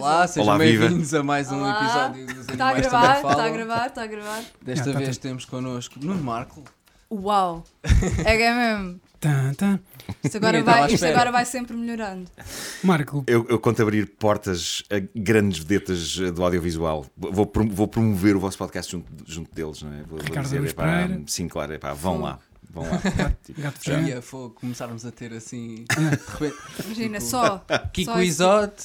[0.00, 2.06] Olá, sejam bem-vindos a mais um Olá.
[2.10, 3.52] episódio dos Está a Animais gravar, Também está a Falam.
[3.52, 4.42] gravar, está a gravar.
[4.62, 6.64] Desta Ah, tá vez temos connosco Nuno Marco.
[7.12, 7.64] Uau!
[8.24, 9.00] É que é mesmo.
[9.18, 9.78] Tan, tan.
[10.24, 11.12] Isto agora, Ninguém estava à vai, isto espera.
[11.14, 12.30] agora vai sempre melhorando.
[12.82, 17.04] Marco, Eu, eu conto abrir portas a grandes vedetas eh, do audiovisual.
[17.16, 19.96] Vou, prom- vou promover o vosso podcast junto, junto deles, não é?
[19.98, 21.22] Vou, vou Ricardo epá, Pereira.
[21.26, 22.38] sim, claro, epá, vão lá.
[22.72, 22.98] Vão lá.
[22.98, 24.08] gato Já fechado.
[24.08, 25.84] ia fogo, começarmos a ter assim.
[25.90, 26.56] de repente,
[26.86, 27.64] Imagina, Tipo, só.
[27.92, 28.84] Kiko só esse- Isote.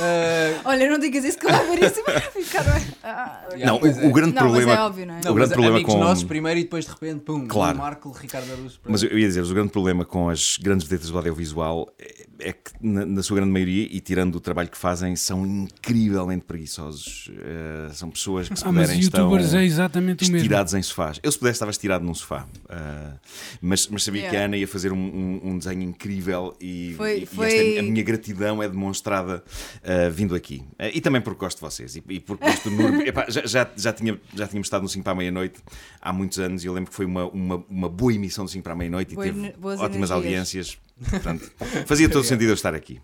[0.00, 2.64] Eh, Olha, não digas isso que eu vou ver isso vai ficar.
[3.02, 3.48] Ah.
[3.64, 4.06] não, pois o, é.
[4.06, 4.72] o grande Não, problema.
[4.74, 5.20] é óbvio, não é?
[5.24, 7.78] Não, o grande problema amigos com- nossos primeiro e depois de repente, pum, Claro.
[7.78, 8.78] Marco, Ricardo Aruz.
[8.86, 12.52] Mas eu ia dizer, o grande problema com as grandes vedetas do audiovisual é, é
[12.52, 17.30] que, na, na sua grande maioria, e tirando o trabalho que fazem, são incrivelmente preguiçosos.
[17.38, 20.36] Eh, são pessoas que se Ah, puderem estão youtubers é exatamente o mesmo.
[20.36, 21.20] estirados em sofás.
[21.22, 22.46] Eu, se pudesse, estava estirado num sofá.
[22.68, 23.14] Ah,
[23.60, 24.36] mas, mas sabia Yeah.
[24.38, 27.46] que a Ana ia fazer um, um- um desenho incrível e, Foi- e- e foi-
[27.68, 29.42] esta, a minha gratidão é demonstrada
[29.84, 30.62] ah, vindo aqui.
[30.92, 33.02] E também porque gosto de vocês e, e porque gosto do.
[33.06, 35.60] Epá, já, já, já, tinha, já tínhamos estado no 5 para a meia-noite
[36.00, 38.62] há muitos anos e eu lembro que foi uma, uma, uma boa emissão do 5
[38.62, 40.10] para a meia-noite e Boa teve ótimas energias.
[40.10, 40.78] audiências.
[41.10, 41.50] Portanto,
[41.86, 43.00] fazia todo sentido eu estar aqui.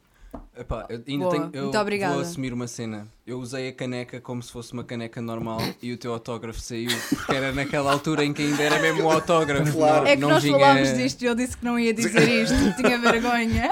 [0.59, 2.13] Epá, eu ainda Boa, tenho, eu muito obrigada.
[2.15, 3.07] vou assumir uma cena.
[3.27, 6.91] Eu usei a caneca como se fosse uma caneca normal e o teu autógrafo saiu
[7.09, 9.73] porque era naquela altura em que ainda era mesmo o autógrafo.
[9.73, 10.05] Claro.
[10.05, 12.29] Não, É que não nós vinha- falámos disto e eu disse que não ia dizer
[12.43, 13.71] isto, tinha vergonha.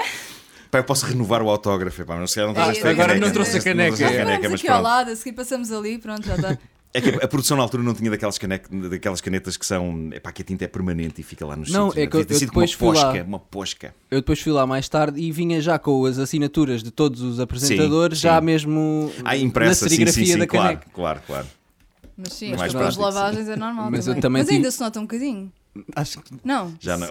[0.71, 2.01] Pá, eu posso renovar o autógrafo.
[2.01, 4.49] Epá, mas se calhar não Ei, trouxe a agora caneca, não trouxe a trouxe caneca.
[4.49, 4.83] Mas aqui ao pronto.
[4.83, 6.57] lado, a seguir passamos ali, pronto, já está.
[6.93, 10.09] É que a produção na altura não tinha daquelas, canec- daquelas canetas que são.
[10.13, 12.11] Epá, que a tinta é permanente e fica lá nos Não, sítios, é né?
[12.11, 13.03] que eu- depois uma fui lá.
[13.11, 13.95] posca, uma posca.
[14.09, 17.39] Eu depois fui lá mais tarde e vinha já com as assinaturas de todos os
[17.39, 18.45] apresentadores, Sim, já sim.
[18.45, 20.89] mesmo Ah, impressa, na sim, serigrafia sim, sim, da claro, caneca.
[20.93, 21.47] claro, claro.
[22.17, 23.91] Mas sim, Mais as prático, lavagens é normal.
[23.91, 24.21] Mas eu também.
[24.21, 25.51] também Mas ainda tive- se nota um bocadinho.
[25.95, 26.73] Acho que Não.
[26.79, 27.09] Já não.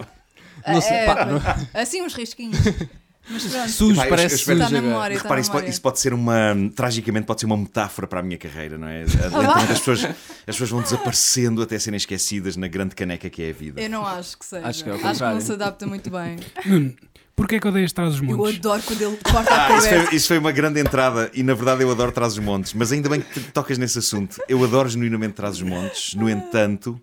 [0.67, 1.67] Não sei, é, pá, pois.
[1.73, 2.57] Assim uns risquinhos.
[3.29, 3.69] Mas pronto.
[3.69, 5.17] sujo, Pá, eu- parece eu espero- sujo memória.
[5.17, 6.55] Repara, isso pode, isso pode ser uma.
[6.75, 9.03] Tragicamente, pode ser uma metáfora para a minha carreira, não é?
[9.31, 13.49] Lentamente as pessoas, as pessoas vão desaparecendo até serem esquecidas na grande caneca que é
[13.49, 13.81] a vida.
[13.81, 14.65] Eu não acho que seja.
[14.67, 15.41] Acho que é ao não contrário.
[15.41, 16.37] se adapta muito bem.
[16.65, 16.93] Nuno,
[17.35, 18.57] porquê que odeias trás os Eu montes?
[18.57, 20.05] adoro quando ele corta a Ah, isso, cabeça.
[20.07, 22.91] foi, isso foi uma grande entrada e na verdade eu adoro Trás os Montes, mas
[22.91, 24.37] ainda bem que tocas nesse assunto.
[24.47, 26.99] Eu adoro genuinamente Trás os Montes, no entanto.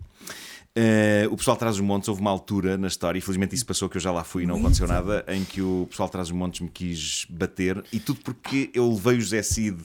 [0.77, 3.97] Eh, o pessoal Trás os Montes houve uma altura na história, infelizmente isso passou que
[3.97, 6.61] eu já lá fui e não aconteceu nada, em que o pessoal Trás os Montes
[6.61, 9.79] me quis bater e tudo porque eu levei o José Cid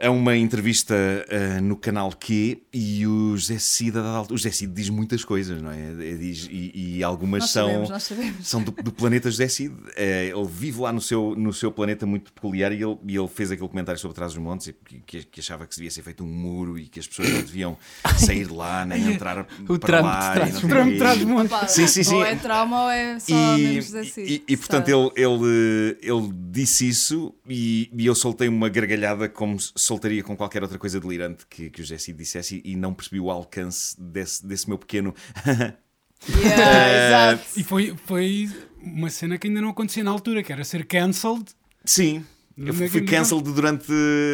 [0.00, 0.94] a uma entrevista
[1.28, 4.88] eh, no canal Q e o José Cid, a dada altura- o José Cid diz
[4.88, 5.92] muitas coisas, não é?
[6.16, 8.48] Diz, e, e algumas Nós são sabemos, sabemos.
[8.48, 9.74] são do, do planeta José Cid.
[9.96, 13.28] Eh, ele vive lá no seu, no seu planeta muito peculiar e ele, e ele
[13.28, 14.72] fez aquele comentário sobre trás dos montes e
[15.06, 17.40] que, que- achava que se devia ser feito um muro e que as pessoas não
[17.42, 17.76] deviam
[18.18, 20.34] sair de lá nem entrar O para lá.
[20.38, 20.98] de dos sei Trump quê.
[20.98, 21.70] trás os montes.
[21.70, 22.14] Sim, sim, sim.
[22.16, 25.98] Ou é trauma ou é só E, mesmo José Cid, e, e, portanto ele, ele,
[26.02, 29.56] ele disse isso e, e eu soltei uma gargalhada como
[29.88, 33.18] soltaria com qualquer outra coisa delirante que, que o Cid dissesse e, e não percebi
[33.20, 35.14] o alcance desse, desse meu pequeno
[36.28, 37.60] Yeah, exato.
[37.60, 38.50] E foi, foi
[38.82, 41.46] uma cena que ainda não acontecia na altura, que era ser cancelled.
[41.84, 42.24] Sim.
[42.56, 43.92] Eu fui cancelled durante,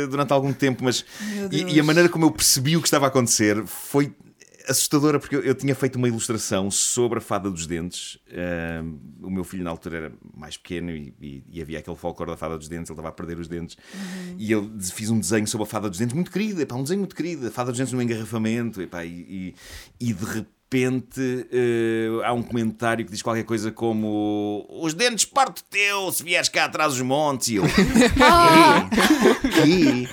[0.08, 1.04] durante algum tempo, mas
[1.52, 4.14] e, e a maneira como eu percebi o que estava a acontecer foi
[4.68, 8.18] assustadora, porque eu, eu tinha feito uma ilustração sobre a fada dos dentes.
[8.32, 12.30] Ahm, o meu filho na altura era mais pequeno e, e- e havia aquele folclore
[12.32, 13.76] da fada dos dentes, ele estava a perder os dentes.
[13.94, 14.36] Uhum.
[14.38, 17.00] E eu fiz um desenho sobre a fada dos dentes muito querido, epá, um desenho
[17.00, 19.54] muito querido, a fada dos dentes no engarrafamento, epá, e,
[20.00, 25.24] e, e de repente eh, há um comentário que diz qualquer coisa como os dentes
[25.24, 27.64] parto teu se vieres cá atrás dos montes e eu
[28.20, 28.88] Ah,
[29.62, 30.08] "Quê?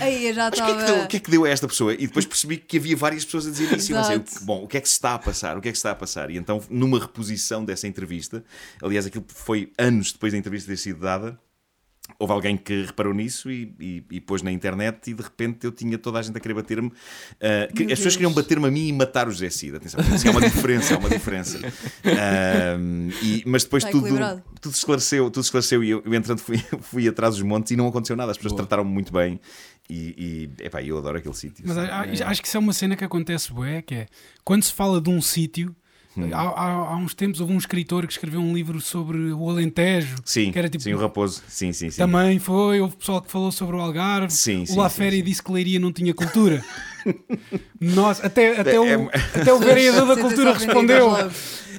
[0.00, 0.92] Aí eu já Mas o que, é que estava.
[0.96, 1.92] deu, o que é que deu a esta pessoa?
[1.94, 3.92] E depois percebi que havia várias pessoas a dizer isso.
[3.92, 5.56] E pensei, bom, o que é que se está a passar?
[5.56, 6.30] O que é que se está a passar?
[6.30, 8.42] E então, numa reposição dessa entrevista,
[8.82, 11.38] aliás, aquilo foi anos depois da entrevista ter sido dada,
[12.18, 15.70] houve alguém que reparou nisso e, e- e pôs na internet e de repente eu
[15.70, 16.90] tinha toda a gente a querer bater-me.
[17.40, 19.76] Ah, que- as pessoas queriam bater-me a mim e matar o José Cid.
[19.76, 21.60] Atenção, isso é uma diferença, é uma diferença.
[22.04, 22.76] Ah,
[23.22, 27.06] e- mas depois Está tudo, tudo esclareceu, tudo esclareceu e eu, eu entrando fui, fui
[27.08, 28.32] atrás dos montes e não aconteceu nada.
[28.32, 29.38] As pessoas trataram-me muito bem
[29.88, 31.64] e, e epá, eu adoro aquele sítio.
[31.66, 31.90] Mas sabe?
[31.90, 34.06] a- a- acho que isso é uma cena que acontece, bué, que é
[34.44, 35.74] quando se fala de um sítio.
[36.16, 36.28] Hum.
[36.32, 40.16] Há, há- há uns tempos houve um escritor que escreveu um livro sobre o Alentejo.
[40.24, 41.40] Sim, que era tipo- sim, o Raposo.
[41.46, 41.96] Sim, sim, sim.
[41.98, 44.32] Também foi, houve pessoal que falou sobre o Algarve.
[44.32, 45.24] Sim, o sim, La sim, Féria sim.
[45.24, 46.64] disse que Leiria não tinha cultura.
[47.80, 49.10] Nossa, até, até, o, É-
[49.40, 51.10] até o vereador da cultura respondeu.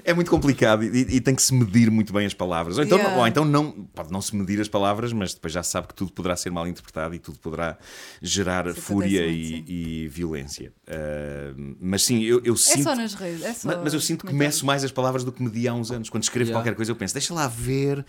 [0.03, 2.77] É muito complicado e, e tem que se medir muito bem as palavras.
[2.77, 3.17] Ou então, Yeah.
[3.19, 5.93] ou então não, pode não se medir as palavras, mas depois já se sabe que
[5.95, 7.77] tudo poderá ser mal interpretado e tudo poderá
[8.21, 9.63] gerar Isso fúria e,
[10.05, 10.71] e violência.
[10.87, 12.83] Ah, mas sim, eu, eu É sinto.
[12.83, 13.43] só nas redes.
[13.43, 15.73] É só Mas, mas eu sinto que meço mais as palavras do que medi há
[15.73, 16.09] uns anos.
[16.09, 16.59] Quando escrevo Yeah.
[16.59, 18.05] qualquer coisa, eu penso, deixa lá ver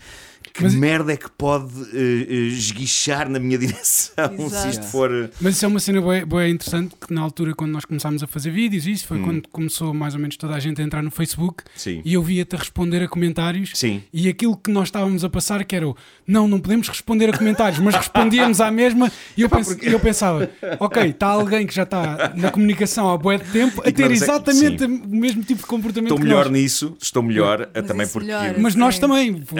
[0.53, 4.69] que Mas- merda é que pode eh, esguichar na minha direção se Exato.
[4.69, 5.11] isto for.
[5.11, 8.21] eh, Mas isso é uma cena boa, boa interessante que na altura, quando nós começámos
[8.23, 9.07] a fazer vídeos, isso Hum.
[9.07, 12.01] foi quando começou mais ou menos toda a gente a entrar no Facebook Sim.
[12.05, 13.71] e eu via-te a responder a comentários.
[13.73, 14.01] Sim.
[14.13, 15.95] E aquilo que nós estávamos a passar que era o
[16.27, 20.49] não, não podemos responder a comentários, mas respondíamos à mesma e eu, pens- eu pensava,
[20.79, 24.83] ok, está alguém que já está na comunicação há bué de tempo a ter exatamente
[24.85, 26.53] o mesmo tipo de comportamento Estou melhor nós.
[26.53, 28.27] nisso, estou melhor Mas também porque.
[28.27, 28.55] melhora.
[28.59, 29.01] Mas nós Sim.
[29.01, 29.41] também.
[29.45, 29.59] Foi-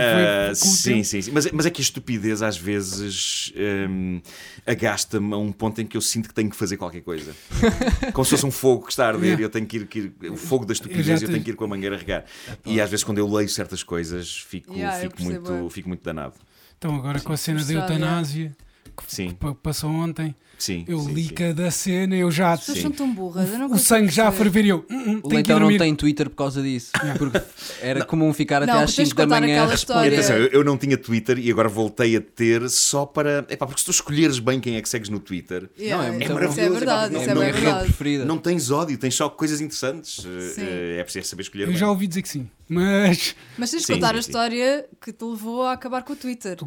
[0.52, 1.31] o sim, sim, sim.
[1.34, 3.52] Mas, mas é que a estupidez às vezes
[3.90, 4.22] hum,
[4.66, 7.34] agasta-me a um ponto em que eu sinto que tenho que fazer qualquer coisa.
[8.14, 9.42] Como se fosse um fogo que está a arder Yeah.
[9.42, 11.44] e eu tenho que ir, que ir- O fogo da Eu estupidez eu te- tenho
[11.44, 12.25] que ir com a mangueira a regar.
[12.65, 15.69] E às vezes quando eu leio certas coisas fico, Yeah, fico, muito, é.
[15.69, 16.36] fico muito danado.
[16.77, 18.56] Então agora com a cena da eutanásia
[18.95, 20.86] que pa- passou ontem, sim.
[20.88, 21.34] eu sim, li sim.
[21.34, 22.54] cada cena, eu já.
[22.54, 22.81] As pessoas Sim.
[22.84, 23.50] são tão burras.
[23.51, 24.86] eu não O sangue já ferver eu.
[24.90, 26.92] "Hum, hum, O tenho que ir Leitão não tem Twitter por causa disso.
[27.18, 27.42] Porque
[27.81, 29.75] era comum ficar até Não, às tens 5 de da manhã a E responder.
[29.75, 30.12] história.
[30.19, 33.45] atenção, eu, eu não tinha Twitter e agora voltei a ter só para.
[33.50, 36.12] Epá, porque se tu escolheres bem quem é que segues no Twitter, Yeah, Não, é
[36.12, 37.86] muito isso maravilhoso, é epá, verdade, não- isso é é a bem minha rede verdade.
[37.86, 38.25] preferida.
[38.25, 40.24] não tens ódio, tens só coisas interessantes.
[40.54, 40.62] Sim.
[40.62, 41.63] Eh, É preciso saber escolher.
[41.63, 41.78] Eu bem.
[41.78, 43.36] já ouvi dizer que sim, mas.
[43.57, 44.30] Mas tens de contar sim, a sim.
[44.30, 46.57] história que te levou a acabar com o Twitter.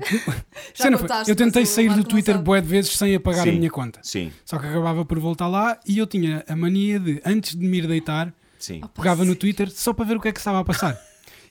[0.74, 3.58] Já Cena contaste, eu tentei sair do Twitter bué de vezes sem apagar a Sim.
[3.58, 4.00] minha conta.
[4.02, 7.66] Sim, Só que acabava por voltar lá e eu tinha a mania de, antes de
[7.66, 8.80] me ir deitar, sim.
[8.94, 9.34] Pegava no.
[9.36, 10.98] Twitter só para ver o que é que estava a passar.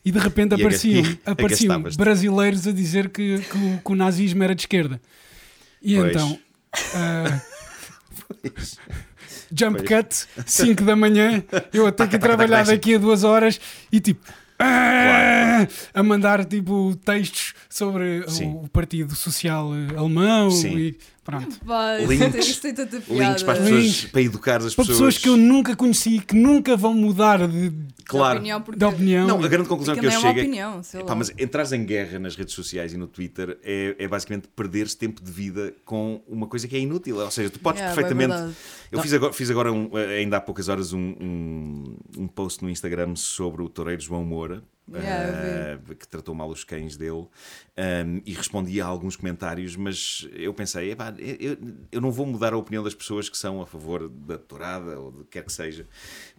[0.04, 3.96] E de repente E apareciam, e apareciam brasileiros a dizer que, que o, que o
[3.96, 5.02] nazismo era de esquerda.
[5.82, 6.10] E Pois.
[6.12, 6.40] então.
[6.96, 7.42] ah,
[9.58, 11.44] jump cut, 5 da manhã,
[11.74, 13.60] eu até que trabalhar daqui a duas horas
[13.92, 14.26] e tipo.
[14.60, 18.54] ah, A mandar tipo textos sobre o- Sim.
[18.64, 20.78] o Partido Social Alemão Sim.
[20.78, 21.60] e pronto.
[21.66, 22.32] Pá, Links.
[22.32, 23.24] tem- isso tem tanta piada.
[23.28, 24.06] Links para as pessoas, Links.
[24.06, 24.88] para educar as Para pessoas.
[24.88, 27.74] pessoas que eu nunca conheci, que nunca vão mudar de,
[28.06, 28.38] Claro.
[28.38, 29.28] opinião, porque de opinião.
[29.28, 31.16] Não, a grande conclusão que eu não é chego opinião, lá.
[31.16, 35.22] mas entrares em guerra nas redes sociais e no Twitter é, é basicamente perderes tempo
[35.24, 37.18] de vida com uma coisa que é inútil.
[37.18, 38.32] Ou seja, tu podes Yeah, perfeitamente.
[38.34, 38.56] é verdade.
[38.92, 42.70] Eu fiz agora, fiz agora um- ainda há poucas horas um, um, um post no
[42.70, 44.64] Instagram sobre o toureiro João Moura.
[44.94, 50.28] Yeah, eh, que tratou mal os cães dele um, e respondi a alguns comentários, mas
[50.32, 51.58] eu pensei, epá, eu,
[51.92, 55.12] eu não vou mudar a opinião das pessoas que são a favor da tourada ou
[55.12, 55.88] de quer que seja.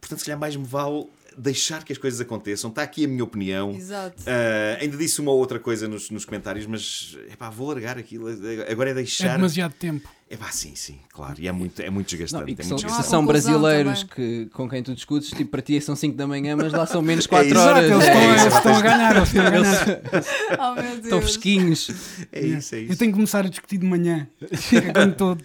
[0.01, 2.71] Portanto, se calhar mais me vale deixar que as coisas aconteçam.
[2.71, 3.73] Está aqui a minha opinião.
[3.73, 4.23] Exato.
[4.23, 8.27] Uh, ainda disse uma ou outra coisa nos, nos comentários, mas epá, vou largar aquilo.
[8.71, 9.37] Agora é É deixar.
[9.37, 10.09] demasiado tempo.
[10.28, 11.37] Epá, sim, sim, claro.
[11.38, 12.50] E é muito, é muito Não, desgastante.
[12.50, 13.11] e que é são, muito Não desgastante.
[13.11, 16.73] são brasileiros que, com quem tu discutes, tipo, para ti são 5 da manhã, mas
[16.73, 17.56] lá são menos 4 isso.
[17.58, 17.84] horas.
[17.84, 18.43] Exato, eles, É estão, isso.
[18.44, 19.87] eles estão a ganhar, eles estão a ganhar.
[20.58, 21.05] Oh meu Deus.
[21.05, 21.90] Estão fresquinhos.
[22.32, 22.96] É isso, é Eu isso.
[22.99, 24.26] tenho que começar a discutir de manhã.
[24.43, 25.38] É quando estou-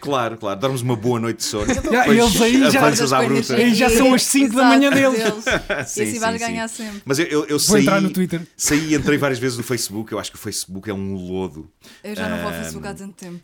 [0.00, 0.58] Claro, claro.
[0.58, 1.66] Dormes uma boa noite de sono.
[1.72, 2.86] Já, eles aí já-.
[3.56, 5.20] Aí já são as cinco da manhã deles.
[5.86, 6.46] Sim, e assim sim, vais sim.
[6.46, 7.02] ganhar sempre.
[7.04, 8.42] Mas eu, eu, eu Vou saí, entrar no Twitter.
[8.56, 10.10] saí e entrei várias vezes no Facebook.
[10.12, 11.70] Eu acho que o Facebook é um lodo.
[12.02, 13.38] Eu já não vou ao Facebook há tanto tempo.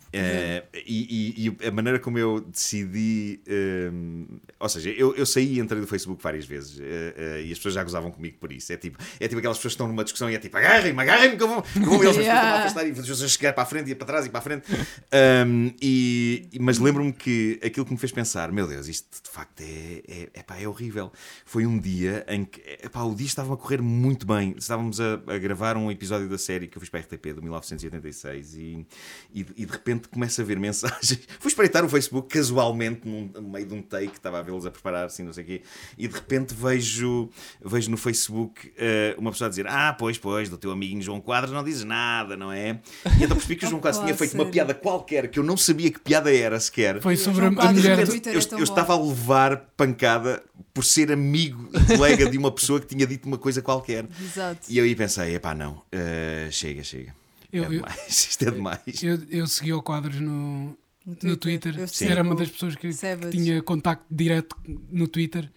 [0.73, 3.39] Eh, e, e- e a maneira como eu decidi.
[3.47, 4.25] ehm,
[4.59, 7.57] ou seja, eu, eu saí e entrei do Facebook várias vezes eh, eh, e as
[7.57, 8.71] pessoas já gozavam comigo por isso.
[8.73, 11.37] É tipo, é tipo aquelas pessoas que estão numa discussão e é tipo, agarrem-me, agarrem-me,
[11.37, 12.41] que eu vou, que eu vou eles Yeah.
[12.41, 12.55] yeah.
[12.57, 14.39] a afastar e as pessoas a chegar para a frente e para trás e para
[14.39, 14.63] a frente.
[15.11, 19.61] Ahm, e, mas lembro-me que aquilo que me fez pensar, meu Deus, isto de facto
[19.61, 21.11] é, é, epá, é horrível.
[21.45, 24.55] Foi um dia em que epá, o dia estava a correr muito bem.
[24.57, 27.41] Estávamos a, a gravar um episódio da série que eu fiz para a RTP de
[27.41, 28.85] 1986 e,
[29.33, 31.19] e, e de repente começo a ver mensagens.
[31.39, 34.71] Fui espreitar o Facebook casualmente num- no meio de um take, estava a vê-los a
[34.71, 35.61] preparar assim, não sei o quê,
[35.97, 37.29] e de repente vejo,
[37.63, 41.19] vejo no Facebook eh, uma pessoa a dizer: Ah, pois, pois, do teu amiguinho João
[41.21, 42.79] Quadros não dizes nada, não é?
[43.19, 45.57] E então percebi que o João Quadros tinha feito uma piada qualquer que eu não
[45.57, 47.01] sabia que piada era sequer.
[47.01, 47.99] Foi sobre a, João a mulher.
[47.99, 48.71] Eu, eu- é tão eu bom.
[48.71, 53.27] estava a levar pancada por ser amigo e colega de uma pessoa que tinha dito
[53.27, 54.05] uma coisa qualquer.
[54.21, 54.59] Exato.
[54.69, 57.15] E eu aí pensei, epá, não, eh, chega, chega.
[57.53, 58.79] Eu- é eu- demais, isto é demais.
[59.03, 61.77] Eu, eu segui o quadros no, No no Twitter.
[61.79, 62.07] Eu Sim.
[62.07, 64.55] Era uma das pessoas que, que tinha contacto direto
[64.91, 65.49] no Twitter.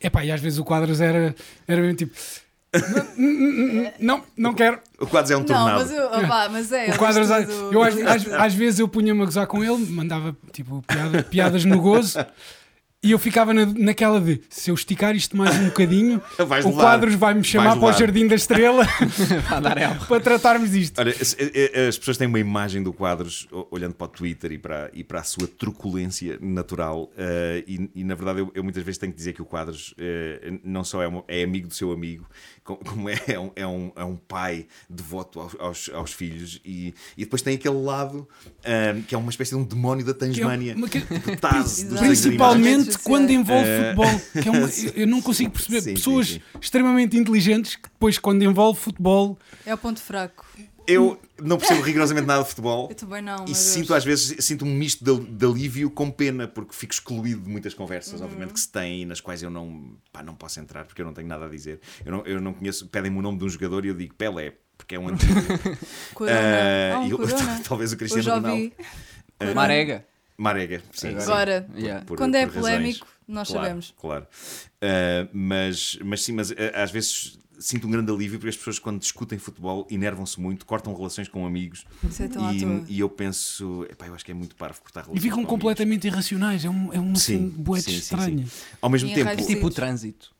[0.00, 1.34] Epá, e às vezes o quadros era,
[1.68, 2.14] era mesmo tipo.
[3.98, 4.78] Não, não quero.
[5.00, 5.80] O quadro é um Não, tornado.
[5.80, 6.90] mas, eu, opá, mas é.
[6.90, 7.28] O quadros,
[7.72, 11.64] eu às, às- às vezes eu punha-me a gozar com ele, mandava tipo piada- piadas
[11.64, 12.18] no gozo
[13.02, 16.68] E eu ficava na- naquela de se eu esticar isto mais um bocadinho, Vais o
[16.68, 16.82] levar.
[16.82, 17.98] Quadros vai-me chamar Vais para o levar.
[17.98, 18.84] Jardim da Estrela
[19.48, 19.94] Vai dar ela.
[20.04, 20.98] para tratarmos disto.
[20.98, 24.52] Olha, as, eh, as pessoas têm uma imagem do Quadros o- olhando para o Twitter
[24.52, 27.10] e para, e para a sua truculência natural.
[27.16, 29.94] eh, e, e, na verdade eu, eu muitas vezes tenho que dizer que o Quadros
[29.96, 32.26] eh, não só é, um- é amigo do seu amigo,
[32.62, 36.60] co- como é, é um, é, um, é um pai devoto aos, aos, aos filhos.
[36.66, 38.28] E, e depois tem aquele lado
[38.62, 40.74] eh, que é uma espécie de um demónio da é Tasmânia.
[40.74, 41.98] que- tipo Taz dos.
[41.98, 44.20] Principalmente Redes quando envolve Eh, futebol.
[44.42, 44.86] Que é uma- sim.
[44.86, 45.80] eu- eu não consigo perceber.
[45.80, 46.40] Sim, sim, Pessoas sim.
[46.60, 50.46] extremamente inteligentes que depois, quando envolve futebol, É o ponto fraco.
[50.86, 52.88] Eu não percebo rigorosamente nada de futebol.
[52.90, 53.44] Eu também não.
[53.44, 53.98] E sinto Deus.
[53.98, 57.74] às vezes sinto um misto de, de alívio com pena, porque fico excluído de muitas
[57.74, 61.06] conversas, obviamente, que se têm, nas quais eu não, pá, não posso entrar porque eu
[61.06, 61.78] não tenho nada a dizer.
[62.04, 64.54] Eu não, eu não conheço, pedem-me o nome de um jogador e eu digo Pelé,
[64.76, 65.32] porque é um antigo.
[66.28, 67.18] Ah, Ah, um e eu-
[67.62, 68.48] talvez o Cristiano Ronaldo.
[68.50, 69.54] ouvi.
[69.54, 70.04] Marega.
[70.40, 71.10] Marega, sim.
[71.10, 71.16] sim.
[71.18, 72.04] Agora, Yeah.
[72.04, 72.72] Por- quando é por razões.
[72.74, 73.94] polémico, nós Claro, sabemos.
[74.00, 74.26] Claro.
[74.80, 78.78] Ah, mas, mas sim, mas ah, às vezes sinto um grande alívio porque as pessoas,
[78.78, 81.84] quando discutem futebol, enervam-se muito, cortam relações com amigos.
[82.02, 82.50] Isso é tão.
[82.52, 85.22] E, e eu penso, epá, eu acho que é muito parvo cortar e relações.
[85.22, 85.50] ficam com amigos.
[85.50, 86.64] completamente irracionais.
[86.64, 88.46] É, um, é uma Sim, assim, boete sim, sim, estranha.
[88.46, 88.52] sim.
[88.80, 89.74] Ao mesmo Em tempo, raios- Tipo o Sim.
[89.76, 90.30] trânsito.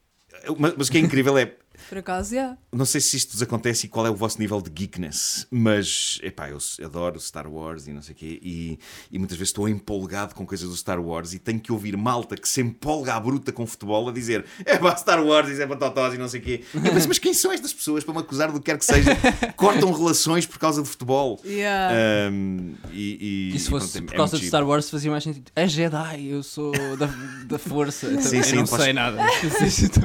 [0.58, 1.54] mas, mas o que é incrível é,
[1.88, 2.56] Por acaso, já.
[2.72, 6.18] não sei se isto vos acontece e qual é o vosso nível de geekness, mas
[6.22, 8.78] epá, eu adoro Star Wars e não sei o quê, e,
[9.10, 12.36] e muitas vezes estou empolgado com coisas do Star Wars e tenho que ouvir malta
[12.36, 15.66] que se empolga à bruta com futebol a dizer é pá, Star Wars, isso é
[15.66, 16.64] para totós e não sei o quê.
[16.74, 18.84] E eu penso, mas quem são estas pessoas para me acusar do que quer que
[18.84, 19.16] seja?
[19.56, 21.40] Cortam relações por causa de futebol.
[21.44, 21.94] Yeah.
[22.28, 24.48] Ahm, e, e, E se fosse pronto, é- por é causa muito de.
[24.48, 25.50] Star Wars fazia mais sentido.
[25.54, 27.06] É Jedi, eu sou da,
[27.46, 28.06] da força.
[28.06, 29.18] Eu Sim, sim, não podes- sei nada.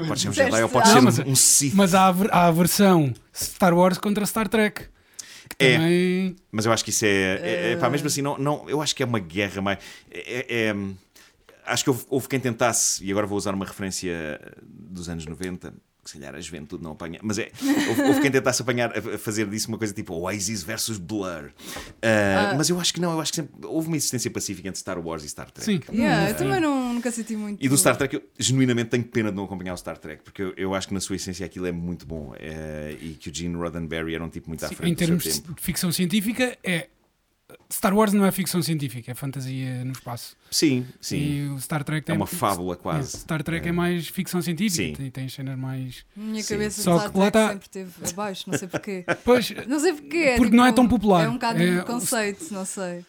[0.08, 1.36] Pode ser um Jedi ou pode ser um, um
[1.74, 4.84] Mas há a, há a versão Star Wars contra Star Trek.
[5.60, 5.76] É.
[5.78, 6.36] também.
[6.52, 7.10] Mas eu acho que isso é.
[7.10, 9.80] é, é pá, mesmo assim, não, não, eu acho que é uma guerra mais.
[10.12, 10.76] é- é- é-
[11.66, 15.74] acho que houve, houve quem tentasse, e agora vou usar uma referência dos anos 90,
[16.06, 17.52] que se calhar a juventude não apanha, mas é.
[17.90, 21.52] Houve, houve quem tentasse apanhar, a fazer disso uma coisa tipo Oasis versus Blur.
[22.02, 24.80] Ah, Mas eu acho que não, eu acho que sempre, houve uma existência pacífica entre
[24.80, 25.66] Star Wars e Star Trek.
[25.66, 25.82] Sim.
[25.92, 27.64] Yeah, Hum, eu também não, nunca senti muito.
[27.64, 30.42] E do Star Trek, eu genuinamente tenho pena de não acompanhar o Star Trek, porque
[30.44, 32.34] eu, eu acho que na sua essência aquilo é muito bom.
[32.40, 35.00] eh, e que o Gene Roddenberry era um tipo muito à Sim, frente em do
[35.00, 35.56] seu termos tempo.
[35.56, 36.88] de ficção científica, é.
[37.72, 40.36] Star Wars não é ficção científica, é fantasia no espaço.
[40.50, 41.18] Sim, sim.
[41.18, 42.16] E o Star Trek É tem.
[42.16, 43.16] uma fábula quase.
[43.16, 43.72] É, Star Trek é, É.
[43.72, 44.94] mais ficção científica, Sim.
[44.94, 46.04] tem, tem cenas mais.
[46.16, 46.54] Minha Sim.
[46.56, 49.06] cabeça Só Star que lá Trek tá- sempre esteve abaixo, não sei porquê.
[49.24, 50.18] Pois, Não sei porquê.
[50.18, 51.26] é Porque tipo, não é tão popular.
[51.26, 53.06] É um bocado É, de o- conceito, não sei.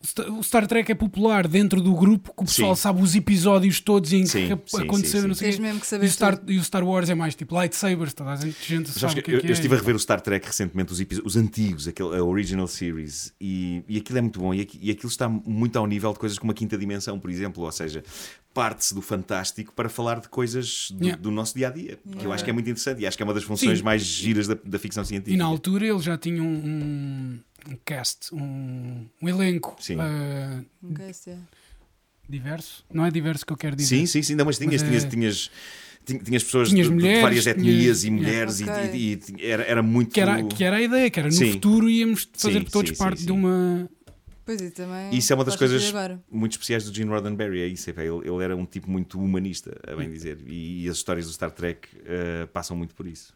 [0.00, 2.82] O Sta- o Star Trek é popular dentro do grupo, que o pessoal Sim.
[2.82, 5.40] sabe os episódios todos em Sim, que sim, aconteceu, sim, não sim.
[5.40, 5.62] sei o Tens quê.
[5.62, 6.52] mesmo que E o, Star, tudo.
[6.52, 9.30] e o Star Wars é mais tipo lightsabers, toda a gente, gente sabe que que
[9.32, 9.52] é eu, que eu é.
[9.52, 13.82] estive a rever o Star Trek recentemente, os, os antigos, aquele, a Original Series, e,
[13.88, 14.54] e aquilo é muito bom.
[14.54, 17.28] E, aqui- e aquilo está muito ao nível de coisas como a quinta dimensão, por
[17.30, 17.64] exemplo.
[17.64, 18.04] Ou seja,
[18.54, 21.20] parte-se do fantástico para falar de coisas do, Yeah.
[21.22, 21.98] do nosso dia a dia.
[22.18, 23.84] Que eu acho que é muito interessante e acho que é uma das funções Sim.
[23.84, 25.34] mais giras da, da ficção científica.
[25.34, 27.38] E na altura ele já tinha um, um-
[27.68, 29.96] um cast, um, um elenco Sim.
[30.00, 31.36] ah, Nunca sei.
[32.28, 32.84] diverso.
[32.92, 33.96] Não é diverso que eu quero dizer.
[33.98, 34.34] Sim, sim, sim.
[34.34, 35.50] Não, mas tinhas, Mas é- tinhas, tinhas,
[36.04, 38.90] tinhas, tinhas pessoas Tinhas de, de mulheres, várias etnias tinhas- e mulheres, e- Ok.
[38.94, 40.12] e, e era, era muito.
[40.12, 41.52] Que era, que era a ideia, que era no Sim.
[41.52, 43.26] futuro íamos fazer Sim, todos sim, parte sim.
[43.26, 43.88] de uma.
[44.46, 45.14] Pois e também.
[45.14, 45.92] Isso é uma das coisas
[46.30, 47.90] muito especiais do Gene Roddenberry, é isso.
[47.90, 50.38] é ele, ele era um tipo muito humanista, a bem dizer.
[50.46, 53.34] E, e as histórias do Star Trek eh, passam muito por isso.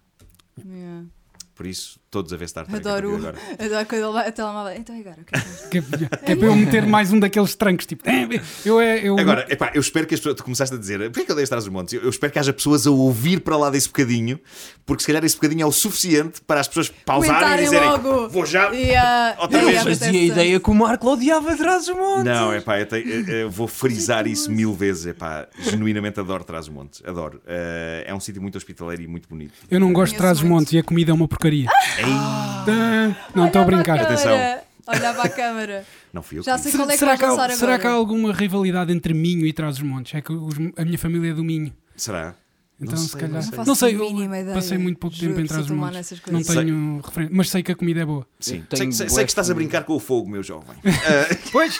[0.64, 1.06] Yeah.
[1.54, 2.86] Por isso, todos a ver Star Trek.
[2.86, 3.36] a Adoro, agora.
[3.62, 4.76] adoro quando ele telemóvel.
[4.76, 5.18] Então, e agora?
[5.20, 7.54] O que é que vamos Que é, que é para eu meter mais um daqueles
[7.54, 8.08] trancos, tipo.
[8.08, 10.36] "Eh, Eu, é, eu, Agora, epá, eu espero que as pessoas.
[10.36, 11.92] Tu começaste a dizer, porquê que eu dei atrás dos montes?
[11.94, 14.40] Eu, eu espero que haja pessoas a ouvir para lá desse bocadinho,
[14.86, 18.28] porque se calhar esse bocadinho é o suficiente para as pessoas pausarem e dizerem: logo.
[18.30, 18.70] Vou já.
[18.70, 19.36] Yeah.
[19.40, 19.80] Outra Yeah, vez.
[19.98, 22.24] acontece Fazia a ideia que o Marco odiava atrás dos montes.
[22.24, 25.06] Não, é pá, eu, tenho- eu- eu vou frisar isso mil vezes.
[25.06, 27.02] É pá, genuinamente adoro Trás os Montes.
[27.04, 27.40] Adoro.
[27.46, 29.52] Eh, é um sítio muito hospitaleiro e muito bonito.
[29.70, 30.52] eu não gosto de trás os muito.
[30.60, 31.41] montes e a comida é uma porcaria.
[31.48, 33.98] Ei, Ah, não estou a brincar.
[33.98, 34.32] a Atenção.
[34.36, 34.62] câmara.
[34.86, 35.84] Olha para a câmara.
[36.12, 36.42] não fui eu.
[36.42, 39.46] Já sei qual é que será, que há, será que há alguma rivalidade entre Minho
[39.46, 40.14] e Trás os Montes?
[40.14, 41.72] É que os- a minha família é do Minho.
[41.96, 42.34] Será?
[42.80, 43.42] Então, Não se sei, calhar.
[43.56, 43.94] não Não sei.
[43.94, 44.54] ideia.
[44.54, 46.22] passei muito pouco Juro tempo em Trás sou os Montes.
[46.30, 48.26] Não tenho referência, mas sei que a comida é boa.
[48.40, 48.64] Sim.
[48.70, 50.76] Sei, tenho sei- sei que estás a brincar com o fogo, meu jovem.
[51.52, 51.78] Pois,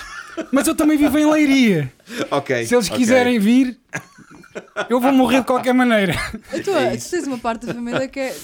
[0.52, 1.92] mas eu também vivo em Leiria.
[2.30, 2.64] ok.
[2.66, 2.98] Se eles ok.
[2.98, 3.76] quiserem vir,
[4.88, 6.14] eu vou morrer de qualquer maneira.
[6.64, 8.36] Tô- É tu tens uma parte da família que é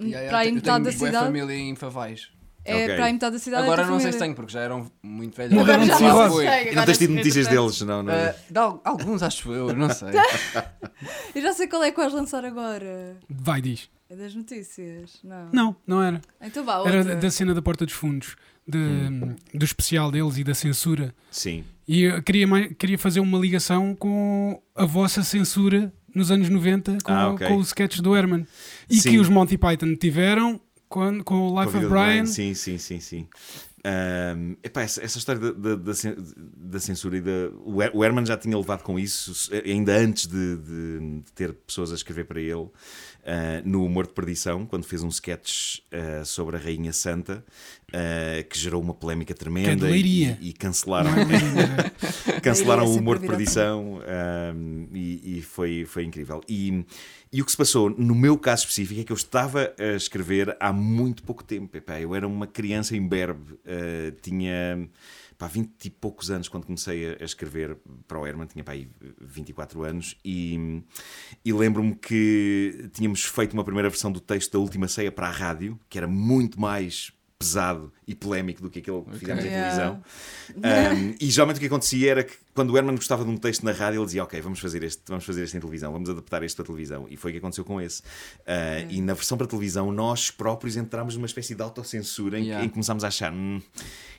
[0.00, 1.24] Yeah, para aí eu metade da cidade.
[1.26, 2.28] família em Favais.
[2.64, 2.94] É Ok.
[2.94, 3.62] para aí metade da cidade.
[3.62, 5.52] é Agora a não sei se tenho, porque já eram muito velhos.
[5.52, 6.44] Morreram de cirrose.
[6.46, 8.02] E não tens tido notícias deles, não?
[8.04, 8.12] não.
[8.50, 10.10] De al- alguns, acho eu, não sei.
[11.34, 13.16] Eu já sei qual é que vais lançar agora.
[13.28, 13.88] Vai, diz.
[14.08, 15.18] É das notícias.
[15.24, 15.48] Não.
[15.52, 16.20] Não, não era.
[16.40, 16.98] Então vá, outra.
[16.98, 18.36] Era da cena da Porta dos Fundos.
[18.64, 19.34] de- Hum.
[19.52, 21.12] do especial deles e da censura.
[21.32, 21.64] Sim.
[21.88, 27.10] E eu queria, queria fazer uma ligação com a vossa censura nos anos 90 com,
[27.12, 27.48] Ah, ok.
[27.48, 28.46] com os sketches do Herman.
[28.88, 29.10] E Sim.
[29.10, 32.26] que os Monty Python tiveram quando, com o Life of Brian.
[32.26, 33.26] Sim, sim, sim, sim.
[33.84, 35.92] Ahm, epá, essa, essa história da, da- da
[36.56, 37.50] da censura e da.
[37.64, 41.52] O Her- o Herman já tinha levado com isso, ainda antes de, de- de ter
[41.52, 42.68] pessoas a escrever para ele,
[43.26, 47.44] ah, no Humor de Perdição, quando fez um sketch ah, sobre a Rainha Santa,
[47.92, 50.38] ah, que gerou uma polémica tremenda e, Leiria.
[50.40, 51.10] e cancelaram.
[51.10, 51.92] É Leiria,
[52.40, 53.98] cancelaram o humor de perdição
[54.54, 56.40] um, e, e foi, foi incrível.
[56.48, 56.84] E,
[57.32, 60.54] e o que se passou, no meu caso específico, é que eu estava a escrever
[60.60, 61.74] há muito pouco tempo.
[61.76, 64.86] Epá, eu era uma criança imberbe, uh, tinha
[65.38, 68.86] pá, 20 e poucos anos quando comecei a, escrever para o Herman, tinha pá, aí
[69.18, 70.82] 24 anos, e,
[71.42, 75.30] e lembro-me que tínhamos feito uma primeira versão do texto da Última Ceia para a
[75.30, 79.70] rádio, que era muito mais pesado e polémico do que aquele que fizemos em Yeah.
[79.74, 80.02] televisão.
[80.56, 83.62] Um, e geralmente o que acontecia era que quando o Herman gostava de um texto
[83.64, 86.42] na rádio, ele dizia: Ok, vamos fazer este, vamos fazer este em televisão, vamos adaptar
[86.42, 87.06] este para televisão.
[87.08, 88.02] E foi o que aconteceu com esse.
[88.02, 92.48] Uh, E na versão para televisão, nós próprios entramos numa espécie de autocensura em, que-
[92.48, 92.64] Yeah.
[92.64, 93.60] em que começámos a achar: "Hum,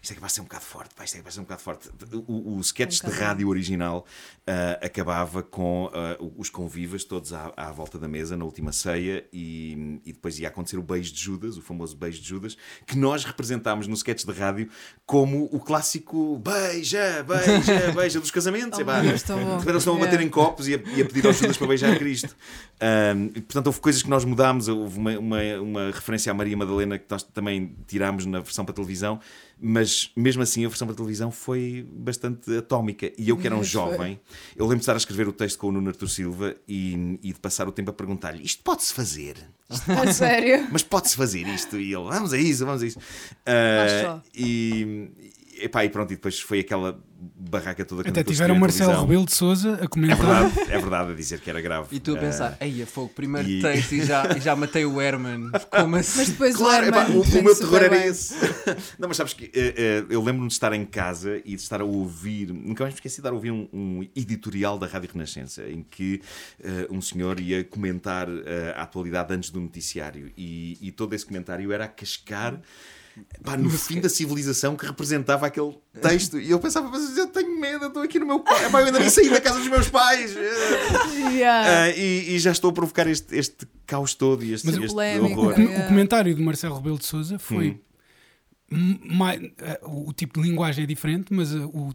[0.01, 1.43] isto é que vai ser um bocado forte, pá, isto é que vai ser um
[1.43, 1.89] bocado forte.
[2.27, 4.05] O, o sketch Um de rádio original
[4.47, 9.25] uh, acabava com uh, os convivas todos à, à volta da mesa na última ceia
[9.31, 12.97] e, e depois ia acontecer o beijo de Judas, o famoso beijo de Judas, que
[12.97, 14.69] nós representámos no sketch de rádio
[15.05, 18.79] como o clássico beija, beija, beija dos casamentos.
[18.79, 18.81] Oh,
[19.95, 22.35] a bater em copos e a, e a pedir aos Judas para beijar Cristo.
[23.15, 24.67] Um, portanto, houve coisas que nós mudámos.
[24.67, 28.73] Houve uma, uma, uma referência à Maria Madalena que nós também tirámos na versão para
[28.73, 29.19] televisão,
[29.61, 33.11] mas mesmo assim a versão para televisão foi bastante atómica.
[33.17, 34.19] E eu, que era um jovem,
[34.55, 37.33] eu lembro de estar a escrever o texto com o Nuno Artur Silva e, e
[37.33, 39.35] de passar o tempo a perguntar-lhe: isto pode-se fazer?
[39.69, 40.67] A sério?
[40.71, 41.77] mas pode-se fazer isto?
[41.77, 42.99] E ele, vamos a isso, vamos a isso.
[44.03, 44.21] Só.
[44.35, 45.09] e,
[45.63, 46.99] epá, e pronto, e depois foi aquela
[47.37, 49.01] barraca toda que Até tiveram o Marcelo.
[49.01, 50.17] Rebelo de Souza a É comentar.
[50.17, 51.87] verdade, é verdade a dizer que era grave.
[51.95, 54.55] E tu a Ah, pensar, ei, a fogo, primeiro e- texto e já, e já
[54.55, 55.51] matei o Herman.
[55.71, 56.17] Como assim?
[56.19, 58.07] Mas depois Claro, o epá, Herman o, o defende meu terror era bem.
[58.07, 58.33] esse.
[58.99, 61.79] Não, mas sabes que eh, eh, eu lembro-me de estar em casa e de estar
[61.81, 65.09] a ouvir, nunca mais me esqueci de estar a ouvir um, um editorial da Rádio
[65.13, 66.21] Renascença em que
[66.61, 68.27] eh, um senhor ia comentar
[68.75, 72.59] a atualidade antes do noticiário e, e todo esse comentário era a cascar.
[73.43, 77.59] Pá, no fim da civilização que representava aquele texto e eu pensava, mas eu tenho
[77.59, 79.67] medo, eu estou aqui no meu quarto, Epá, eu ainda nem saí da casa dos
[79.67, 80.35] meus pais
[81.33, 81.83] Yeah.
[81.83, 84.87] Ah, e, e já estou a provocar este, este caos todo e este, Mas este
[84.87, 85.59] polémico, horror.
[85.59, 87.79] O, o comentário de Marcelo Rebelo de Souza foi.
[88.71, 88.77] Hum.
[88.77, 91.93] m- mai- eh, o, tipo de linguagem é diferente, mas o-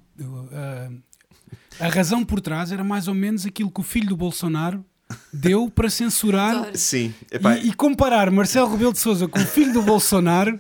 [1.81, 4.85] a, a razão por trás era mais ou menos aquilo que o filho do Bolsonaro
[5.33, 6.71] deu para censurar.
[6.75, 10.59] Sim, epá, e, e comparar Marcelo Rebelo de Souza com o filho do Bolsonaro.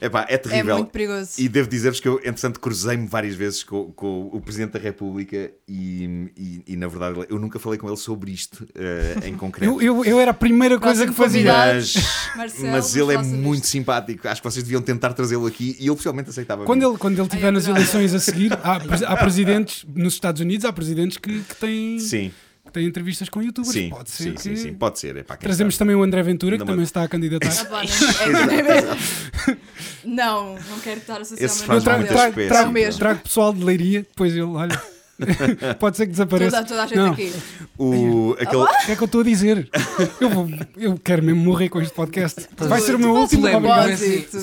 [0.00, 0.76] epá, é É terrível.
[0.76, 1.32] muito perigoso.
[1.38, 5.50] E devo dizer-vos que eu, entretanto, cruzei-me várias vezes com, com o Presidente da República
[5.66, 9.80] e, e, e, na verdade, eu nunca falei com ele sobre isto eh, em concreto.
[9.80, 11.52] Eu, eu, eu era a primeira coisa que fazia.
[11.52, 11.94] Mas,
[12.36, 14.26] Marcelo, mas ele é muito simpático.
[14.28, 16.64] Acho que vocês deviam tentar trazê-lo aqui e ele pessoalmente aceitava.
[16.64, 18.76] Quando ele, quando ele Ai, estiver eu nas eleições a seguir, há,
[19.12, 22.30] há presidentes nos Estados Unidos, há presidentes que, que, têm, Sim,
[22.68, 23.72] que têm entrevistas com youtubers.
[23.72, 24.40] sim, Pode ser sim, que.
[24.42, 25.24] sim, sim, pode ser.
[25.24, 25.78] Quem Trazemos sabe.
[25.80, 27.48] também o André Ventura, que Não, também mas- está a candidatar.
[27.68, 29.56] Não, é-
[30.04, 32.72] Não, não quero estar associado Esse faz Eu trago, muita trago, espécie, trago, É o
[32.72, 32.98] mesmo.
[32.98, 34.80] trago pessoal de leiria, depois ele, olha.
[35.78, 36.56] Pode ser que desapareça.
[36.64, 37.12] Toda, toda a gente Não.
[37.12, 37.32] aqui.
[37.76, 39.68] O, aquele, O que é que eu estou a dizer?
[40.20, 42.48] Eu, vou, eu quero mesmo morrer com este podcast.
[42.56, 43.48] Vai ser o meu último.
[43.48, 44.36] propósito.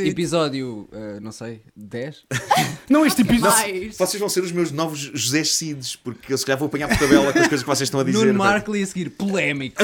[0.00, 2.24] Episódio, eh, não sei, 10?
[2.88, 3.92] Não, este episódio.
[3.92, 6.96] Vocês vão ser os meus novos José Cides, porque eu se calhar vou apanhar por
[6.98, 8.18] tabela com as coisas que vocês estão a dizer.
[8.18, 8.44] Nuno pá.
[8.44, 9.82] Markle e a seguir, polémico.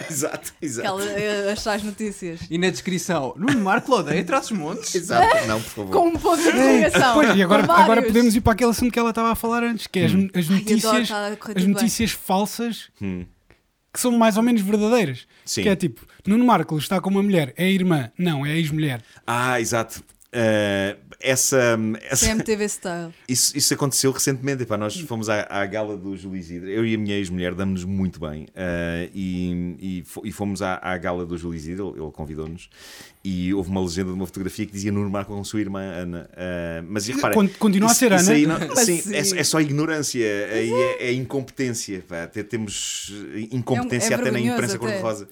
[0.10, 0.88] Exato, exato.
[0.88, 2.40] Aquela, eh, as tais notícias.
[2.50, 4.94] E na descrição, Nuno Markle odeia Trás-os-Montes.
[4.94, 5.92] Exato, não, por favor.
[5.92, 7.14] Com um ponto de interrogação.
[7.14, 9.86] Pois, e agora, agora podemos ir para aquele assunto que ela estava a falar antes,
[9.86, 13.24] que é as, as Ai, adoro, notícias, está a correr as notícias falsas Hum.
[13.92, 15.26] que são mais ou menos verdadeiras.
[15.44, 15.62] Sim.
[15.62, 18.56] Que é tipo, Nuno Marco está com uma mulher, é a irmã, não, é a
[18.56, 19.02] ex-mulher.
[19.26, 20.02] Ah, exato.
[20.36, 21.78] Eh, essa,
[22.10, 23.12] essa- CMTV Style.
[23.28, 24.64] isso, isso aconteceu recentemente.
[24.64, 26.68] Epá, nós fomos à, à gala do Júlio Isidro.
[26.68, 28.46] Eu e a minha ex-mulher damos-nos muito bem.
[28.54, 31.94] eh, e, e, fo- fomos à, à gala do Júlio Isidro.
[31.96, 32.68] Ele convidou-nos.
[33.24, 36.28] E houve uma legenda de uma fotografia que dizia Nuno Marco com sua irmã Ana.
[36.36, 38.58] Eh, mas e repara, Con- continua a isso- ser isso Ana?
[38.66, 39.14] não- sim, sim.
[39.14, 40.22] é, é só ignorância.
[40.24, 42.04] É, é incompetência.
[42.06, 42.24] pá.
[42.24, 43.12] Até temos
[43.50, 44.78] incompetência É um- é até na imprensa até.
[44.78, 45.28] cor-de-rosa.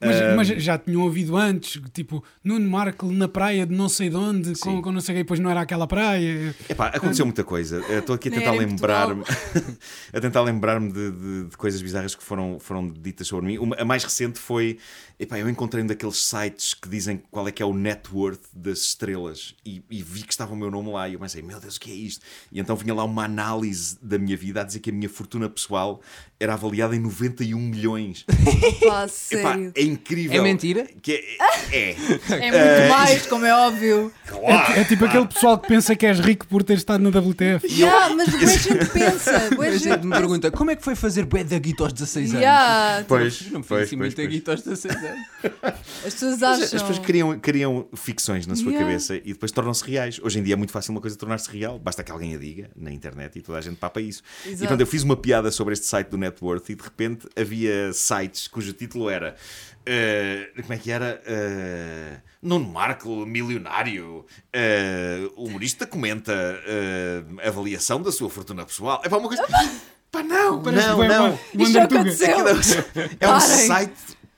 [0.00, 4.08] Mas, Ah, mas já tinham ouvido antes, tipo, Nuno Marco na praia de não sei
[4.08, 6.54] de onde, com, com não sei o quê, depois não era aquela praia.
[6.68, 7.82] Epá, aconteceu muita coisa.
[7.92, 9.24] Estou aqui a tentar lembrar-me
[10.14, 13.58] a tentar lembrar-me de, de- de coisas bizarras que foram, foram ditas sobre mim.
[13.58, 14.78] Uma- a mais recente foi
[15.18, 18.40] epá, eu encontrei um daqueles sites que dizem qual é que é o net worth
[18.52, 21.58] das estrelas e, e vi que estava o meu nome lá e eu pensei, meu
[21.60, 22.24] Deus, o que é isto?
[22.52, 25.48] E então vinha lá uma análise da minha vida a dizer que a minha fortuna
[25.48, 26.00] pessoal
[26.40, 28.24] era avaliada em 91 milhões.
[28.24, 28.34] Pá,
[28.80, 29.72] Epá, sério.
[29.74, 30.40] é incrível.
[30.40, 30.86] É mentira?
[31.02, 31.12] Que
[31.72, 31.96] é, é,
[32.30, 34.12] É muito mais, como é óbvio.
[34.26, 34.72] claro.
[34.72, 37.66] É tipo aquele pessoal que pensa que és rico por ter estado na WTF.
[37.66, 39.48] Yeah, mas boa gente pensa.
[39.54, 41.92] Boa A gente gente me pergunta como é que foi fazer bué da guita aos
[41.92, 42.40] 16 anos?
[42.42, 45.07] Yeah, Pois, Não foi assim muita guita aos 16 anos.
[46.04, 46.64] As pessoas acham.
[46.64, 48.86] As pessoas criam, criam ficções na sua Yeah.
[48.86, 50.20] cabeça e depois tornam-se reais.
[50.22, 52.70] Hoje em dia é muito fácil uma coisa tornar-se real, basta que alguém a diga
[52.76, 54.22] na internet e toda a gente papa isso.
[54.44, 54.72] E Exato.
[54.72, 58.48] quando eu fiz uma piada sobre este site do Networth e de repente havia sites
[58.48, 59.36] cujo título era.
[59.86, 61.22] eh, como é que era?
[61.26, 66.32] Uh, Nuno Marco, milionário, eh, humorista, comenta
[66.66, 69.00] eh, avaliação da sua fortuna pessoal.
[69.04, 69.42] É para uma coisa.
[70.12, 71.38] Pá, não, não, não.
[71.54, 72.00] Isto Andartuga.
[72.00, 72.48] aconteceu.
[72.48, 73.92] É, é um site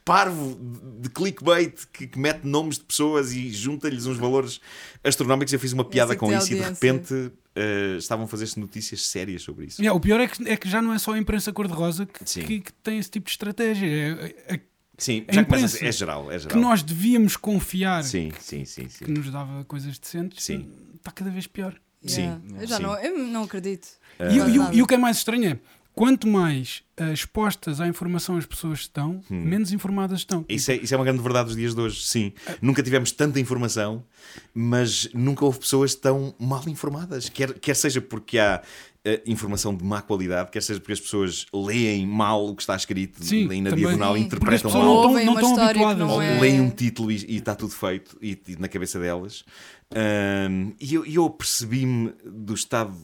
[0.05, 0.59] parvo
[1.01, 4.61] de clickbait que, que mete nomes de pessoas e junta-lhes uns valores
[5.05, 5.53] astronómicos.
[5.53, 9.07] Eu fiz uma piada Esse com isso e de repente eh, estavam a fazer-se notícias
[9.07, 9.81] sérias sobre isso.
[9.81, 12.25] Yeah, o pior é que, é que já não é só a imprensa cor-de-rosa que,
[12.25, 13.87] que, que tem esse tipo de estratégia.
[13.87, 14.61] É, é-
[14.99, 16.55] Sim, A já começa é geral, é geral.
[16.55, 19.07] que nós devíamos confiar Sim, sim, sim, sim.
[19.07, 20.71] que nos dava coisas decentes, Sim.
[20.95, 21.75] está cada vez pior.
[22.07, 22.39] Yeah.
[22.47, 22.83] Sim, Eu já sim.
[22.83, 23.89] não, eu não acredito.
[24.17, 24.75] E, Quase e o- nada.
[24.77, 25.59] e o que é mais estranho é,
[26.01, 29.43] quanto mais eh, expostas à informação as pessoas estão, Hum.
[29.45, 30.47] menos informadas estão.
[30.49, 32.33] Isso é, isso é uma grande verdade dos dias de hoje, sim.
[32.63, 34.03] Nunca tivemos tanta informação,
[34.55, 37.29] mas nunca houve pessoas tão mal informadas.
[37.29, 38.63] Quer, quer seja porque há
[39.05, 42.75] eh, informação de má qualidade, quer seja porque as pessoas leem mal o que está
[42.77, 43.85] escrito, Sim, leem na também.
[43.85, 44.83] diagonal, interpretam mal.
[44.83, 45.99] não não uma estão habituadas.
[45.99, 46.41] não Ou é...
[46.41, 49.45] leem um título e, e está tudo feito e, e na cabeça delas.
[49.93, 52.97] Ahm, e eu, eu percebi-me do estado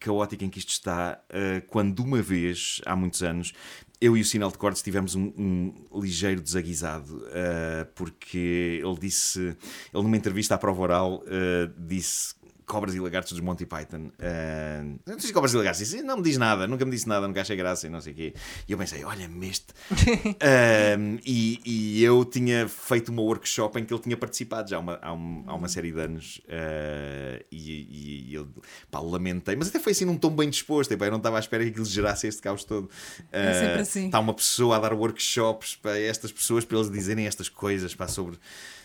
[0.00, 3.52] caótico em que isto está ah, quando, uma vez, há muitos anos,
[4.00, 9.40] eu e o Sinal de Cortes tivemos um, um ligeiro desaguisado, ah, porque ele disse,
[9.40, 12.39] ele numa entrevista à prova oral, ah, disse.
[12.70, 14.10] Cobras e lagartos dos Monty Python.
[14.20, 15.80] Ah, não disse cobras e lagartos.
[15.80, 18.12] Disse, não me diz nada, nunca me disse nada, nunca achei graça e não sei
[18.12, 18.34] o quê.
[18.68, 19.66] E eu pensei, olha-me este.
[19.90, 24.80] Um, e, e eu tinha feito uma workshop em que ele tinha participado já há
[24.80, 28.48] uma, há um- há uma série de anos uh, e, e eu
[28.90, 30.92] pá, lamentei, mas até foi assim num tom bem disposto.
[30.92, 32.88] Epá, eu não estava à espera que aquilo gerasse este caos todo.
[33.32, 34.06] É sempre Uh, assim.
[34.06, 38.06] Está uma pessoa a dar workshops para estas pessoas para eles dizerem estas coisas pá,
[38.06, 38.38] sobre.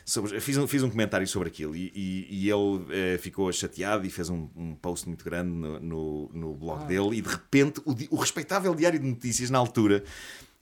[0.05, 4.05] Sobre fiz, um, fiz um comentário sobre aquilo e, e- e ele eh, ficou chateado
[4.05, 6.85] e fez um, um post muito grande no, no, no blog Ah.
[6.85, 7.17] dele.
[7.17, 10.03] E de repente, o, o respeitável Diário de Notícias, na altura,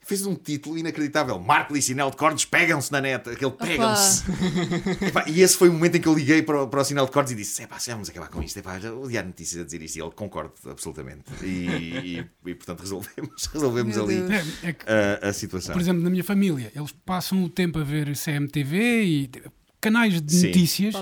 [0.05, 3.29] fez um título inacreditável: Marco e Sinal de Cordes pegam-se na net.
[3.29, 4.23] Aquele pegam-se.
[5.05, 7.05] Epá, e esse foi o momento em que eu liguei para o, para o Sinal
[7.05, 8.57] de Cordes e disse: Epá, já vamos acabar com isto.
[8.57, 9.95] Epá, o Diário de Notícias a dizer isto.
[9.97, 11.23] E ele concorda absolutamente.
[11.41, 14.15] E, e- e, portanto resolvemos, resolvemos ali.
[14.63, 15.73] É, é que, a, a situação.
[15.73, 19.31] por exemplo, na minha família, eles passam o tempo a ver CMTV e
[19.81, 20.47] canais de Sim.
[20.47, 20.95] notícias,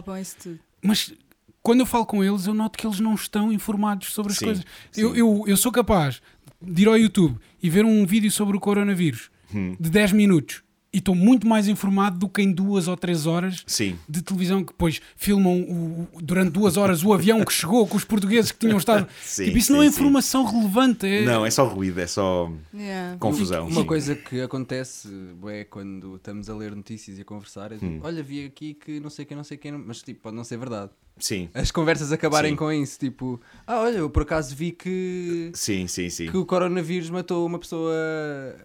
[0.82, 1.14] mas
[1.62, 4.46] quando eu falo com eles, eu noto que eles não estão informados sobre as Sim,
[4.46, 4.66] coisas.
[4.92, 5.02] sim.
[5.02, 6.22] Eu, eu, eu sou capaz
[6.62, 9.76] de ir ao YouTube e ver um vídeo sobre o coronavírus Hum.
[9.80, 13.64] de 10 minutos e estou muito mais informado do que em duas ou três horas
[13.68, 13.98] Sim.
[14.10, 18.04] de televisão que depois filmam o- durante duas horas o avião que chegou com os
[18.04, 19.08] portugues que tinham estado.
[19.24, 20.00] Sim, tipo, isso não é sim, sim.
[20.02, 21.06] informação relevante.
[21.06, 21.24] É...
[21.26, 23.18] Não, é só ruído, é só Yeah.
[23.20, 23.68] confusão.
[23.68, 23.88] Uma sim.
[23.88, 25.08] coisa que acontece
[25.50, 28.00] é quando estamos a ler notícias e a conversar é tipo, Hum.
[28.04, 30.58] olha, vi aqui que não sei quem, não sei quem, mas tipo, pode não ser
[30.58, 30.92] verdade.
[31.22, 32.58] Sim, As conversas acabarem Sim.
[32.58, 36.26] com isso, tipo, ah, olha, eu por acaso vi que, sim, sim, sim.
[36.32, 37.94] que o coronavírus matou uma pessoa.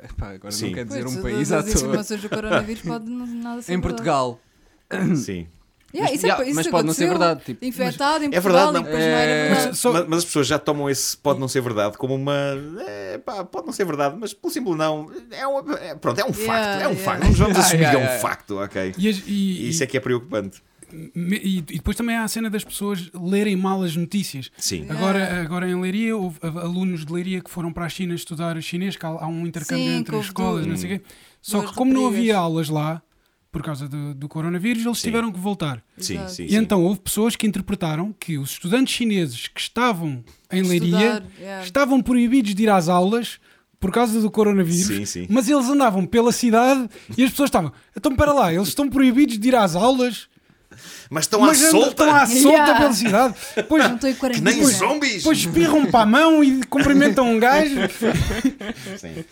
[0.03, 0.67] Epá, agora Sim.
[0.69, 1.73] não quer dizer Pois, um país à toa.
[1.73, 3.81] informações do coronavírus pode nada ser Em verdade.
[3.95, 4.41] Portugal.
[5.17, 5.47] sim.
[5.95, 8.41] Yeah, Mas- isso é- yeah, isso mas pode não ser verdade, tipo, Infectado em É
[8.41, 9.67] Portugal verdade, e depois não É, verdade.
[9.69, 12.35] mas- Só- Mas, mas as pessoas já tomam esse pode não ser verdade como uma.
[12.87, 15.11] É, pá, pode não ser verdade, mas pelo simples não.
[15.31, 16.83] É um, é- pronto, é um Yeah, facto.
[16.83, 17.05] É um yeah.
[17.05, 17.33] facto.
[17.35, 18.21] Vamos assumir yeah, que é um yeah.
[18.21, 18.95] facto, ok?
[18.99, 19.13] E, e-
[19.67, 20.61] E isso é que é preocupante.
[20.93, 24.51] E- depois também há a cena das pessoas lerem mal as notícias.
[24.59, 24.87] Sim.
[24.89, 28.97] Agora, agora em Leiria, houve alunos de Leiria que foram para a China estudar chinês,
[28.97, 31.05] que há, um intercâmbio Sim, entre houve escolas, do- não sei o quê.
[31.43, 33.03] Só que como não havia aulas lá,
[33.53, 35.09] por causa do, do coronavírus, eles Sim.
[35.09, 35.83] tiveram que voltar.
[35.97, 40.23] Sim, sim, E então houve pessoas que interpretaram que os estudantes chineses que estavam
[40.53, 41.65] em Leiria Estudar, yeah.
[41.65, 43.39] estavam proibidos de ir às aulas
[43.81, 45.27] por causa do coronavírus, Sim, sim.
[45.31, 49.39] mas eles andavam pela cidade e as pessoas estavam, então para lá, eles estão proibidos
[49.39, 50.29] de ir às aulas.
[51.11, 51.89] Mas estão Mas à solta!
[51.91, 52.75] estão à solta Yeah.
[52.81, 53.35] pela cidade.
[53.57, 54.51] Depois, Não estou em Que quarentena.
[54.51, 55.17] nem zombies!
[55.19, 57.75] depois espirram para a mão e cumprimentam um gajo.
[58.99, 59.25] Sim.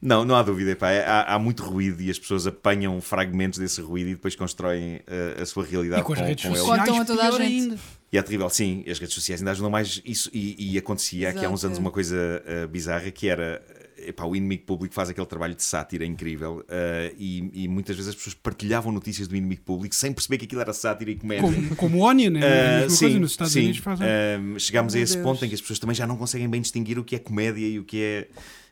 [0.00, 0.70] Não, não há dúvida.
[0.72, 4.34] epá, é- há, há muito ruído e as pessoas apanham fragmentos desse ruído e depois
[4.34, 6.56] constroem eh, a sua realidade E com as redes ele.
[6.56, 6.80] sociais.
[6.80, 7.42] Contam a toda a gente.
[7.42, 7.78] ainda.
[8.12, 10.28] E é terrível, sim, as redes sociais ainda ajudam mais isso.
[10.34, 11.66] E, e acontecia aqui há uns Exato.
[11.68, 13.62] anos uma coisa eh, bizarra que era.
[14.08, 18.10] Epá, o inimigo público faz aquele trabalho de sátira incrível eh, e, e muitas vezes
[18.10, 21.42] as pessoas partilhavam notícias do inimigo público sem perceber que aquilo era sátira e comédia.
[21.44, 23.60] Como, como o Onion, é a Ah, mesma sim, coisa nos Estados sim.
[23.60, 24.06] Unidos fazem.
[24.06, 25.24] Ah, chegámos a Meu esse Deus.
[25.24, 27.66] ponto em que as pessoas também já não conseguem bem distinguir o que é comédia
[27.66, 28.28] e o que é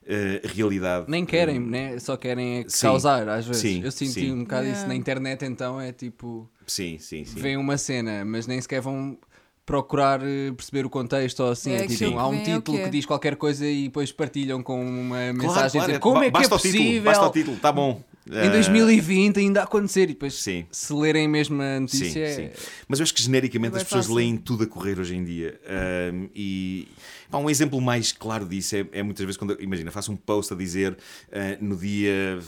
[0.08, 1.06] ah, realidade.
[1.08, 1.98] Nem querem, né?
[1.98, 2.86] Só querem é Sim.
[2.86, 3.62] causar, às vezes.
[3.62, 4.32] Sim, Eu senti sim.
[4.32, 4.88] um bocado isso Yeah.
[4.88, 6.50] na internet, então é tipo.
[6.66, 7.40] Sim, sim, sim.
[7.40, 9.18] Veem uma cena, mas nem sequer vão
[9.66, 11.72] procurar eh, perceber o contexto ou assim.
[11.72, 12.88] É tipo, há um é título que é.
[12.88, 16.20] diz qualquer coisa e depois partilham com uma Claro, mensagem a claro, dizer como é
[16.22, 18.02] que é basta o título, possível basta o título, está bom.
[18.26, 20.66] em Ah, 2020 ainda acontecer e depois Sim.
[20.70, 22.50] se lerem mesmo a Sim, notícia é- sim.
[22.86, 24.16] Mas eu acho que genericamente É as pessoas fácil.
[24.16, 25.58] leem tudo a correr hoje em dia.
[25.66, 26.88] Ahm, e
[27.30, 30.16] pá, um exemplo mais claro disso é, é muitas vezes quando, eu- imagina, faço um
[30.16, 30.96] post a dizer
[31.32, 32.38] ah, no dia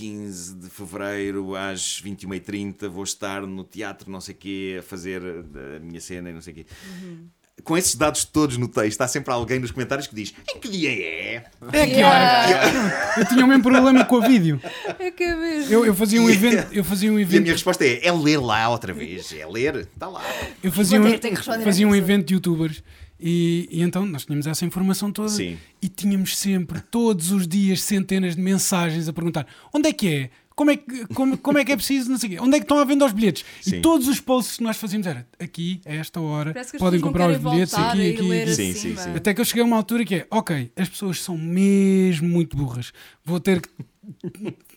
[0.00, 5.20] 15 de fevereiro às 21h30 vou estar no teatro, não sei o quê, a fazer
[5.20, 6.66] a, a minha cena e não sei o quê.
[7.62, 10.70] Com esses dados todos no texto, há sempre alguém nos comentários que diz: Em que
[10.70, 11.44] dia é?
[11.70, 13.12] É que Yeah.
[13.20, 14.58] Eu tinha o mesmo problema com a vídeo.
[14.98, 15.70] É que é mesmo.
[15.70, 18.10] Eu, eu fazia um evento, eu fazia um E a evento, minha resposta é: É
[18.10, 20.22] ler lá outra vez, é ler, está lá.
[20.64, 22.82] eu fazia um, fazia um evento de youtubers
[23.20, 25.58] e, e então nós tínhamos essa informação toda Sim.
[25.80, 30.30] e tínhamos sempre, todos os dias, centenas de mensagens a perguntar onde é que é?
[30.60, 32.10] Como é que, como, como é, que é preciso?
[32.10, 32.38] Não sei o quê.
[32.38, 33.46] Onde é que estão a vender os bilhetes?
[33.62, 33.76] Sim.
[33.76, 37.38] E todos os posts que nós fazíamos era aqui, a esta hora, podem comprar os
[37.38, 38.54] bilhetes aqui, aqui, ler aqui.
[38.54, 38.96] Sim, acima.
[38.96, 39.16] sim, sim.
[39.16, 42.58] Até que eu cheguei a uma altura que é, ok, as pessoas são mesmo muito
[42.58, 42.92] burras.
[43.24, 43.70] Vou ter que.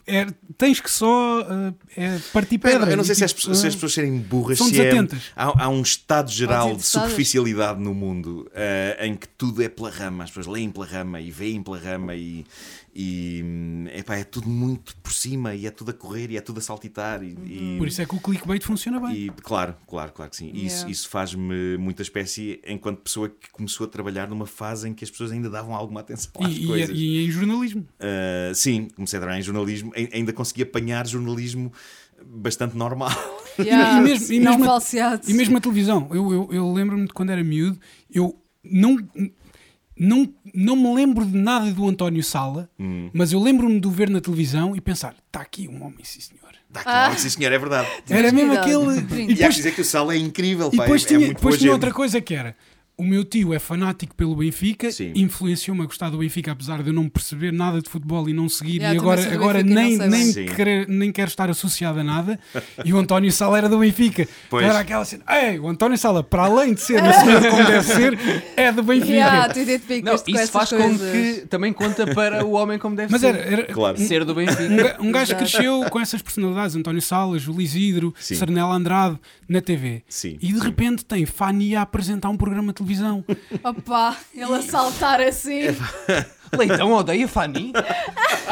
[0.06, 2.90] É, tens que só uh, é, partir pedra.
[2.90, 4.68] Eu não sei E, se as, tipo, pessoas- se as uh, pessoas serem burras, são
[4.68, 5.20] se é, desatentas.
[5.36, 9.90] há, há um estado geral de superficialidade no mundo eh, em que tudo é pela
[9.90, 12.46] rama, as pessoas leem pela rama e veem pela rama e,
[12.96, 16.42] e hum, epá, é tudo muito por cima e é tudo a correr e é
[16.42, 17.24] tudo a saltitar.
[17.24, 19.16] E, e- Por isso é que o clickbait funciona bem.
[19.16, 20.52] e, claro, claro, claro que sim.
[20.54, 20.92] Isso, Yeah.
[20.92, 25.10] isso faz-me muita espécie enquanto pessoa que começou a trabalhar numa fase em que as
[25.10, 26.98] pessoas ainda davam alguma atenção às E, e- coisas.
[26.98, 27.82] e em jornalismo.
[28.00, 31.72] Uh, sim, comecei a trabalhar em jornalismo, ai- ainda consegui apanhar jornalismo
[32.26, 33.10] bastante normal.
[33.60, 35.30] Yeah, E mesmo- e não mesmo a- falseado.
[35.30, 36.08] E mesmo a televisão.
[36.12, 37.80] Eu, eu, eu lembro-me de quando era miúdo,
[38.12, 38.98] eu não,
[39.98, 43.10] não, não me lembro de nada do António Sala, Hum.
[43.14, 46.20] mas eu lembro-me de o ver na televisão e pensar: está aqui um homem, sim
[46.20, 46.44] senhor.
[46.70, 47.88] Dá aqui, sim, senhor, é verdade.
[48.10, 48.84] Era mesmo aquele.
[48.86, 51.08] E E há que depois, dizer que o Sal é incrível, e pá, depois é,
[51.08, 51.74] tinha, é depois boa tinha gente.
[51.74, 52.56] outra coisa que era.
[53.04, 56.94] O meu tio é fanático pelo Benfica, influenciou-me a gostar do Benfica, apesar de eu
[56.94, 60.26] não perceber nada de futebol e não seguir, Yeah, e agora, agora e nem, nem.
[60.26, 60.46] Sim.
[60.46, 62.40] querer, nem quero estar associado a nada.
[62.84, 64.28] E o António Sala era do Benfica.
[64.50, 64.64] Pois.
[64.64, 67.84] Então era aquela cena: Ei, o António Sala, para além de ser senhor como deve
[67.84, 68.18] ser,
[68.58, 69.12] é do Benfica.
[69.14, 69.48] Yeah,
[70.04, 71.12] Não, com isso essas faz com coisas.
[71.12, 73.36] que também conta para o homem como deve Mas ser.
[73.36, 73.98] era, era Claro.
[73.98, 74.68] Ser do um, Benfica.
[74.68, 78.36] ga- um gajo cresceu com essas personalidades, António Sala, Júlio Isidro, Sim.
[78.36, 80.04] Sarnela Andrade, na TV.
[80.08, 80.66] Sim, E de sim.
[80.66, 83.24] repente tem Fanny a apresentar um programa de televisão.
[83.64, 85.62] Opa, ele a saltar assim.
[86.58, 87.74] Leitão odeia Fanny?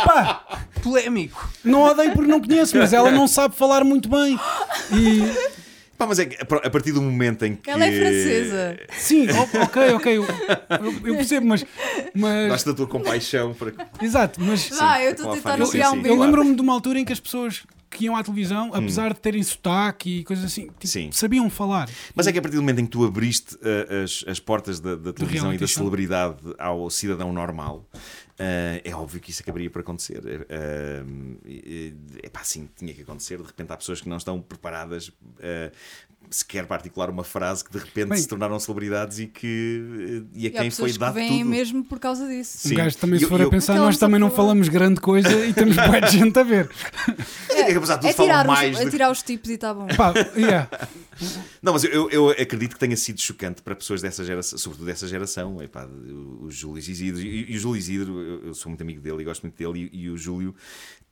[0.05, 0.43] Pá,
[0.81, 1.49] Polémico.
[1.63, 4.39] não odeio porque não conheço, mas ela não sabe falar muito bem.
[4.91, 5.51] E
[5.97, 7.69] Pá, mas é que a partir do momento em que.
[7.69, 8.79] Ela é francesa.
[8.97, 9.27] sim,
[9.61, 11.63] ok, ok, eu, eu- eu percebo, mas.
[12.15, 13.71] mas Gosto da tua compaixão para.
[14.01, 14.67] exato, mas.
[14.69, 15.77] Vá, eu estou a tentar sim.
[15.79, 16.15] um Eu bico.
[16.15, 19.43] lembro-me de uma altura em que as pessoas que iam à televisão, apesar de terem
[19.43, 21.89] sotaque e coisas assim, tipo, sabiam falar.
[22.15, 24.79] Mas é que a partir do momento em que tu abriste uh, as, as portas
[24.79, 29.69] da, da televisão e da celebridade ao cidadão normal, uh, é óbvio que isso acabaria
[29.69, 30.47] por acontecer.
[30.49, 33.37] É pá, sim, tinha que acontecer.
[33.37, 35.71] De repente há pessoas que não estão preparadas uh,
[36.31, 39.81] sequer para articular uma frase que de repente Bem, se tornaram celebridades e que
[40.25, 41.49] uh, e a E quem foi que dado vêm tudo.
[41.49, 42.57] mesmo por causa disso.
[42.57, 42.73] Sim.
[42.73, 45.29] Um gajo também, se eu- for eu- a pensar, nós também não falamos grande coisa
[45.45, 46.69] e temos boa de gente a ver.
[47.49, 48.75] É que apesar de tudo É falam tirar, mais.
[48.75, 49.87] os, é de- tirar os tipos e está bom.
[49.95, 50.69] Pá, yeah.
[51.61, 55.07] Não, mas eu, eu acredito que tenha sido chocante para pessoas dessa geração, sobretudo dessa
[55.07, 57.21] geração, epá, o, o Júlio Isidro.
[57.21, 59.89] E, e o Júlio Isidro, eu, eu sou muito amigo dele e gosto muito dele,
[59.93, 60.55] e, e o Júlio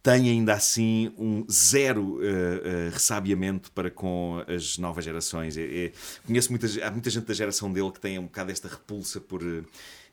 [0.02, 2.28] tem ainda assim um zero eh,
[2.64, 5.58] eh, ressabiamento para com as novas gerações.
[5.58, 5.92] É- é-
[6.26, 9.42] conheço muita, há muita gente da geração dele que tem um bocado esta repulsa por.
[9.44, 9.64] eh,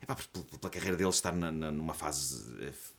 [0.03, 0.16] epá,
[0.61, 2.44] pela, carreira dele estar na- na- numa fase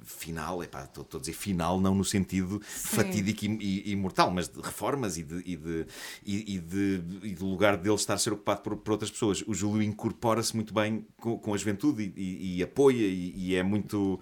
[0.03, 3.49] final, estou a dizer final, não no sentido fatídico e,
[3.87, 5.85] e- e mortal, mas de reformas e de, e, de,
[6.25, 9.43] e, de, e do lugar dele estar a ser ocupado por, por outras pessoas.
[9.45, 14.19] O Júlio incorpora-se muito bem com, com a juventude e, apoia e é muito.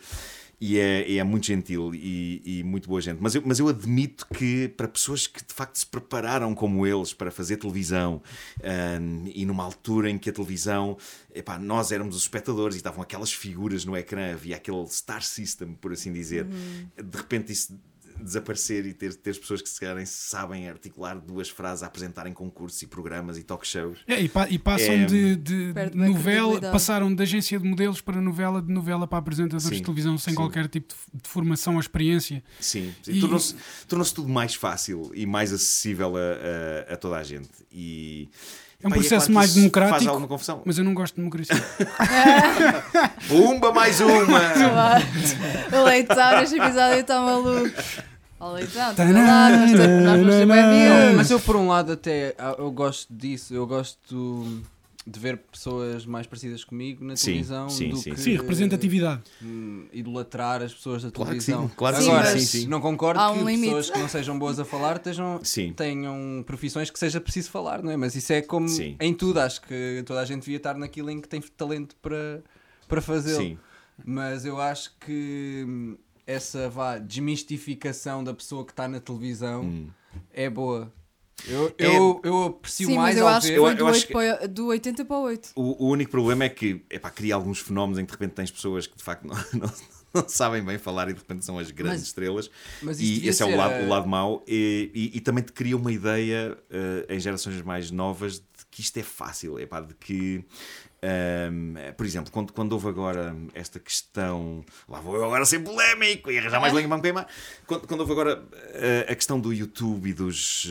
[0.59, 3.19] E é, é muito gentil e, e muito boa gente.
[3.21, 7.13] Mas eu, mas eu admito que para pessoas que de facto se prepararam como eles
[7.13, 8.21] para fazer televisão
[9.01, 10.97] hum, e numa altura em que a televisão,
[11.33, 15.73] epá, nós éramos os espectadores e estavam aquelas figuras no ecrã, havia aquele star system,
[15.73, 17.77] por assim dizer, de repente isso
[18.21, 22.81] desaparecer e ter, ter pessoas que se calhar sabem articular duas frases a apresentarem concursos
[22.81, 23.99] e programas e talk shows.
[24.07, 28.19] É, e, pa- e passam É, de, de novela, passaram de agência de modelos para
[28.21, 30.35] novela, de novela para apresentadores Sim, de televisão sem sim.
[30.35, 32.43] qualquer tipo de, de formação ou experiência.
[32.59, 33.55] Sim, E- tornou-se
[33.87, 36.19] tornou tudo mais fácil e mais acessível a,
[36.89, 37.49] a- a toda a gente.
[37.71, 38.29] E,
[38.83, 40.09] É um pá, e processo claro mais isso Faz democrático.
[40.09, 40.61] alguma confusão.
[40.65, 41.55] Mas eu não gosto de democracia.
[43.27, 44.39] Pumba, mais uma!
[45.71, 47.71] O leitão neste episódio está maluco.
[48.39, 48.53] Não,
[51.05, 51.15] vivos.
[51.17, 54.61] mas eu por um lado até eu gosto disso, eu gosto
[55.07, 58.09] de ver pessoas mais parecidas comigo na Sim, televisão sim, do sim.
[58.09, 59.21] que Sim, representatividade.
[59.41, 61.69] hum, idolatrar as pessoas da Claro que televisão.
[61.69, 62.67] sim, claro que sim, Agora, mas- sim, sim.
[62.67, 63.65] não concordo Há que um limite.
[63.65, 65.39] pessoas que não sejam boas a falar estejam,
[65.75, 67.97] tenham profissões que seja preciso falar, não é?
[67.97, 68.95] Mas isso é como Sim.
[68.99, 72.41] em tudo, acho que toda a gente devia estar naquilo em que tem talento para,
[72.87, 73.41] para fazê-lo.
[73.41, 73.57] Sim.
[74.03, 79.87] Mas eu acho que hum, essa vá, desmistificação da pessoa que está na televisão Hum.
[80.33, 80.91] é boa.
[81.47, 83.57] Eu, É- eu, eu aprecio Sim, mais mas eu ao acho que ver.
[83.57, 85.49] Eu- foi eu do, acho 8 para, do 80 para o 8.
[85.55, 88.51] O, o único problema é que epá, cria alguns fenómenos em que de repente tens
[88.51, 89.73] pessoas que de facto não, não-
[90.21, 92.49] não sabem bem falar e de repente são as grandes Mas- estrelas.
[92.81, 94.43] mas e esse é o lado, a- o lado mau.
[94.47, 98.81] E, e- e também te cria uma ideia eh, em gerações mais novas de que
[98.81, 99.59] isto é fácil.
[99.59, 100.43] Epá, de que,
[101.01, 104.63] ehm, por exemplo, quando, quando houve agora esta questão.
[104.87, 107.27] Lá vou eu agora ser polémico e arranjar mais lenha para me queimar.
[107.67, 110.67] Quando, quando houve agora eh, a questão do YouTube e dos.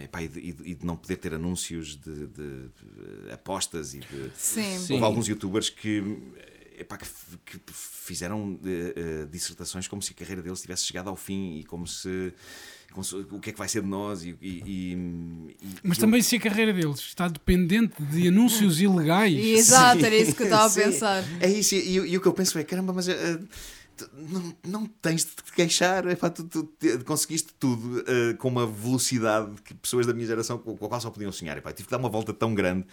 [0.00, 2.70] eh, epá, e, de, e de- de não poder ter anúncios de, de,
[3.28, 4.30] eh, apostas e de.
[4.36, 4.78] Sim.
[4.78, 4.92] Sim.
[4.94, 6.02] Houve alguns youtubers que,
[6.80, 7.06] epá, que,
[7.44, 11.64] que fizeram eh, eh, dissertações como se a carreira deles tivesse chegado ao fim e
[11.64, 12.32] como se,
[12.92, 14.92] como se- o que é que vai ser de nós e, e- e-
[15.62, 19.34] e- Mas e- também se a carreira deles está dependente de anúncios ilegais.
[19.36, 21.24] Exato, era isso que eu estava a pensar.
[21.40, 23.12] É isso, e, e- e o que eu penso é: caramba, mas tu
[24.30, 28.66] não, não tens de te queixar, epá, tu, tu te- conseguiste tudo eh, com uma
[28.66, 31.56] velocidade que pessoas da minha geração com, com a qual só podiam sonhar.
[31.58, 32.84] Epá, tive que dar uma volta tão grande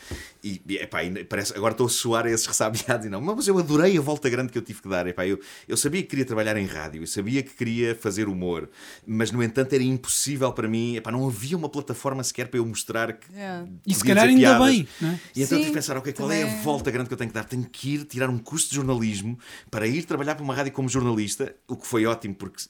[0.44, 3.58] e, epá, e parece, agora estou a soar a esses ressabiados e não, mas eu
[3.58, 5.08] adorei a volta grande que eu tive que dar.
[5.08, 8.70] Epá, eu, eu sabia que queria trabalhar em rádio, eu sabia que queria fazer humor,
[9.06, 12.66] mas no entanto era impossível para mim, epá, não havia uma plataforma sequer para eu
[12.66, 13.32] mostrar que.
[13.34, 13.68] Yeah.
[13.86, 14.68] E se calhar ainda piadas.
[14.70, 14.88] bem.
[15.02, 15.20] É?
[15.36, 17.14] E então eu tive Sim, que pensar, ok, qual é a também- volta grande que
[17.14, 17.44] eu tenho que dar?
[17.46, 19.38] Tenho que ir tirar um curso de jornalismo
[19.70, 22.64] para ir trabalhar para uma rádio como jornalista, o que foi ótimo porque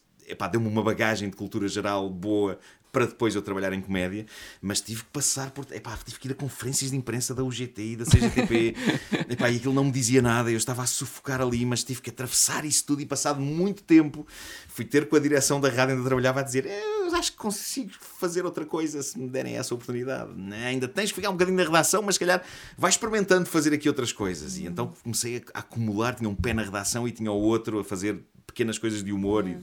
[0.51, 2.59] deu-me uma bagagem de cultura geral boa
[2.95, 4.25] para depois eu trabalhar em comédia,
[4.61, 5.65] mas tive que passar por.
[5.69, 8.73] Epá, tive que ir a conferências de imprensa da UGT e da CGTP,
[9.29, 12.09] epá, e aquilo não me dizia nada, eu estava a sufocar ali, mas tive que
[12.09, 14.25] atravessar isso tudo e passado muito tempo
[14.69, 17.37] fui ter com a direção da rádio onde eu trabalhava a dizer: Eu acho que
[17.37, 20.31] consigo fazer outra coisa se me derem essa oportunidade.
[20.33, 20.67] Né?
[20.67, 22.41] Ainda tens que ficar um bocadinho na redação, mas se calhar
[22.77, 24.57] vai experimentando fazer aqui outras coisas.
[24.57, 27.83] E então comecei a, acumular, tinha um pé na redação e tinha o outro a
[27.83, 29.57] fazer pequenas coisas de humor e,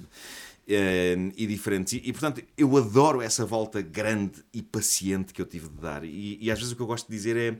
[0.68, 1.94] eh, e diferentes.
[1.94, 6.04] E, e, portanto, eu adoro essa volta grande e paciente que eu tive de dar.
[6.04, 7.58] E, e às vezes o que eu gosto de dizer é.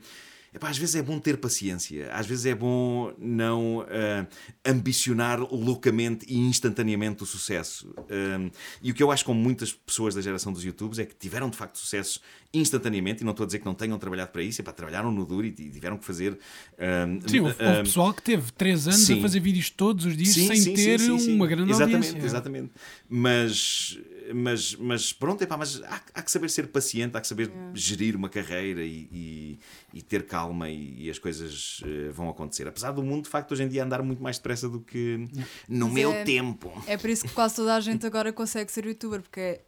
[0.55, 4.27] Epá, às vezes é bom ter paciência, às vezes é bom não ah,
[4.63, 7.91] ambicionar loucamente e instantaneamente o sucesso.
[8.07, 11.15] Um, e o que eu acho com muitas pessoas da geração dos YouTubes é que
[11.15, 12.21] tiveram de facto sucesso
[12.53, 15.25] instantaneamente, e não estou a dizer que não tenham trabalhado para isso, epá, trabalharam no
[15.25, 16.37] duro e tiveram que fazer.
[16.77, 19.17] um, Sim, houve, um, pessoal que teve 3 anos sim.
[19.17, 21.35] a fazer vídeos todos os dias Sim, sem sim, ter sim, sim, sim.
[21.35, 22.25] uma grande exatamente, audiência.
[22.27, 22.71] Exatamente.
[23.09, 23.97] Mas,
[24.35, 28.15] mas, mas pronto, epá, mas há, há que saber ser paciente, há que saber gerir
[28.15, 29.59] uma carreira e, e,
[29.91, 32.67] e ter calma e, e as coisas eh, vão acontecer.
[32.67, 35.27] Apesar do mundo, de facto, hoje em dia andar muito mais depressa do que
[35.67, 36.71] no Mas meu é- tempo.
[36.85, 39.61] É por isso que quase toda a gente agora consegue ser youtuber, porque é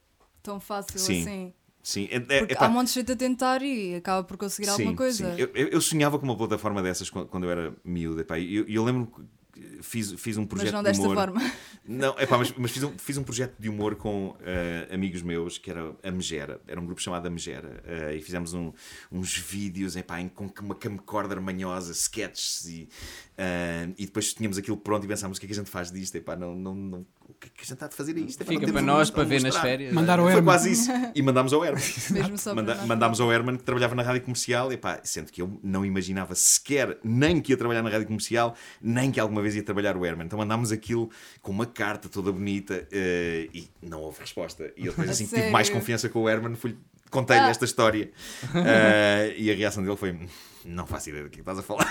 [0.44, 1.22] tão fácil Sim.
[1.22, 1.54] assim.
[1.88, 4.68] Sim, é, é, epá, há um monte de gente a tentar e acaba por conseguir
[4.70, 5.36] alguma Sim, coisa.
[5.36, 5.42] sim.
[5.54, 8.20] Eu, eu- sonhava com uma plataforma dessas quando, eu era miúdo.
[8.22, 9.06] epá, E eu, eu lembro
[9.54, 11.16] que fiz, fiz um projeto Mas não de desta humor.
[11.16, 11.52] forma.
[11.88, 15.60] Não, epá, mas, mas fiz, um, fiz um projeto de humor com eh, amigos meus
[15.60, 18.74] que era a Megera, era um grupo chamado a Megera, eh, e fizemos um-
[19.12, 22.90] uns vídeos epá, em, com uma camcorder manhosa, sketches, e,
[23.38, 25.92] eh, e depois tínhamos aquilo pronto e pensámos o que é que a gente faz
[25.92, 28.20] disto, epá, não, não, não, o que é que a gente está a fazer a
[28.20, 28.40] isto?
[28.40, 29.94] Não Fica para um- nós a para ver nas férias.
[29.94, 30.46] Mandar ao Foi Herman.
[30.46, 30.92] quase isso.
[31.16, 31.84] E mandámos ao Herman.
[32.12, 35.32] Mesmo só para Manda- mandámos ao Herman que trabalhava na rádio comercial, e pá, sendo
[35.32, 39.42] que eu não imaginava sequer nem que ia trabalhar na rádio comercial, nem que alguma
[39.42, 40.26] vez ia trabalhar o Herman.
[40.26, 41.10] Então mandámos aquilo
[41.42, 44.72] com uma carta toda bonita eh, e não houve resposta.
[44.78, 46.76] E eu depois assim que tive mais confiança com o Herman, fui
[47.10, 47.50] contei-lhe Ah.
[47.50, 48.12] esta história
[48.54, 50.28] Ah, e a reação dele foi: "Hum,
[50.66, 51.88] Não faço ideia do que estás a falar.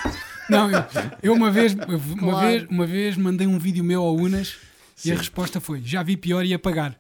[0.51, 0.85] Não, eu,
[1.23, 1.87] eu uma vez, uma,
[2.19, 2.47] Claro.
[2.49, 4.57] vez, uma vez mandei um vídeo meu ao Unas
[5.05, 5.19] e a Sim.
[5.19, 6.99] resposta foi: já vi pior e ia pagar.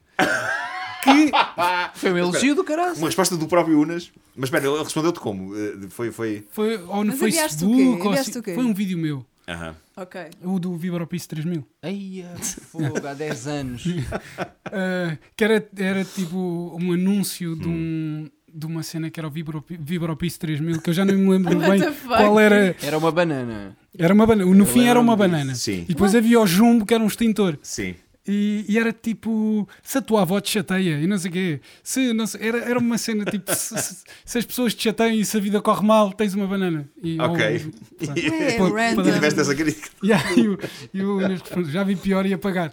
[1.02, 1.30] que
[1.94, 2.96] Foi um elogio do caralho.
[2.96, 4.10] Uma resposta do próprio Unas.
[4.36, 5.54] Mas espera, ele respondeu-te como?
[5.56, 6.10] Eh, Foi.
[6.10, 6.44] foi...
[6.50, 7.74] foi ou no Mas enviaste o quê?
[7.76, 8.54] Facebook ou assim, o quê?
[8.54, 9.76] foi um vídeo meu, Aham.
[9.96, 10.20] Ok.
[10.42, 11.64] o do Vibropice 3000.
[11.82, 12.24] Ai,
[12.62, 13.86] fogo, há 10 anos.
[13.86, 16.36] Uh, que era, era tipo
[16.80, 17.70] um anúncio de, Hum.
[17.72, 21.28] um, de uma cena que era o Vibropi- Vibropice 3000, que eu já não me
[21.30, 22.76] lembro bem qual era.
[22.80, 23.76] Era uma banana.
[23.98, 24.50] Era uma banana.
[24.54, 25.54] No Eu fim era uma banana.
[25.54, 25.80] Sim.
[25.88, 27.58] E depois havia o jumbo que era um extintor.
[27.62, 27.94] Sim.
[28.26, 31.60] E, e era tipo, se a tua avó te chateia e não sei o quê,
[31.82, 35.12] se, não sei- era, era uma cena tipo, se, se- se as pessoas te chateiam
[35.14, 36.88] e se a vida corre mal, tens uma banana.
[37.02, 37.70] E, Ok.
[38.00, 38.14] ou- pá.
[38.18, 39.02] É, Pô, random.
[39.04, 39.90] pô, Tiveste essa crítica.
[40.02, 40.58] E aí o-
[40.94, 42.72] e o Inês respondeu, já vi pior e ia pagar.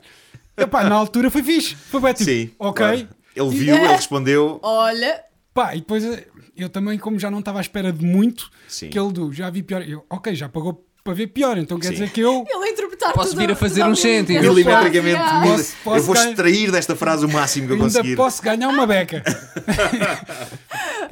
[0.56, 1.76] Epá, na altura foi fixe.
[1.76, 2.50] Foi bem tipo, Sim.
[2.58, 2.86] ok.
[2.86, 3.08] claro.
[3.36, 4.60] Ele viu, ele respondeu.
[4.64, 5.22] Olha,
[5.54, 6.26] Pá, e depois eh,
[6.56, 8.90] eu também, como já não estava à espera de muito, Sim.
[8.90, 9.82] que ele do já vi pior.
[9.88, 11.94] Eu, ok, já pagou para ver pior, então quer Sim.
[11.94, 12.46] dizer que eu.
[12.50, 14.40] ele interpretar Posso vir a fazer um cêntimo.
[14.40, 15.42] Milimetricamente, Yeah.
[15.48, 18.16] Posso- posso eu vou ganhar- extrair desta frase o máximo que eu Ainda conseguir.
[18.16, 19.24] posso ganhar uma beca.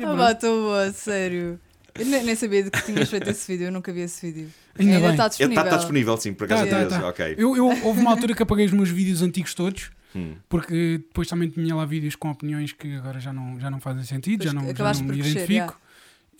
[0.01, 1.59] Ah, pá, estou boa, sério.
[1.99, 4.49] Eu nem, sabia de que tinhas feito esse vídeo, eu nunca vi esse vídeo.
[4.77, 5.09] Ainda bem.
[5.11, 5.63] está Ele disponível.
[5.63, 6.69] está disponível, sim, por acaso.
[6.69, 7.07] Tá, tá, tá.
[7.07, 7.35] Ok.
[7.37, 10.35] Eu, eu- houve uma altura que apaguei os meus vídeos antigos todos, Hum.
[10.47, 14.03] porque depois também tinha lá vídeos com opiniões que agora já não, já não fazem
[14.03, 15.79] sentido, já Pois, não, já não me crescer, identifico.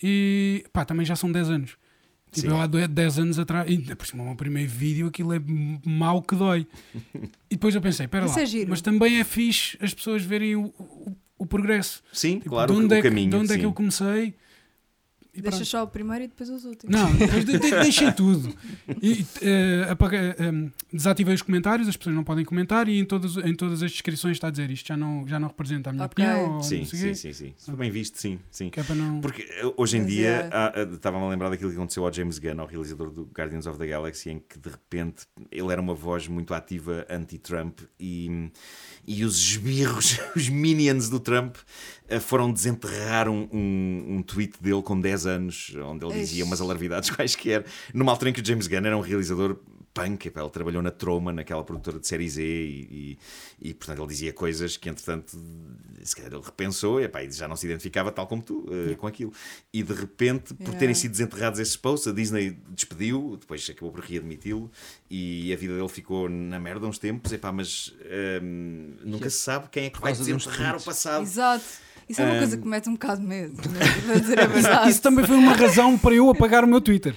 [0.02, 1.70] E pá, também já são 10 anos.
[2.32, 2.54] Tipo, Sim.
[2.54, 5.40] eu há dois- 10 anos atrás, ainda por cima, o meu primeiro vídeo, aquilo é
[5.84, 6.66] mau que dói.
[7.50, 10.54] E depois eu pensei, espera Isso lá, é mas também é fixe as pessoas verem
[10.54, 12.00] o, o, o progresso.
[12.12, 13.30] Sim, Tipo, claro, de o, onde, o é, que- caminho.
[13.30, 13.66] de onde é que sim.
[13.66, 14.34] eu comecei?
[15.32, 15.68] E Deixa pronto.
[15.68, 16.94] só o primeiro e depois os últimos.
[16.94, 18.52] Não, depois de- de- deixei tudo.
[19.00, 19.24] E,
[19.88, 20.34] apaguei, eh,
[20.92, 24.32] desativei os comentários, as pessoas não podem comentar e em todas, em todas as descrições
[24.36, 26.24] está a dizer isto já não, já não representa a minha Ok.
[26.24, 26.54] opinião.
[26.56, 27.54] Ou Sim, sim, sim, sim.
[27.56, 28.70] Se bem visto, sim, sim.
[28.76, 29.20] É não.
[29.20, 30.80] Porque eh, hoje em dia é.
[30.80, 33.78] eh, estava-me a lembrar daquilo que aconteceu ao James Gunn, ao realizador do Guardians of
[33.78, 38.50] the Galaxy, em que de repente ele era uma voz muito ativa anti-Trump e,
[39.12, 41.56] e os esbirros, os minions do Trump
[42.08, 46.60] eh, foram desenterrar um, um, um tweet dele com 10 anos, onde ele dizia umas
[46.60, 49.58] alarvidades quaisquer, numa altura em que o James Gunn era um realizador
[49.92, 53.18] punk, epá, ele trabalhou na Troma, naquela produtora de série Z e,
[53.60, 55.36] e, e, portanto ele dizia coisas que entretanto
[56.02, 59.06] se calhar ele repensou epá, e já não se identificava tal como tu eh, com
[59.06, 59.32] aquilo.
[59.72, 60.78] E de repente por Yeah.
[60.78, 64.70] terem sido desenterrados esses posts a Disney despediu, depois acabou por readmiti-lo
[65.10, 69.68] e a vida dele ficou na merda uns tempos, epá, mas ehm, nunca se sabe
[69.70, 71.22] quem é que vai desenterrar o passado.
[71.22, 71.64] Exato.
[72.10, 73.56] Isso é uma Um, coisa que mete um bocado de medo.
[73.70, 73.80] né?
[74.52, 74.90] Verdade.
[74.90, 77.14] Isso também foi uma razão para eu apagar o meu Twitter.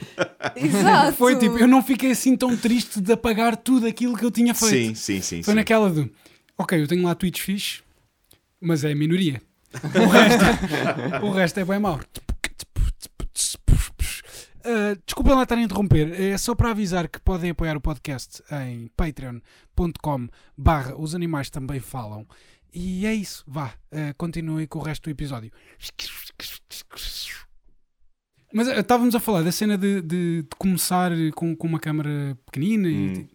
[0.56, 1.18] Exato.
[1.18, 4.54] Foi tipo, eu não fiquei assim tão triste de apagar tudo aquilo que eu tinha
[4.54, 4.96] feito.
[4.96, 5.56] sim, sim, sim, Foi sim.
[5.56, 6.10] naquela do,
[6.58, 7.82] ok, eu tenho lá tweets fixe,
[8.62, 9.42] mas é a minoria.
[9.74, 12.00] O resto, o resto é bem mau.
[14.66, 18.42] Uh, desculpem lá estar a interromper, é só para avisar que podem apoiar o podcast
[18.66, 22.26] em patreon.com barra os animais também falam.
[22.74, 25.52] E é isso, vá, uh, continue com o resto do episódio.
[28.54, 32.38] Mas uh, estávamos a falar da cena de, de- de começar com, com uma câmera
[32.46, 33.28] pequenina e- Hum.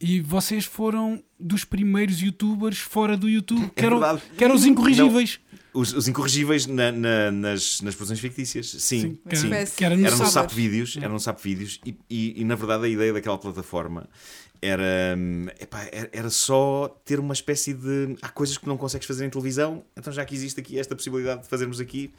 [0.00, 4.22] e, vocês foram dos primeiros youtubers fora do YouTube, que, É eram, verdade.
[4.36, 5.40] que eram os incorrigíveis.
[5.72, 9.46] Os, os incorrigíveis na- na- nas, nas produções fictícias, sim, que, sim.
[9.46, 9.76] era, Espécie.
[9.76, 10.32] que era no Era no sábado.
[10.50, 14.08] SAP Vídeos, era no SAP Vídeos e, e- e, na verdade a ideia daquela plataforma
[14.60, 18.16] era, hum, epá, era, só ter uma espécie de.
[18.20, 21.42] Há coisas que não consegues fazer em televisão, então já que existe aqui esta possibilidade
[21.42, 22.12] de fazermos aqui,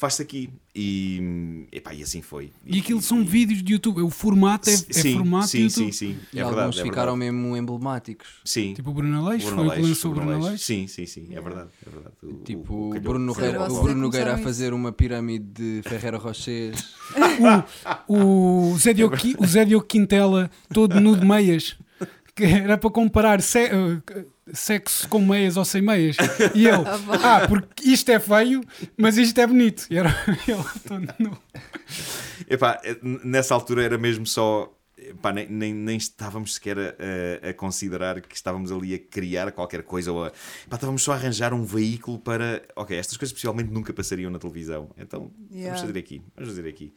[0.00, 0.50] faz-se aqui.
[0.74, 2.50] E, epá, e assim foi.
[2.64, 5.92] E aquilo são vídeos de YouTube, o formato é, é sim, formato sim, de YouTube.
[5.92, 6.80] sim, sim, E é alguns verdade.
[6.80, 7.36] é ficaram verdade.
[7.38, 8.28] mesmo emblemáticos.
[8.44, 8.74] Sim.
[8.74, 10.46] Tipo o Bruno Aleixo, Bruno foi o que Aleixo, lançou o Bruno Aleixo.
[10.48, 10.64] Aleixo.
[10.64, 11.70] Sim, sim, sim, é verdade.
[11.86, 12.14] É verdade.
[12.22, 13.00] O- Tipo o o.
[13.00, 16.94] Bruno Sim, vocês o Bruno Nogueira a fazer uma pirâmide de Ferreira Rochês.
[18.08, 21.76] O Zé Diogo, o Zé Diogo Quintela, todo nu de meias,
[22.34, 26.16] que era para comparar se- eh, sexo com meias ou sem meias.
[26.54, 27.14] E Ah, vá.
[27.36, 28.62] ah, porque isto é feio,
[28.96, 29.86] mas isto é bonito.
[29.90, 30.14] E era
[31.18, 31.36] nu.
[32.48, 34.72] Epá, eh, n- nessa altura era mesmo só.
[35.08, 39.82] Epá, nem, nem, nem estávamos sequer a, a- considerar que estávamos ali a criar qualquer
[39.82, 40.12] coisa.
[40.12, 42.62] Ou a, epá, estávamos só a arranjar um veículo para.
[42.76, 44.90] Ok, estas coisas possivelmente nunca passariam na televisão.
[44.96, 45.68] Então Yeah.
[45.74, 46.22] vamos fazer aqui.
[46.36, 46.92] Vamos fazer aqui.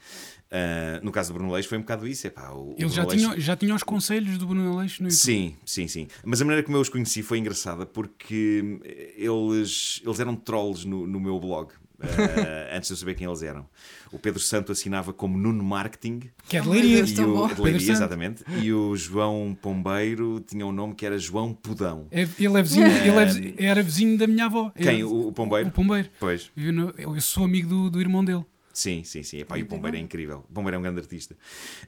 [0.51, 2.27] Ah, no caso do Bruno Leix foi um bocado isso.
[2.27, 5.01] Epá, o, o Ele já Bruno Leix- tinha, já tinha os conselhos do Bruno Aleixo
[5.01, 5.23] no YouTube.
[5.23, 6.07] Sim, sim, sim.
[6.23, 8.79] Mas a maneira como eu os conheci foi engraçada porque
[9.15, 11.71] eles, eles eram trolls no, no meu blog.
[12.03, 13.65] Eh, antes de eu saber quem eles eram.
[14.11, 16.21] O Pedro Santo assinava como Nuno Marketing.
[16.47, 16.99] Que é de Leiria.
[16.99, 17.91] E tão o, de Leiria, Santo.
[17.91, 18.43] exatamente.
[18.61, 22.07] E o João Pombeiro tinha um nome que era João Pudão.
[22.11, 24.71] É- Ele, é vizinho, ele é vizinho- era vizinho da minha avó.
[24.75, 25.01] Quem?
[25.01, 25.69] É- O, o Pombeiro?
[25.69, 26.09] O Pombeiro.
[26.19, 26.51] Pois.
[26.55, 28.45] Eu, eu sou amigo do, do irmão dele.
[28.73, 29.37] Sim, sim, sim.
[29.39, 30.43] Epá, e o Pombeiro é incrível.
[30.49, 31.35] O Pombeiro é um grande artista.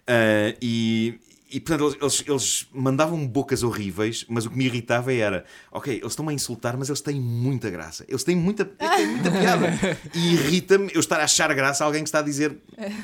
[0.07, 1.15] Ah, e,
[1.47, 6.11] e, portanto, eles, eles, mandavam bocas horríveis, mas o que me irritava era: ok, eles
[6.11, 8.03] estão-me a insultar, mas eles têm muita graça.
[8.07, 9.67] Eles têm muita, eles têm muita piada.
[10.15, 12.57] E irrita-me eu estar a achar graça a alguém que está a dizer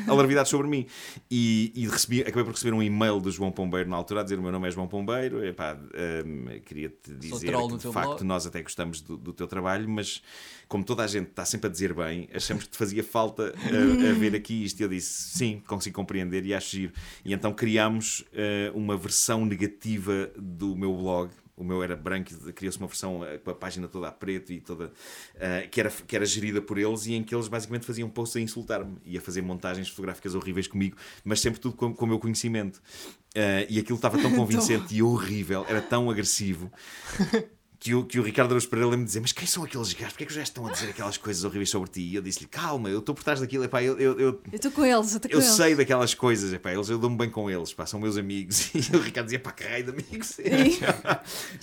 [0.07, 0.87] alarvidades sobre mim.
[1.29, 4.39] E, e recebi, acabei por receber um e-mail do João Pombeiro na altura a dizer:
[4.39, 5.45] o meu nome é João Pombeiro.
[5.45, 8.23] Epá, ah, queria-te dizer que de facto blog.
[8.23, 10.21] nós até gostamos do, do teu trabalho, mas
[10.71, 14.09] como toda a gente está sempre a dizer bem, achamos que te fazia falta a,
[14.09, 14.79] a ver aqui isto.
[14.79, 16.93] E eu disse, sim, consigo compreender e acho giro.
[17.25, 21.29] E então criámos eh, uma versão negativa do meu blog.
[21.57, 24.53] O meu era branco, e criou-se uma versão eh, com a página toda a preto
[24.53, 24.93] e toda
[25.35, 28.37] eh, que, era, que era gerida por eles e em que eles basicamente faziam posts
[28.37, 30.95] a insultar-me e a fazer montagens fotográficas horríveis comigo,
[31.25, 32.81] mas sempre tudo com, com o meu conhecimento.
[33.35, 36.71] Eh, e aquilo estava tão convincente e horrível, era tão agressivo
[37.83, 40.09] que o, que o Ricardo Araújo Pereira lembra-me dizer mas quem são aqueles gajos?
[40.13, 42.01] Porquê é que os gajos estão a dizer aquelas coisas horríveis sobre ti?
[42.01, 44.71] E eu disse-lhe, calma, eu estou por trás daquilo, epá, eu, eu, eu, Eu estou
[44.71, 45.51] com eles, eu estou com eu eles.
[45.55, 48.69] sei daquelas coisas, epá, eles, eu dou-me bem com eles, pá, são meus amigos.
[48.91, 50.37] E o Ricardo dizia, pá, que raio de amigos.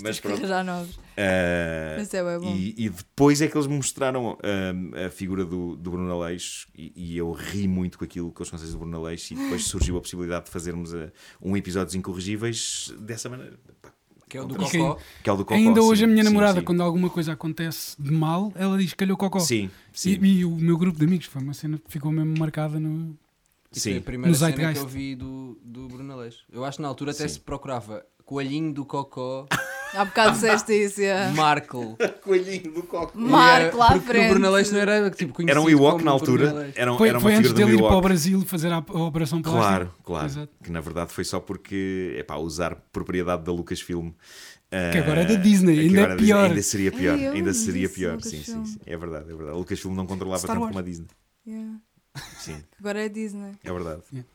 [0.03, 0.45] mas pronto.
[0.47, 0.99] Já novos.
[1.17, 2.55] Ah, Mas é bom.
[2.55, 6.67] e, e depois é que eles me mostraram ah, a figura do, do Bruno Aleixo
[6.77, 9.65] e, e eu ri muito com aquilo, com os conselhos do Bruno Aleixo e depois
[9.65, 11.11] surgiu a possibilidade de fazermos ah,
[11.41, 13.59] um episódio dos Incorrigíveis dessa maneira.
[13.83, 13.93] Pá,
[14.29, 14.99] Que é o do Cocó.
[15.23, 16.65] Que é o do Cocó, Ainda hoje sim, a minha sim, namorada, sim.
[16.65, 19.41] quando alguma coisa acontece de mal, ela diz calhou cocó.
[19.41, 20.19] Sim, sim.
[20.23, 23.17] E, e o meu grupo de amigos foi uma cena que ficou mesmo marcada no.
[23.73, 23.95] Sim.
[23.95, 24.83] é a primeira No cena que Zeitgeist.
[24.83, 26.45] eu vi do, do Bruno Aleixo.
[26.51, 27.35] Eu acho que na altura até Sim.
[27.35, 29.47] se procurava coelhinho do Cocó,
[29.95, 31.01] Há bocado disseste isso.
[31.01, 31.35] yeah.
[31.35, 31.97] Markle.
[32.23, 33.19] Coelhinho do Coco.
[33.19, 34.27] Marco lá à frente.
[34.27, 36.71] o Bruno Aleixo não era tipo conhecido Era um Ewok na altura.
[36.77, 38.01] Era, um- Foi, era uma foi antes dele ir para o.
[38.03, 39.67] Brasil fazer a, a Operação Plástica.
[39.67, 40.27] Claro, claro.
[40.27, 40.53] Exato.
[40.63, 44.11] Que na verdade foi só porque é pá, usar propriedade da Lucasfilm.
[44.71, 46.45] Que agora é da Disney, que ainda agora é pior.
[46.51, 47.19] Ainda seria pior.
[47.19, 48.21] Ainda seria pior.
[48.21, 48.79] Sim, sim, sim.
[48.85, 49.51] É verdade, é verdade.
[49.53, 50.71] A Lucasfilm não controlava Star tanto Wars.
[50.75, 51.07] como a Disney.
[51.47, 51.79] Yeah.
[52.39, 53.53] Sim, Agora é Disney.
[53.65, 54.03] é verdade.
[54.13, 54.29] Yeah.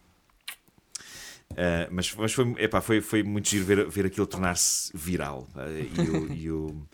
[1.54, 6.34] Uh, mas mas foi, epá, foi, foi muito giro ver, ver aquilo tornar-se viral uh,
[6.34, 6.88] e, o-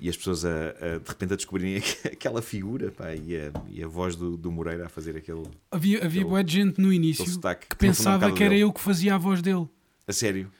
[0.00, 3.50] e as pessoas a, a, de repente a descobrirem aqu- aquela figura pá, e, a,
[3.70, 6.92] e a voz do, do Moreira a fazer aquele, Havia, havia Aquele- de gente no
[6.92, 8.62] início que um pensava que era dele.
[8.64, 9.66] eu que fazia a voz dele.
[10.06, 10.50] A sério?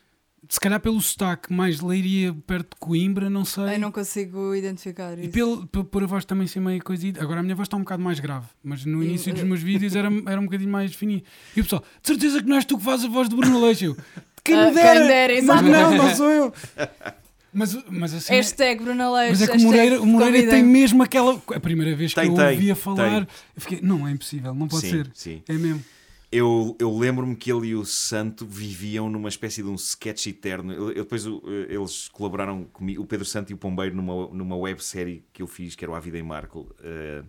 [0.48, 3.74] Se calhar pelo sotaque mais leiria perto de Coimbra, não sei.
[3.74, 5.30] Eu não consigo identificar E isso.
[5.30, 7.22] pelo, por, por a voz também ser meio coisida.
[7.22, 9.62] Agora a minha voz está um bocado mais grave, mas no início dos eu- meus
[9.62, 11.22] vídeos era, era um bocadinho mais fininho.
[11.56, 13.56] E o pessoal, de certeza que não és tu que fazes a voz de Bruno
[13.58, 13.84] Aleixo.
[13.96, 13.96] Eu,
[14.44, 14.98] Quem Ah, me dera!
[14.98, 16.52] quem dera, mas não, não sou eu.
[17.50, 18.34] Mas, mas assim.
[18.34, 19.30] Hashtag Bruno Aleixo.
[19.40, 21.40] Mas é que o Moreira, o Moreira tem mesmo aquela.
[21.54, 23.28] A primeira vez que Tem, eu ouvia falar, tem.
[23.56, 25.10] eu fiquei, não, é impossível, não pode sim, ser.
[25.14, 25.42] sim.
[25.48, 25.82] É mesmo.
[26.36, 30.72] Eu, eu lembro-me que ele e o Santo viviam numa espécie de um sketch eterno.
[30.72, 34.56] Eu, eu depois o- eles colaboraram comigo, o Pedro Santo e o Pombeiro, numa, numa
[34.56, 36.74] websérie que eu fiz, que era o A Vida em Marco.
[36.80, 37.22] Eh,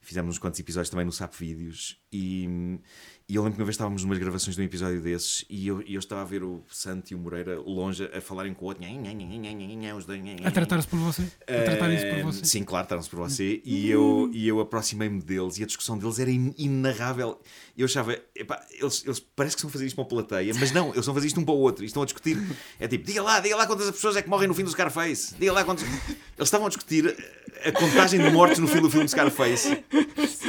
[0.00, 2.00] fizemos uns quantos episódios também no SAP Vídeos.
[2.12, 2.78] E,
[3.26, 5.80] e eu lembro que uma vez estávamos numas gravações de um episódio desses e eu,
[5.82, 8.82] eu estava a ver o Santo e o Moreira longe a falarem com o outro,
[8.84, 11.22] "Nhan, nhan, nhan, nhan, nhan, nhan", os dois, "Nhan, nhan, A tratar-se por você.
[11.48, 12.44] A tratar isso por eh, você.
[12.44, 13.62] Sim, claro, trataram-se por você.
[13.64, 17.40] E eu, e eu aproximei-me deles e a discussão deles era in- inarrável.
[17.76, 20.70] Eu achava, epá, eles, eles parece que estão a fazer isto para uma plateia, mas
[20.70, 21.82] não, eles estão a fazer isto um para o outro.
[21.82, 22.38] E estão a discutir.
[22.78, 25.34] É tipo, diga lá, diga lá quantas pessoas é que morrem no fim do Scarface.
[25.38, 25.82] Diga lá quantos.
[25.84, 27.16] Eles estavam a discutir
[27.64, 29.82] a contagem de mortes no fim do filme Scarface.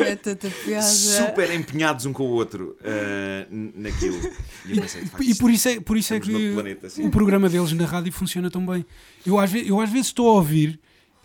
[0.08, 0.86] É tanta piada.
[0.86, 2.78] Super empenhados um com o outro
[3.52, 4.18] n- naquilo.
[4.66, 7.06] E eu pensei, de facto, E por isso é, por isso é que planeta, sim.
[7.06, 8.86] o programa deles na rádio funciona tão bem.
[9.26, 10.80] Eu às, ve- eu às vezes estou a ouvir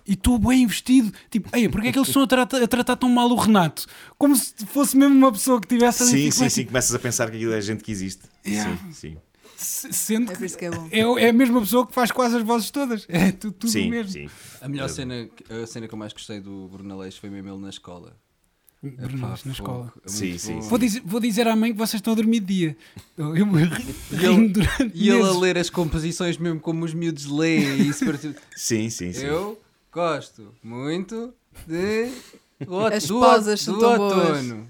[0.06, 1.12] e estou bem investido.
[1.30, 3.86] Tipo, ei, porque é que eles estão a tratar, a tratar tão mal o Renato?
[4.18, 6.10] Como se fosse mesmo uma pessoa que tivesse ali.
[6.12, 6.64] Sim, tipo, sim, é, sim.
[6.64, 8.22] Começas a pensar que aquilo é gente que existe.
[8.46, 8.76] Yeah.
[8.76, 9.16] Sim, sim.
[9.56, 10.88] se- Sendo É por isso que é bom.
[10.90, 13.04] é, é a mesma pessoa que faz quase as vozes todas.
[13.08, 14.10] É tudo, tudo Sim, mesmo.
[14.12, 14.28] sim.
[14.60, 15.28] A melhor cena,
[15.62, 18.16] a cena que eu mais gostei do Bruno Aleixo foi mesmo ele na escola.
[18.82, 19.92] Bruno, Epá, na escola.
[20.04, 20.68] é Sim, sim, sim.
[20.68, 22.76] Vou dizer, vou dizer à mãe que vocês estão a dormir de dia.
[23.18, 23.42] Eu, ri-
[24.10, 27.88] E ele- durante E ele a ler as composições mesmo como os miúdos leem e
[27.88, 28.34] isso partiu.
[28.56, 29.26] Sim, sim, sim.
[29.26, 29.60] Eu
[29.92, 31.34] gosto muito
[31.66, 32.10] de
[32.66, 33.98] o As do, pausas do boas.
[34.00, 34.68] outono.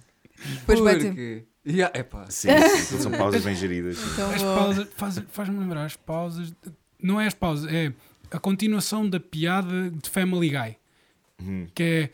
[0.67, 1.05] Depois ter.
[1.07, 1.45] Porque...
[1.67, 2.49] Yeah, epá, Sim,
[2.87, 3.99] sim, são pausas bem geridas.
[4.15, 6.53] Então As pausas, faz- faz-me lembrar as pausas.
[7.01, 7.93] Não é as pausas, é
[8.31, 10.77] a continuação da piada de Family Guy.
[11.41, 11.67] Uhum.
[11.75, 12.11] Que é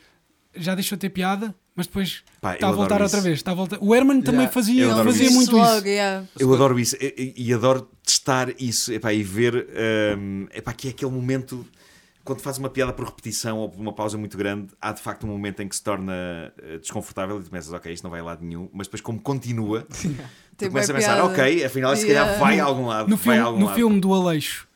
[0.61, 3.37] já deixou de ter piada, mas depois Pá, está a voltar outra vez.
[3.39, 3.79] Está a voltar.
[3.81, 4.53] O Herman também Yeah.
[4.53, 5.35] fazia, Eu adoro fazia isso.
[5.37, 5.87] muito logo, isso.
[5.87, 6.27] yeah.
[6.39, 9.67] Eu adoro isso e, e- adoro testar isso epá, e ver
[10.19, 11.65] hum, epá, que é aquele momento
[12.25, 15.25] quando faz uma piada por repetição ou por uma pausa muito grande, há de facto
[15.25, 18.19] um momento em que se torna eh, desconfortável e tu pensas, ok, isto não vai
[18.19, 19.87] a lado nenhum, mas depois, como continua,
[20.59, 21.25] tu começas a pensar, piada.
[21.31, 22.45] ok, afinal, se calhar Yeah.
[22.45, 23.09] vai a algum lado.
[23.09, 23.75] No, vai filme, no lado.
[23.77, 24.67] filme do Aleixo.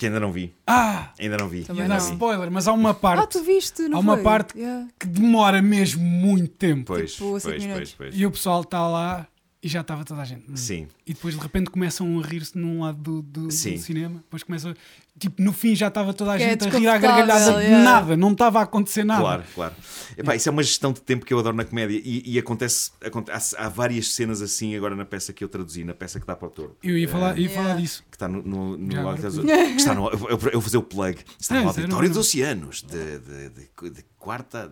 [0.00, 0.54] Que ainda não vi.
[0.66, 1.12] Ah!
[1.20, 1.62] Ainda não vi.
[1.64, 2.10] Também dar não.
[2.12, 4.22] spoiler, mas há uma Ah, parte tu viste, não Há uma foi?
[4.24, 4.88] parte- Yeah.
[4.98, 6.84] que demora mesmo muito tempo.
[6.86, 7.94] Pois, Tipo, pois, cinco pois, minutos.
[7.98, 8.14] pois.
[8.18, 9.26] E o pessoal está lá
[9.62, 10.50] e já estava toda a gente.
[10.50, 10.56] hum.
[10.56, 10.88] Sim.
[11.06, 13.76] E depois de repente começam a rir-se num lado do, do- do Sim.
[13.76, 14.20] cinema.
[14.20, 14.74] Depois começa.
[15.20, 17.58] Tipo, no fim já estava toda a Que é gente a rir à gargalhada de
[17.66, 17.84] yeah.
[17.84, 19.20] nada, não estava a acontecer nada.
[19.20, 19.74] Claro, claro.
[20.16, 22.90] Epá, isso é uma gestão de tempo que eu adoro na comédia e, e acontece,
[23.04, 26.26] aconte- há, há várias cenas assim agora na peça que eu traduzi, na peça que
[26.26, 26.76] dá para o touro.
[26.82, 27.80] Eu ia falar, ia falar Yeah.
[27.82, 28.02] disso.
[28.10, 31.18] que está no, no, no Já que está no, eu, eu vou fazer o plug
[31.38, 34.70] está É, no auditório dos oceanos de, de, de- de quarta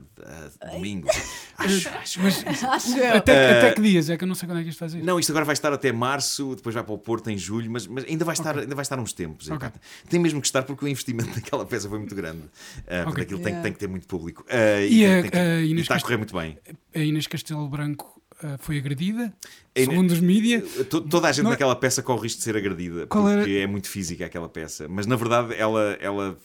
[0.63, 1.09] a domingo
[1.57, 2.21] acho, acho.
[2.69, 3.17] Acho eu.
[3.17, 4.11] Até, Eh, até que dias?
[4.11, 5.05] É que eu não sei quando é que isto faz isso.
[5.05, 7.87] não, isto agora vai estar até março, depois vai para o Porto em julho, mas,
[7.87, 9.49] mas ainda, vai estar, ainda vai estar uns tempos.
[9.51, 9.67] Ok.
[9.69, 9.79] epá.
[10.09, 12.43] Tem mesmo que estar porque o investimento naquela peça foi muito grande.
[12.87, 13.23] Ah, porque Ok.
[13.25, 13.63] aquilo tem, Yeah.
[13.63, 14.45] tem que ter muito público.
[14.49, 16.59] Ah, E a- tem que- a e está a correr muito bem.
[16.95, 19.33] A Inês Castelo Branco ah, foi agredida,
[19.77, 20.63] segundo os mídia.
[20.89, 23.25] To- Toda a gente Não é- naquela peça corre o risco de ser agredida Qual
[23.25, 24.87] porque era- é muito física aquela peça.
[24.89, 26.39] Mas na verdade ela, ela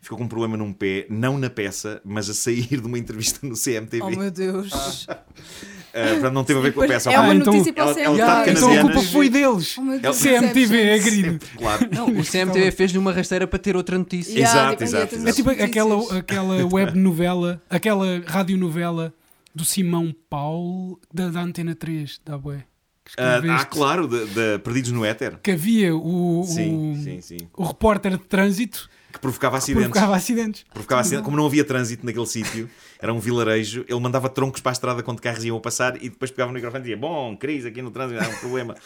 [0.00, 3.46] ficou com um problema num pé, não na peça, mas a sair de uma entrevista
[3.46, 4.02] no CMTV.
[4.02, 5.06] Oh meu Deus.
[5.94, 7.10] Ah, portanto, não teve a ver com a peça.
[7.12, 8.14] é uma Ah, então notícia para o ela
[8.44, 8.50] CMTV.
[8.50, 9.76] Então a culpa foi deles.
[9.78, 10.12] Oh.
[10.12, 11.38] CMTV é agredido.
[11.56, 11.88] Claro.
[11.94, 14.32] Não, o CMTV fez-lhe uma rasteira para ter outra notícia.
[14.32, 15.28] Yeah, Exato, exato, exato.
[15.28, 19.14] É tipo aquela, aquela web novela, aquela radionovela
[19.54, 22.64] do Simão Paulo da, da Antena 3, da Bué.
[23.04, 25.38] Que Ah, ah, claro, de, de Perdidos no Éter.
[25.42, 27.36] Que havia o, o, Sim, sim, sim.
[27.56, 29.88] o repórter de trânsito Que provocava acidentes.
[29.90, 30.64] provocava acidentes.
[30.72, 31.24] Provocava acidentes.
[31.24, 32.68] Como não havia trânsito naquele sítio,
[33.00, 36.08] era um vilarejo, ele mandava troncos para a estrada quando carros iam a passar e
[36.10, 38.74] depois pegava no microfone e dizia: Bom, crise aqui no trânsito, há um problema.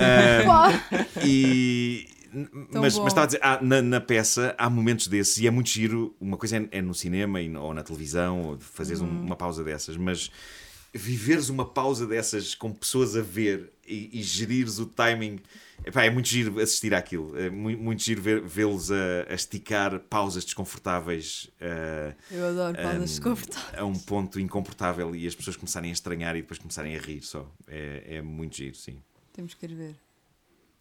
[0.00, 1.06] Ah, Pá.
[1.24, 2.08] E.
[2.72, 3.04] Tão Mas, bom.
[3.04, 6.14] mas estava a dizer, há- na, na peça há momentos desses e é muito giro.
[6.20, 9.22] Uma coisa é, é no cinema e no- ou na televisão, ou fazeres um- Uhum.
[9.22, 10.30] uma pausa dessas, mas
[10.92, 15.38] viveres uma pausa dessas com pessoas a ver e, e gerires o timing.
[15.84, 17.38] Epá, é muito giro assistir àquilo.
[17.38, 23.10] É muito, muito giro vê-los a, a esticar pausas desconfortáveis eh, Eu adoro Um, pausas
[23.10, 23.74] desconfortáveis.
[23.78, 27.22] a um ponto incomportável e as pessoas começarem a estranhar e depois começarem a rir
[27.22, 27.50] só.
[27.66, 28.98] É, é muito giro, sim.
[29.32, 29.94] Temos que ir ver.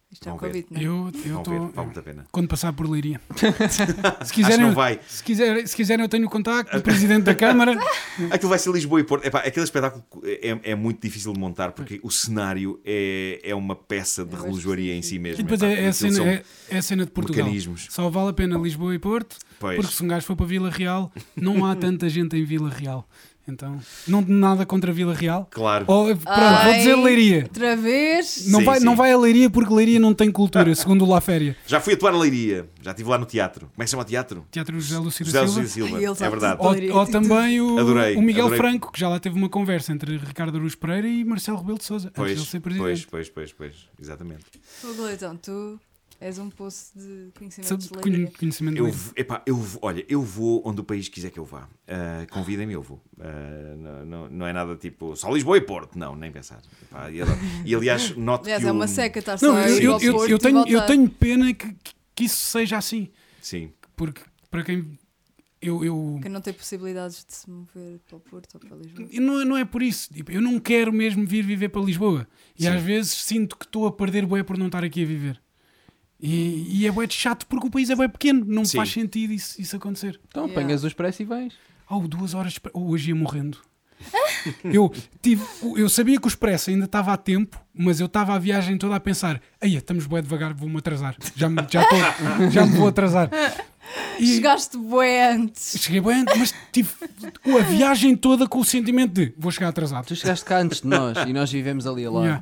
[0.10, 0.84] Isto é um convite, não é?
[0.86, 1.44] Eu Vão estou.
[1.44, 2.26] ver, vale muito a pena.
[2.32, 3.20] Quando passar por Leiria.
[3.70, 5.02] se, Acho que quiserem, não vai.
[5.06, 7.78] se, quiser, se quiserem, eu tenho o contacto do Presidente da Câmara.
[8.32, 9.26] Aquilo vai ser Lisboa e Porto.
[9.26, 13.76] Epá, aquele espetáculo é, é muito difícil de montar porque o cenário é, é uma
[13.76, 15.42] peça de É relojoaria em si mesmo.
[15.42, 17.44] E depois Epá, é, é, a cena, é, é a cena de Portugal.
[17.44, 17.88] mecanismos.
[17.90, 19.76] Só vale a pena Lisboa e Porto, Pois.
[19.76, 23.06] porque se um gajo for para Vila Real, não há tanta gente em Vila Real.
[23.48, 25.48] Então, não nada contra Vila Real.
[25.52, 25.86] Claro.
[25.88, 27.44] Ou, pronto, vou Ai, dizer Leiria.
[27.44, 28.48] Outra vez.
[28.48, 28.86] Não Sim, vai, sim.
[28.86, 31.56] não vai a Leiria porque Leiria não tem cultura, segundo o La Féria.
[31.66, 32.68] Já fui atuar a Leiria.
[32.82, 33.68] Já estive lá no teatro.
[33.68, 34.46] Como é que se chama o teatro?
[34.52, 35.66] Teatro José Lúcio José Silva.
[35.68, 35.98] Silva.
[35.98, 36.62] Ai, É verdade.
[36.62, 38.60] Ou, ou também o, Adorei, o Miguel adorei.
[38.60, 41.86] Franco, que já lá teve uma conversa entre Ricardo Aruz Pereira e Marcelo Rebelo de
[41.86, 43.08] Sousa, antes de Pois, ele ser pois, presidente.
[43.10, 43.74] pois, pois, pois.
[44.02, 44.44] Exatamente.
[44.82, 45.80] Fogo Leitão, tu
[46.20, 48.32] és um poço de conhecimentos Sabe, de leiria.
[48.38, 51.68] conhecimento Eu, epá, eu, vou- olha, eu vou onde o país quiser que eu vá.
[51.88, 53.02] Ah, Convidem-me, eu vou.
[53.20, 55.98] Ah, não, não, não é nada tipo só Lisboa e Porto.
[55.98, 56.62] Não, nem pensar.
[56.84, 57.18] Epá, e,
[57.66, 60.00] e, aliás, noto Aliás, que é o- uma seca estar Não, só a eu, eu,
[60.02, 61.76] eu- Porto eu tenho, eu tenho pena que,
[62.16, 63.10] que isso seja assim.
[63.42, 63.72] Sim.
[63.96, 64.98] Porque, para quem.
[65.60, 69.10] Eu, eu, Que não tem possibilidades de se mover para o Porto ou para Lisboa.
[69.14, 70.14] não, não é por isso.
[70.14, 72.28] Tipo, eu não quero mesmo vir viver para Lisboa.
[72.58, 72.70] E Sim.
[72.70, 75.42] às vezes sinto que estou a perder bué por não estar aqui a viver.
[76.20, 78.44] E, e é bué de chato porque o país é bué pequeno.
[78.48, 78.78] Não Sim.
[78.78, 80.20] faz sentido isso, isso acontecer.
[80.28, 80.62] Então Yeah.
[80.62, 81.54] apanhas o expresso e vais.
[81.90, 82.54] Oh, duas horas.
[82.54, 83.58] de oh, hoje ia morrendo.
[84.64, 85.44] eu, tive,
[85.76, 88.96] eu sabia que o Expresso ainda estava a tempo, mas eu estava a viagem toda
[88.96, 91.16] a pensar: aí estamos bem devagar, vou-me atrasar.
[91.36, 93.30] Já, me- já, tô- já me vou atrasar.
[94.20, 95.78] E Chegaste bué antes.
[95.80, 96.90] cheguei bem, mas tive
[97.58, 100.06] a viagem toda com o sentimento de vou chegar atrasado.
[100.08, 102.26] Tu chegaste cá antes de nós e nós vivemos ali a lado.
[102.26, 102.42] Yeah.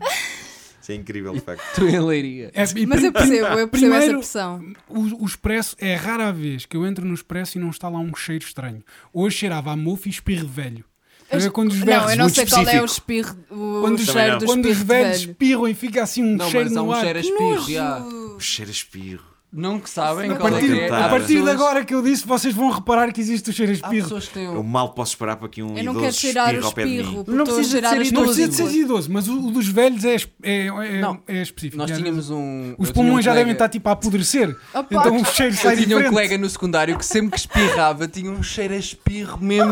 [0.85, 1.63] Isso é incrível, de facto.
[1.73, 2.51] Tu em Leiria.
[2.53, 4.73] É, Mas eu percebo, eu percebo essa primeiro, pressão.
[4.87, 7.89] O, o Expresso é rara a vez que eu entro no Expresso e não está
[7.89, 8.83] lá um cheiro estranho.
[9.11, 10.85] Hoje cheirava a mofo e espirro velho.
[11.27, 13.31] É quando os Não, berros- eu não muito sei qual é o específico.
[13.31, 15.31] espirro, o Quando, os- cheiro do quando os espirro velhos velho.
[15.31, 17.01] espirram e fica assim um Não, cheiro mas há no um ar.
[17.03, 17.71] cheiro a espirro.
[17.71, 17.97] já.
[17.99, 19.34] O cheiro a espirro.
[19.57, 20.89] Não que sabem A qual é partir, que é.
[20.89, 23.75] a partir de agora que eu disse, vocês vão reparar que existe o cheiro a
[23.75, 24.03] Há espirro.
[24.03, 24.63] pessoas que têm Eu um...
[24.63, 26.83] mal posso esperar para que um Eu não idoso quero cheirar o espirre ao pé
[26.83, 26.95] de mim.
[27.01, 30.03] espirro, Não precisa de ser Não precisa de ser idoso, mas o, o dos velhos
[30.03, 31.21] é, é, é, Não.
[31.25, 31.77] é específico.
[31.77, 32.75] Nós tínhamos um.
[32.77, 34.49] Os pulmões um já colega- devem estar tipo a apodrecer.
[34.73, 36.09] Opa, Então o cheiro sai Eu tinha um diferente.
[36.13, 39.71] colega no secundário que sempre que espirrava tinha um cheiro a espirro mesmo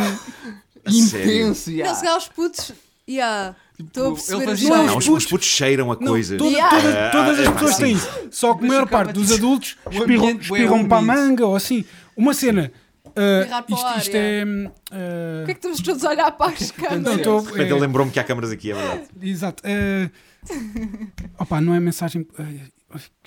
[0.87, 1.71] intenso.
[1.75, 1.85] já.
[1.85, 2.71] Não, se os putos.
[3.07, 3.55] Yeah.
[3.79, 4.83] Estou a ele perceber o fazia-.
[4.83, 6.37] Não, os, os putos cheiram a Não, coisas.
[6.37, 6.79] toda- Yeah.
[6.79, 8.09] toda- todas Ah, as é, pessoas têm isso.
[8.31, 11.83] Só que a maior parte dos tipo- adultos espirram, espirram para a manga ou assim.
[12.15, 12.71] Uma cena.
[13.15, 14.19] ah, Espirrar para o isto, ar, isto é.
[14.19, 14.43] é.
[14.43, 17.17] ah, Porquê é que estamos todos a olhar para as não, câmaras?
[17.17, 19.01] estou- Portanto, é- ele lembrou-me que há câmaras aqui, é verdade.
[19.21, 19.63] Exato.
[19.65, 20.09] eh,
[21.39, 22.27] opa, não é mensagem.
[22.39, 22.71] eh,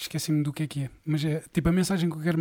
[0.00, 0.90] Esqueci-me do que é que é.
[1.04, 2.38] Mas é tipo a mensagem que eu quero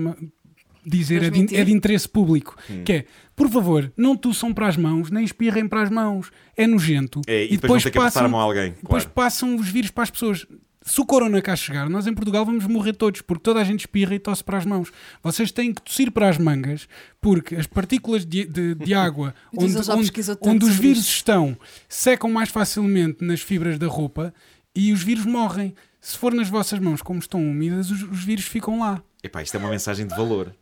[0.85, 2.55] dizer é de, é de interesse público.
[2.69, 2.83] Hum.
[2.83, 3.05] Que é,
[3.35, 6.31] por favor, não tuçam para as mãos, nem espirrem para as mãos.
[6.55, 7.21] É nojento.
[7.27, 8.71] É, e, depois, vão ter que passar a mão a alguém.
[8.81, 9.13] depois Claro.
[9.15, 10.45] passam os vírus para as pessoas.
[10.87, 13.79] Se o corona cá chegar, nós em Portugal vamos morrer todos, porque toda a gente
[13.79, 14.91] espirra e tosse para as mãos.
[15.23, 16.87] Vocês têm que tossir para as mangas,
[17.19, 20.11] porque as partículas de, de- de água onde, onde-
[20.41, 21.57] onde os vírus estão
[21.89, 24.31] secam mais facilmente nas fibras da roupa
[24.75, 25.73] e os vírus morrem.
[25.99, 29.01] Se for nas vossas mãos, como estão úmidas, os, os vírus ficam lá.
[29.23, 30.53] Epá, isto é uma mensagem de valor.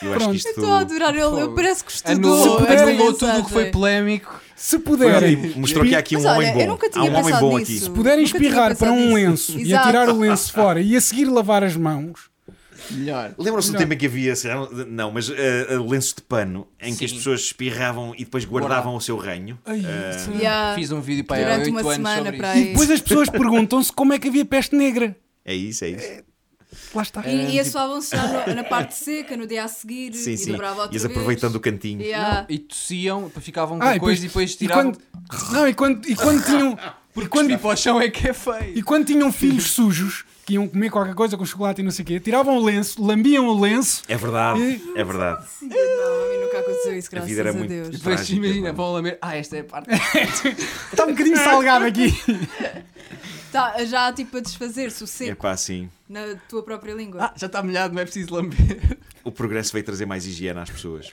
[0.00, 0.48] Eu acho que isto.
[0.48, 3.50] Estou a adorar ele, eu parece que estudou Anulou, Se puder- anulou tudo o que
[3.52, 4.40] foi polémico.
[4.56, 6.60] Se puderem, mostrou que há aqui um olha, homem bom.
[6.60, 7.72] eu nunca há tinha um homem bom nisso.
[7.72, 7.80] aqui.
[7.80, 11.62] se puderem espirrar para um lenço e atirar o lenço fora e a seguir lavar
[11.64, 12.30] as mãos,
[12.90, 13.32] Melhor.
[13.38, 14.34] Lembram-se do tempo em que havia,
[14.88, 17.16] não, mas eh, lenços de pano em que as Sim.
[17.16, 19.56] pessoas espirravam e depois guardavam o seu ranho?
[19.64, 20.74] Ai, Eh, isso- Yeah.
[20.74, 22.58] Fiz um vídeo para aí há Durante 8 uma anos semana sobre para isso.
[22.58, 22.62] aí.
[22.64, 25.16] e depois as pessoas perguntam-se como é que havia peste negra.
[25.44, 26.08] é isso, é isso.
[26.94, 27.22] Lá está.
[27.26, 30.38] E, e tipo- assoavam-se já no- na parte seca, no dia a seguir, Sim, e
[30.38, 30.52] sim.
[30.52, 31.14] dobrava outra Ias vez.
[31.16, 32.00] aproveitando o cantinho.
[32.02, 32.46] Yeah.
[32.48, 34.92] E tossiam, depois ficavam com Ah, e coisa e depois e tiravam.
[34.92, 36.78] quando, não, e quando, e quando tinham
[37.14, 38.72] Porque quando para o chão é que é feio.
[38.78, 42.02] e quando tinham filhos sujos que iam comer qualquer coisa com chocolate e não sei
[42.02, 44.02] o quê, tiravam o lenço, lambiam o lenço.
[44.08, 45.44] É verdade, E- é verdade.
[45.60, 47.88] Não, a mim nunca aconteceu isso, A graças vida era a muito- Deus.
[47.90, 49.18] Depois Trágica, imagina, vão lamer.
[49.20, 49.90] Ah, esta é a parte.
[50.90, 52.14] Está um bocadinho salgado aqui.
[53.52, 55.90] Tá, já tipo a desfazer-se o É seco pá, sim.
[56.08, 57.26] na tua própria língua.
[57.26, 58.98] Ah, já está molhado, não é preciso lamber.
[59.22, 61.10] O progresso veio trazer mais higiene às pessoas.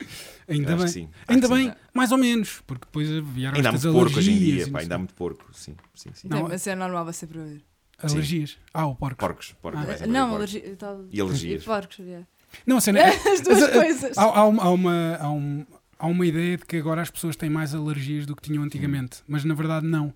[0.47, 0.85] Ainda Acho bem.
[0.85, 1.09] que sim.
[1.27, 4.35] Ainda bem, mais ou menos, porque depois vieram Ainda há estas muito porco hoje em
[4.35, 4.63] alergias.
[4.65, 5.45] dia, pá, ainda há muito porco.
[5.53, 6.27] Sim, sim, sim.
[6.27, 7.61] Não, não, mas é normal você para ver.
[8.01, 8.57] Alergias.
[8.73, 9.17] Ah, o porco.
[9.17, 9.81] Porcos, porcos.
[9.81, 9.85] Ah.
[9.85, 10.55] vai sempre Não, haver porcos.
[10.55, 10.75] alergia.
[10.77, 11.61] tal- E alergias.
[11.61, 12.25] E porcos, yeah.
[12.65, 14.17] Não, a cena é- As duas uh, coisas.
[14.17, 15.65] Há, há uma, há, uma, há, um-
[15.99, 19.17] há uma ideia de que agora as pessoas têm mais alergias do que tinham antigamente,
[19.27, 20.13] mas na verdade não.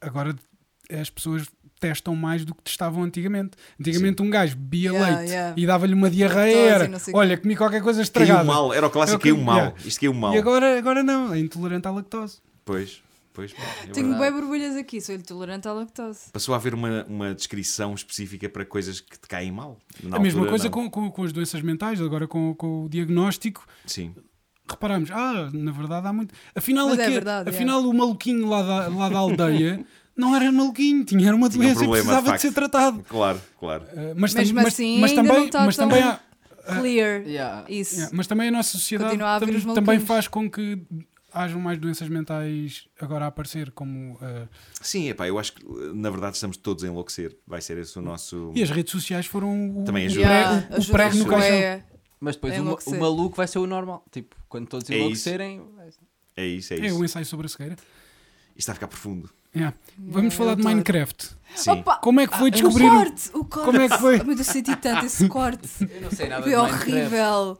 [0.00, 0.34] Agora
[0.92, 1.46] as pessoas
[1.78, 3.50] testam mais do que testavam antigamente.
[3.78, 5.54] Antigamente um gajo bebia Yeah, leite yeah.
[5.58, 8.44] e dava-lhe uma diarreia, era o olha, comi qualquer coisa Caiu estragada.
[8.44, 9.56] mal, era o clássico, É caiu mal.
[9.56, 9.74] yeah.
[9.84, 10.34] Isto caiu mal.
[10.34, 12.38] E agora, agora não, é intolerante à lactose.
[12.64, 13.02] Pois,
[13.34, 13.52] pois.
[13.84, 16.30] é Tenho bem borbulhas aqui, sou intolerante à lactose.
[16.32, 19.78] Passou a haver uma, uma descrição específica para coisas que te caem mal.
[20.02, 22.88] Na a mesma altura, coisa com, com, com as doenças mentais, agora com, com o
[22.88, 23.66] diagnóstico.
[23.84, 24.14] Sim.
[24.68, 26.34] Reparamos, ah, na verdade há muito.
[26.54, 29.84] Afinal, Mas é aqui- verdade, afinal o maluquinho lá da, lá da aldeia
[30.16, 32.52] não era maluquinho, tinha era uma Tinha um doença problema, e precisava de de, ser
[32.52, 33.04] tratado.
[33.08, 33.84] Claro, claro.
[33.84, 36.20] Uh, mas, Mesmo mas- assim, mas ainda também, não está mas tão- também há,
[36.80, 37.22] Clear.
[37.26, 37.64] Yeah.
[37.68, 37.94] Isso.
[37.94, 40.82] yeah, mas também a nossa sociedade a haver tam- também faz com que
[41.32, 44.48] hajam mais doenças mentais agora a aparecer, como uh,
[44.80, 45.64] Sim, epá, eu acho que
[45.94, 47.36] na verdade estamos todos a enlouquecer.
[47.46, 48.50] Vai ser esse o nosso.
[48.54, 50.26] e as redes sociais foram o, Também ajuda.
[50.26, 51.50] prego- Yeah, o ajuda prego no caixão.
[51.56, 51.84] bué.
[52.18, 54.04] Mas depois É o, o maluco vai ser o normal.
[54.10, 55.00] Tipo, quando todos É isso.
[55.02, 55.62] enlouquecerem.
[56.36, 56.98] É isso, é É isso.
[56.98, 57.74] o ensaio sobre a cegueira.
[57.74, 59.30] Isto está a ficar profundo.
[59.56, 59.76] Yeah.
[59.98, 60.62] Vamos eu falar de.
[60.62, 61.30] Minecraft.
[61.54, 61.70] Sim.
[61.70, 61.96] Opa!
[61.96, 63.30] Como é que foi O descobrir o- corte!
[63.32, 63.64] O corte!
[63.66, 64.16] Como é que foi?
[64.24, 65.68] Meu Deus, senti tanto esse corte.
[65.90, 67.58] Eu não sei nada Foi horrível.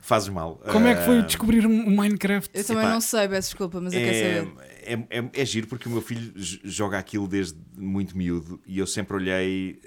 [0.00, 0.60] Fazes mal.
[0.70, 2.50] Como é que foi Ah, descobrir o Minecraft?
[2.52, 4.52] Eu também Epá, não sei, peço desculpa, mas eu quero É, saber.
[4.82, 8.86] é, é, é giro porque o meu filho joga aquilo desde muito miúdo e eu
[8.86, 9.80] sempre olhei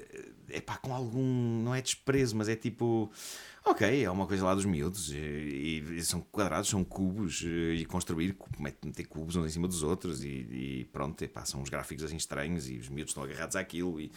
[0.49, 3.11] é pá, com algum, não é desprezo, mas é tipo,
[3.65, 8.35] ok, é uma coisa lá dos miúdos e, e são quadrados, são cubos e construir,
[8.83, 12.15] meter cubos uns em cima dos outros e, e pronto, epá, são uns gráficos assim
[12.15, 14.11] estranhos e os miúdos estão agarrados àquilo e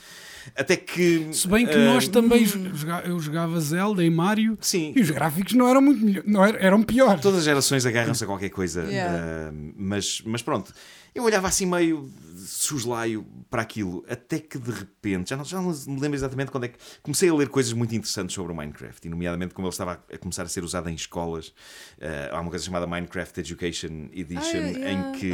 [0.55, 4.93] até que Se bem que ah, nós também joga- eu jogava Zelda e Mario sim,
[4.95, 7.21] e os gráficos não eram muito melhor, não eram, eram piores.
[7.23, 8.83] Todas as gerações agarram-se a qualquer coisa.
[8.85, 9.49] Yeah.
[9.51, 10.73] ah, mas, mas pronto,
[11.15, 12.11] eu olhava assim meio
[12.47, 16.65] suslaio para aquilo, até que de repente, já não, já não me lembro exatamente quando
[16.65, 19.73] é que comecei a ler coisas muito interessantes sobre o Minecraft, e nomeadamente como ele
[19.73, 21.53] estava a começar a ser usado em escolas.
[22.01, 25.27] Ah, há uma coisa chamada Minecraft Education Edition, Ah, yeah, em que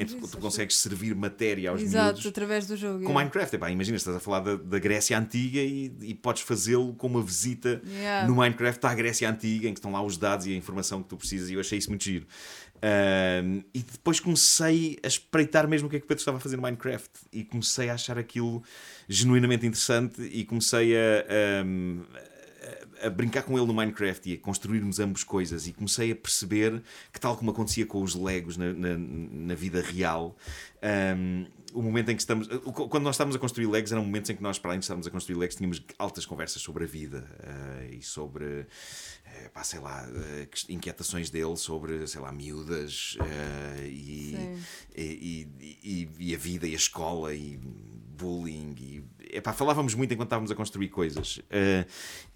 [0.00, 0.36] em tu acho.
[0.38, 3.04] consegues servir matéria aos Exato, miúdos através do jogo.
[3.04, 3.12] com.
[3.12, 3.56] Minecraft.
[3.56, 7.22] Epá, imagina, estás a falar da, da Grécia Antiga e, e podes fazê-lo com uma
[7.22, 8.26] visita Yeah.
[8.28, 11.08] no Minecraft à Grécia Antiga, em que estão lá os dados e a informação que
[11.08, 12.26] tu precisas, e eu achei isso muito giro.
[12.82, 16.40] Ahm, e depois comecei a espreitar mesmo o que é que o Pedro estava a
[16.40, 18.62] fazer no Minecraft e comecei a achar aquilo
[19.08, 22.00] genuinamente interessante e comecei a, ahm,
[23.04, 25.66] a- brincar com ele no Minecraft e a construirmos ambos coisas.
[25.68, 29.80] E comecei a perceber que tal como acontecia com os Legos na, na, na vida
[29.80, 30.36] real
[30.82, 34.36] ahm, o momento em que estamos quando nós estávamos a construir Legos eram momentos em
[34.36, 37.24] que nós para além de estarmos a construir Legos tínhamos altas conversas sobre a vida
[37.40, 38.66] ah, e sobre
[39.24, 43.16] eh, pá, sei lá, eh, inquietações dele sobre, sei lá, miúdas
[43.82, 44.36] e,
[44.94, 45.48] e,
[45.82, 47.58] e- e- a vida e a escola e
[48.22, 49.04] bullying e,
[49.36, 51.38] epá, falávamos muito enquanto estávamos a construir coisas.
[51.38, 51.86] Uh,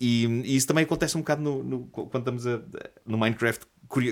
[0.01, 2.63] e, e, isso também acontece um bocado no, no, quando estamos a,
[3.05, 3.67] no Minecraft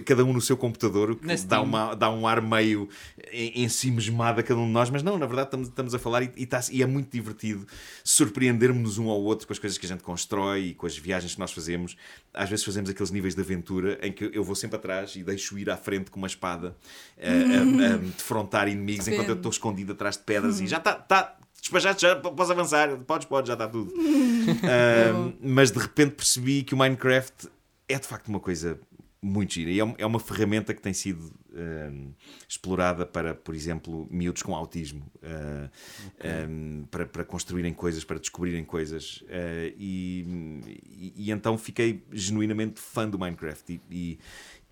[0.05, 2.89] cada um no seu computador, o que dá, uma, dá um ar meio
[3.33, 6.33] ensimismado a cada um de nós, mas não, na verdade estamos, estamos a falar e,
[6.37, 7.67] e, tá, e é muito divertido
[8.03, 11.35] surpreendermos um ao outro com as coisas que a gente constrói e com as viagens
[11.35, 11.97] que nós fazemos.
[12.33, 15.59] Às vezes fazemos aqueles níveis de aventura em que eu vou sempre atrás e deixo
[15.59, 16.77] ir à frente com uma espada
[17.19, 20.95] a, a, a defrontar inimigos enquanto eu estou escondido atrás de pedras e já está.
[20.95, 23.91] Tá, despachado, já podes avançar, podes, podes, já está tudo.
[23.97, 27.49] uh, mas de repente percebi que o Minecraft
[27.89, 28.79] é de facto uma coisa
[29.25, 29.71] muito gira.
[29.71, 32.15] E é, é uma ferramenta que tem sido uh,
[32.47, 35.71] explorada para, por exemplo, miúdos com autismo, uh,
[36.09, 36.31] okay.
[36.47, 39.23] um, para, para construírem coisas, para descobrirem coisas.
[39.23, 43.81] Uh, e, e, e, então fiquei genuinamente fã do Minecraft.
[43.91, 44.19] E,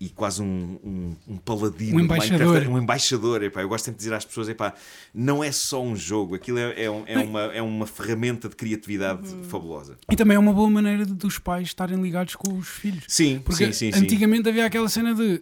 [0.03, 2.67] e quase um, um, um paladino um embaixador.
[2.67, 4.73] um embaixador epá, eu gosto sempre de dizer às pessoas epá,
[5.13, 8.55] não é só um jogo aquilo é, é, um, é uma, é uma ferramenta de
[8.55, 12.67] criatividade fabulosa e também é uma boa maneira de, dos pais estarem ligados com os
[12.67, 14.49] filhos sim, porque sim, sim, antigamente sim.
[14.49, 15.41] havia aquela cena de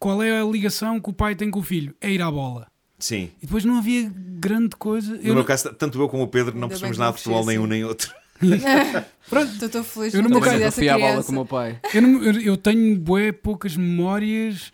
[0.00, 2.66] qual é a ligação que o pai tem com o filho é ir à bola
[2.98, 3.30] Sim.
[3.40, 5.12] E depois não havia grande coisa.
[5.12, 5.44] No eu meu não...
[5.44, 8.12] caso, tanto eu como o Pedro não percebemos nada de futebol, nem um nem outro.
[9.28, 10.14] Pronto, estou feliz.
[10.14, 11.78] Eu, caso, eu fui à bola com o meu pai.
[11.94, 14.72] Eu, não, eu, eu tenho bué, poucas memórias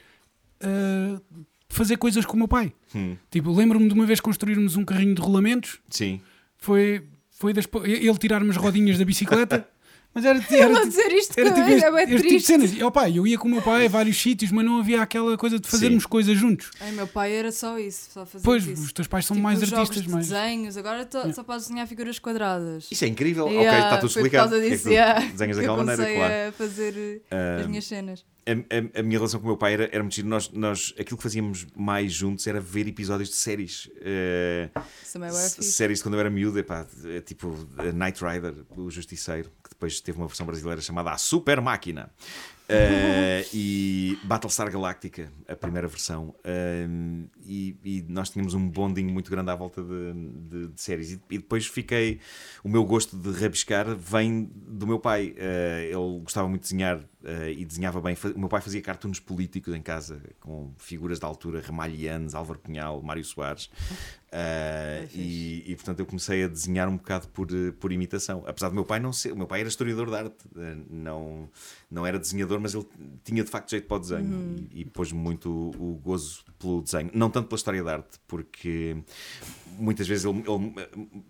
[0.62, 1.20] uh,
[1.68, 2.72] de fazer coisas com o meu pai.
[2.94, 3.16] Hum.
[3.30, 5.78] Tipo, lembro-me de uma vez construirmos um carrinho de rolamentos.
[5.90, 6.20] Sim.
[6.56, 9.66] Foi, foi das, ele tirar-me as rodinhas da bicicleta.
[10.16, 12.06] Mas era, era, era dizer isto era, tipo, é.
[12.06, 12.72] Tipo de cenas.
[12.72, 15.02] E, oh, pai, eu ia com o meu pai a vários sítios, mas não havia
[15.02, 16.08] aquela coisa de fazermos Sim.
[16.08, 16.70] coisas juntos.
[16.80, 18.82] Ai, meu pai era só isso, só fazer Pois, isso.
[18.82, 20.30] os teus pais são tipo, mais artistas, de mais.
[20.30, 21.34] desenhos, agora tô, yeah.
[21.34, 22.88] só podes desenhar figuras quadradas.
[22.90, 23.46] Isso é incrível.
[23.46, 24.48] Yeah, ok, está tudo explicado.
[24.48, 26.48] Por causa disso, é yeah, desenhas daquela maneira, claro.
[26.48, 28.24] a fazer uh, as minhas cenas.
[28.46, 30.28] A, a, a, minha relação com o meu pai era, era muito giro.
[30.28, 33.90] Nós, nós, aquilo que fazíamos mais juntos era ver episódios de séries.
[33.96, 34.70] Uh,
[35.62, 36.86] séries de quando eu era miúdo, epá,
[37.26, 37.54] tipo
[37.92, 42.10] Night Rider, o Justiceiro, depois teve uma versão brasileira chamada A Super Máquina.
[42.68, 46.34] Uh, e Battlestar Galactica, a primeira versão.
[46.40, 51.12] Uh, e, e, nós tínhamos um bonding muito grande à volta de, de, de séries.
[51.12, 52.18] E, e, depois fiquei.
[52.64, 55.36] O meu gosto de rabiscar vem do meu pai.
[55.36, 57.00] Uh, ele gostava muito de desenhar
[57.56, 58.16] e desenhava bem.
[58.34, 63.02] O meu pai fazia cartoons políticos em casa, com figuras da altura, Ramalhianes, Álvaro Cunhal,
[63.02, 63.68] Mário Soares.
[64.36, 67.48] Uh, e, e, portanto eu comecei a desenhar um bocado por,
[67.80, 68.44] por imitação.
[68.46, 71.48] Apesar do meu pai não ser, o meu pai era historiador de arte, uh, não,
[71.90, 72.86] não era desenhador, mas ele
[73.24, 74.68] tinha de facto jeito para o desenho uhum.
[74.70, 77.10] e, e pôs-me muito o, o, gozo pelo desenho.
[77.14, 78.98] Não tanto pela história da arte, porque
[79.78, 80.74] muitas vezes ele, ele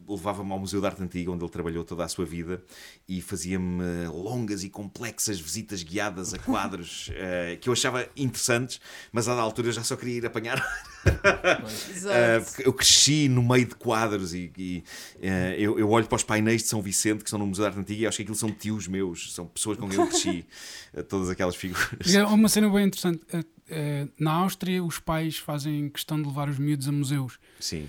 [0.08, 2.62] levava-me ao Museu de Arte Antiga, onde ele trabalhou toda a sua vida,
[3.08, 8.80] e fazia-me longas e complexas visitas guiadas a quadros uh, que eu achava interessantes,
[9.12, 10.64] mas à altura eu já só queria ir apanhar.
[12.58, 14.84] eu cresci no meio de quadros e, e
[15.16, 17.68] uh, eu, eu, olho para os painéis de São Vicente que estão no Museu de
[17.68, 20.46] Arte Antiga e acho que aquilo são tios meus, são pessoas com quem eu cresci,
[20.94, 22.14] uh, todas aquelas figuras.
[22.14, 23.20] É uma cena bem interessante.
[23.34, 27.38] Uh, na Áustria, os pais fazem questão de levar os miúdos a museus.
[27.58, 27.88] Sim.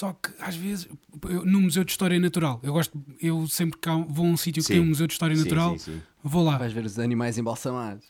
[0.00, 0.88] Só que às vezes,
[1.28, 4.62] eu, no Museu de História Natural, eu gosto, eu sempre que vou a um sítio
[4.62, 6.56] que tem um Museu de História Natural, sim, sim, vou lá.
[6.56, 8.06] Vais ver os animais embalsamados.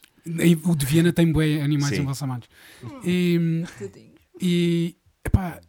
[0.65, 2.49] O de Viena tem bué animais embalsamados.
[3.05, 3.65] E,
[4.41, 5.61] e epá,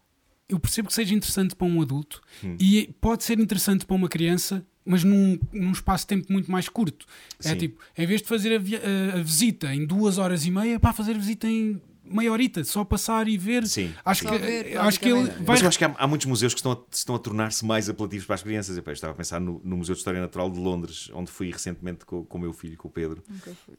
[0.47, 2.55] eu percebo que seja interessante para um adulto hum.
[2.59, 6.69] e pode ser interessante para uma criança, mas num, num espaço de tempo muito mais
[6.69, 7.07] curto.
[7.39, 7.49] É Sim.
[7.49, 10.79] É tipo, em vez de fazer a, a, a, visita em duas horas e meia,
[10.79, 11.81] para fazer a visita em
[12.11, 13.65] meia horita, só passar e ver.
[13.67, 14.29] Sim, acho sim.
[14.29, 15.45] que, ver, acho que ele vai...
[15.47, 17.89] Mas eu acho que há, há muitos museus que estão a, estão a tornar-se mais
[17.89, 18.77] apelativos para as crianças.
[18.77, 22.05] Eu, estava a pensar no, no, Museu de História Natural de Londres, onde fui recentemente
[22.05, 23.23] com, com o meu filho, com o Pedro,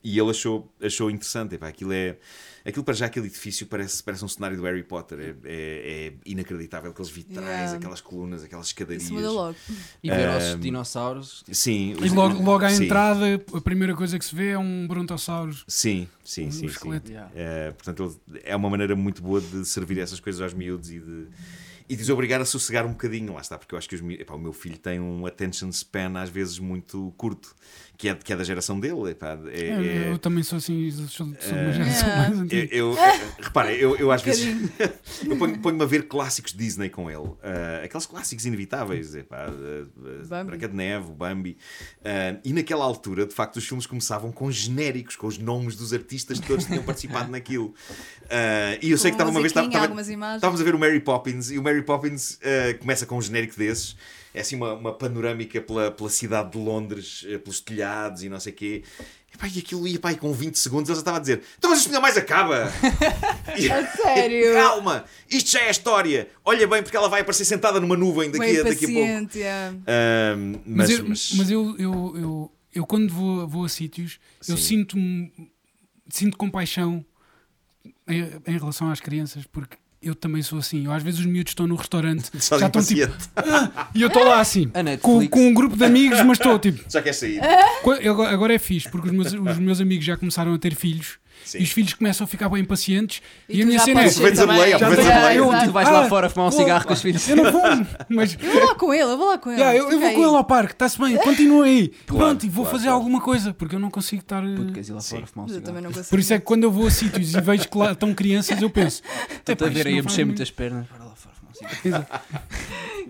[0.03, 1.55] e ele achou, achou interessante.
[1.55, 2.17] Epá, aquilo é.
[2.65, 5.19] Aquilo para já, aquele edifício parece, parece um cenário do Harry Potter.
[5.19, 6.91] É, é, é inacreditável.
[6.93, 7.77] Aqueles vitrais, yeah.
[7.77, 9.05] aquelas colunas, aquelas escadarias.
[9.05, 9.57] Isso muda logo.
[10.03, 11.45] E ver os dinossauros.
[11.51, 11.95] Sim.
[12.01, 12.85] E logo, logo à sim.
[12.85, 15.57] entrada, a primeira coisa que se vê é um brontossauro.
[15.67, 16.69] Sim, sim, um sim.
[16.69, 17.01] sim.
[17.09, 17.31] Yeah.
[17.35, 21.29] É, portanto, é uma maneira muito boa de servir essas coisas aos miúdos e de
[21.89, 24.03] e de os obrigar a sossegar um bocadinho, lá está, porque eu acho que os,
[24.13, 27.55] epá, o meu filho tem um attention span às vezes muito curto,
[28.03, 29.11] que é, que é da geração dele.
[29.11, 32.17] Epá, é, é, eu também sou assim, sou, de uma uh, geração é.
[32.17, 32.75] mais antiga.
[32.75, 32.99] Eu, eu,
[33.41, 34.45] repara, eu, eu às vezes
[35.25, 37.39] eu ponho-me ponho a ver clássicos de Disney com ele, uh,
[37.85, 41.57] aqueles clássicos inevitáveis, epá, uh, Branca de Neve, o Bambi,
[42.01, 45.93] uh, e naquela altura, de facto, os filmes começavam com genéricos, com os nomes dos
[45.93, 47.73] artistas que todos tinham participado naquilo.
[48.25, 51.59] Uh, e eu sei que estava uma vez estávamos a ver o Mary Poppins e
[51.59, 53.97] o Mary Poppins eh, começa com um genérico desses.
[54.35, 58.41] É assim uma, uma panorâmica pela, pela cidade de Londres, eh, pelos telhados e não
[58.41, 58.83] sei o quê.
[59.35, 61.43] E, pá, e aquilo ia pá, e com 20 segundos ele já estava a dizer:
[61.59, 62.71] Então, mas isto ainda mais acaba!
[63.57, 64.53] E- A sério?
[64.55, 65.05] Calma!
[65.29, 66.29] Isto já é história!
[66.45, 69.37] Olha bem, porque ela vai aparecer sentada numa nuvem daqui, a, daqui a pouco.
[69.39, 69.77] yeah.
[69.87, 74.19] Ahm, Mas, mas, eu, mas- mas eu, eu, eu, eu quando vou, vou a sítios,
[74.49, 74.87] eu Sim.
[74.87, 74.97] sinto
[76.09, 77.05] sinto compaixão
[78.09, 80.85] em, em relação às crianças, porque eu também sou assim.
[80.85, 83.03] Eu, às vezes os miúdos estão no restaurante, Só já estão tipo.
[83.03, 83.31] impaciente.
[83.95, 86.83] E eu estou lá assim, com, com um grupo de amigos, mas estou tipo.
[86.91, 87.41] Já quer sair.
[88.01, 91.22] Eu agora é fixe, porque os meus, os meus amigos já começaram a ter filhos
[91.45, 91.59] Sim.
[91.59, 93.21] e os filhos começam a ficar bem impacientes.
[93.49, 94.03] E, E a minha já cena é.
[94.05, 94.57] podes Aproveitas a também.
[94.57, 95.37] boleia, Já aproveitas tenho- a boleia.
[95.39, 95.59] eu, Exato.
[95.61, 97.29] tipo, Tu vais lá ah, fora fumar um cigarro com os filhos.
[97.29, 97.63] Eu não vou,
[98.09, 99.61] mas Eu vou lá com ele, eu vou lá com ele.
[99.61, 100.15] Yeah, eu, eu vou aí.
[100.15, 101.93] com ele ao parque, está-se bem, continua aí.
[102.07, 102.99] Claro, Pronto, e vou claro, fazer claro.
[102.99, 104.43] alguma coisa, porque eu não consigo estar.
[104.45, 105.15] eh, Puto, queres ir lá Sim.
[105.17, 105.65] fora fumar um cigarro?
[105.67, 106.09] também não consigo.
[106.11, 108.61] Por isso é que quando eu vou a sítios e vejo que lá estão crianças,
[108.61, 109.03] eu penso.
[109.31, 110.87] Estou-te "Epá, a ver aí a mexer muito- muitas pernas.
[110.89, 112.07] Bora lá fora fumar um cigarro.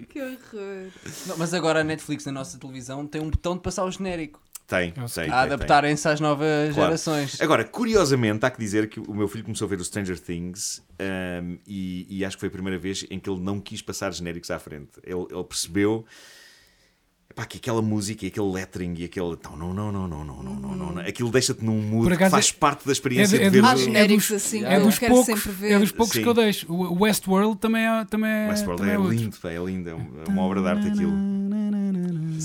[0.08, 0.88] Que horror.
[1.26, 4.40] Não, mas agora a Netflix na nossa televisão tem um botão de passar o genérico.
[4.78, 5.24] Tem, sei.
[5.24, 6.88] tem, A adaptarem-se às novas Claro.
[6.90, 7.40] gerações.
[7.40, 10.82] Agora, curiosamente, há que dizer que o meu filho começou a ver o Stranger Things
[10.98, 14.12] ahm, e, e acho que foi a primeira vez em que ele não quis passar
[14.12, 14.92] genéricos à frente.
[15.04, 16.04] Ele, ele percebeu
[17.30, 19.36] epá, que aquela música e aquele lettering e aquele.
[19.44, 21.02] Não, não, não, não, não, não, não, não, não, não.
[21.02, 23.66] Aquilo deixa-te num mood que faz é- parte da experiência é de- é de ver.
[23.66, 25.72] Há do- o- genéricos dos- assim é dos quero poucos, sempre ver.
[25.72, 26.22] é dos poucos Sim.
[26.22, 26.72] que eu deixo.
[26.72, 29.94] O Westworld também é, também é, Westworld também é é lindo, pá, é lindo, é
[29.94, 31.12] um- é uma obra de arte aquilo.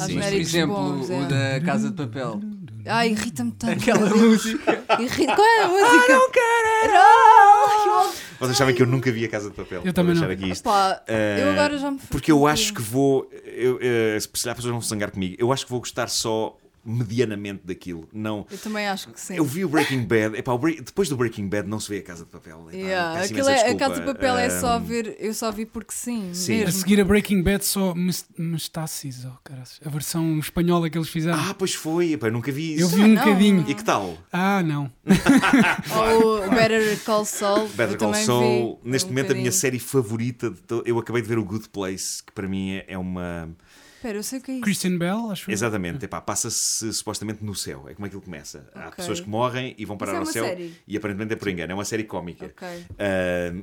[0.05, 1.25] Sim, mas, por exemplo, bons, o é.
[1.59, 2.41] da Casa de Papel.
[2.85, 3.73] Ai, irrita-me tanto.
[3.73, 4.83] Aquela música.
[4.99, 5.35] Irrita...
[5.35, 6.13] Qual é a música?
[6.13, 8.17] não quero!
[8.39, 9.81] Vocês sabem que eu nunca vi a Casa de Papel.
[9.83, 10.29] Eu também não.
[10.29, 10.63] aqui isto.
[10.63, 13.29] Pá, Eh, eu agora já me Porque eu acho que vou.
[13.45, 15.35] Eu, eh, se calhar as pessoas vão se zangar comigo.
[15.39, 16.55] Eu acho que vou gostar só
[16.87, 18.07] medianamente daquilo.
[18.13, 18.45] Não.
[18.49, 19.35] Eu também acho que sim.
[19.35, 20.37] Eu vi o Breaking Bad.
[20.37, 22.67] Epá, o Break- depois do Breaking Bad não se vê a Casa de Papel.
[22.69, 23.75] Epá, Yeah, aquilo é, a.
[23.75, 25.15] Casa de Papel é só ver.
[25.19, 26.33] Eu só vi porque sim.
[26.33, 26.63] Sim.
[26.63, 29.79] A seguir a Breaking Bad só Mes- Mestácis, oh, caraças.
[29.85, 31.37] a versão espanhola que eles fizeram.
[31.39, 32.13] Ah, pois foi.
[32.13, 32.83] Epá, eu nunca vi isso.
[32.83, 33.15] eu vi um não.
[33.23, 33.65] bocadinho.
[33.67, 34.17] E que tal?
[34.31, 34.89] Ah, não.
[35.95, 37.67] Ou o Better Call Saul.
[37.69, 38.79] Better eu Call Saul.
[38.83, 39.51] Neste um momento, a minha bocadinho.
[39.51, 40.49] série favorita.
[40.49, 43.49] de to- Eu acabei de ver o Good Place, que para mim é- é uma.
[43.97, 44.63] Espera, eu sei o que é isso.
[44.63, 45.49] Christian Bell, acho.
[45.51, 47.89] Exatamente, epá, passa-se supostamente no céu.
[47.89, 48.69] É como aquilo começa.
[48.73, 48.95] Há Ok.
[48.97, 50.45] pessoas que morrem e vão parar é ao uma céu.
[50.45, 50.75] série?
[50.87, 51.71] E aparentemente é por engano.
[51.71, 52.45] É uma série cómica.
[52.45, 52.67] Ok.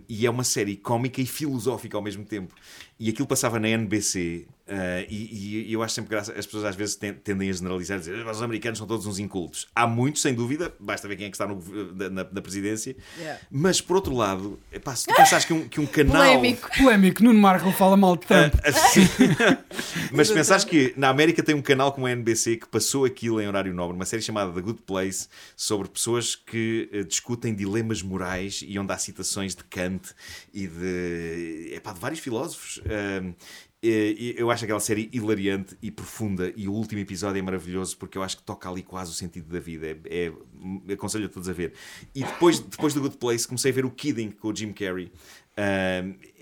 [0.09, 2.55] E é uma série cómica e filosófica ao mesmo tempo.
[2.99, 4.47] E aquilo passava na NBC.
[4.69, 4.73] uh,
[5.11, 6.33] e, e eu acho sempre graça.
[6.33, 9.19] As pessoas às vezes ten- tendem a generalizar e dizer os americanos são todos uns
[9.19, 9.67] incultos.
[9.75, 10.73] Há muitos, sem dúvida.
[10.79, 11.61] Basta ver quem é que está no
[11.95, 12.97] na, na presidência.
[13.19, 13.41] Yeah.
[13.51, 16.13] Mas por outro lado, epá, se tu pensares que um, que um canal.
[16.15, 16.71] Polémico.
[16.79, 18.55] Polémico, Nuno Marco fala mal de Trump.
[18.65, 19.09] Ah, sim.
[20.13, 23.41] Mas se pensares que na América tem um canal como a NBC que passou aquilo
[23.41, 28.03] em horário nobre, uma série chamada The Good Place, sobre pessoas que eh, discutem dilemas
[28.03, 30.11] morais e onde há citações de Kant
[30.53, 32.81] e de, epá, de vários filósofos.
[33.83, 38.23] Eu acho aquela série hilariante e profunda e o último episódio é maravilhoso porque eu
[38.23, 39.87] acho que toca ali quase o sentido da vida.
[39.87, 40.33] É,
[40.89, 41.75] é- aconselho a todos a ver.
[42.15, 45.13] E depois, depois do Good Place comecei a ver o Kidding com o Jim Carrey.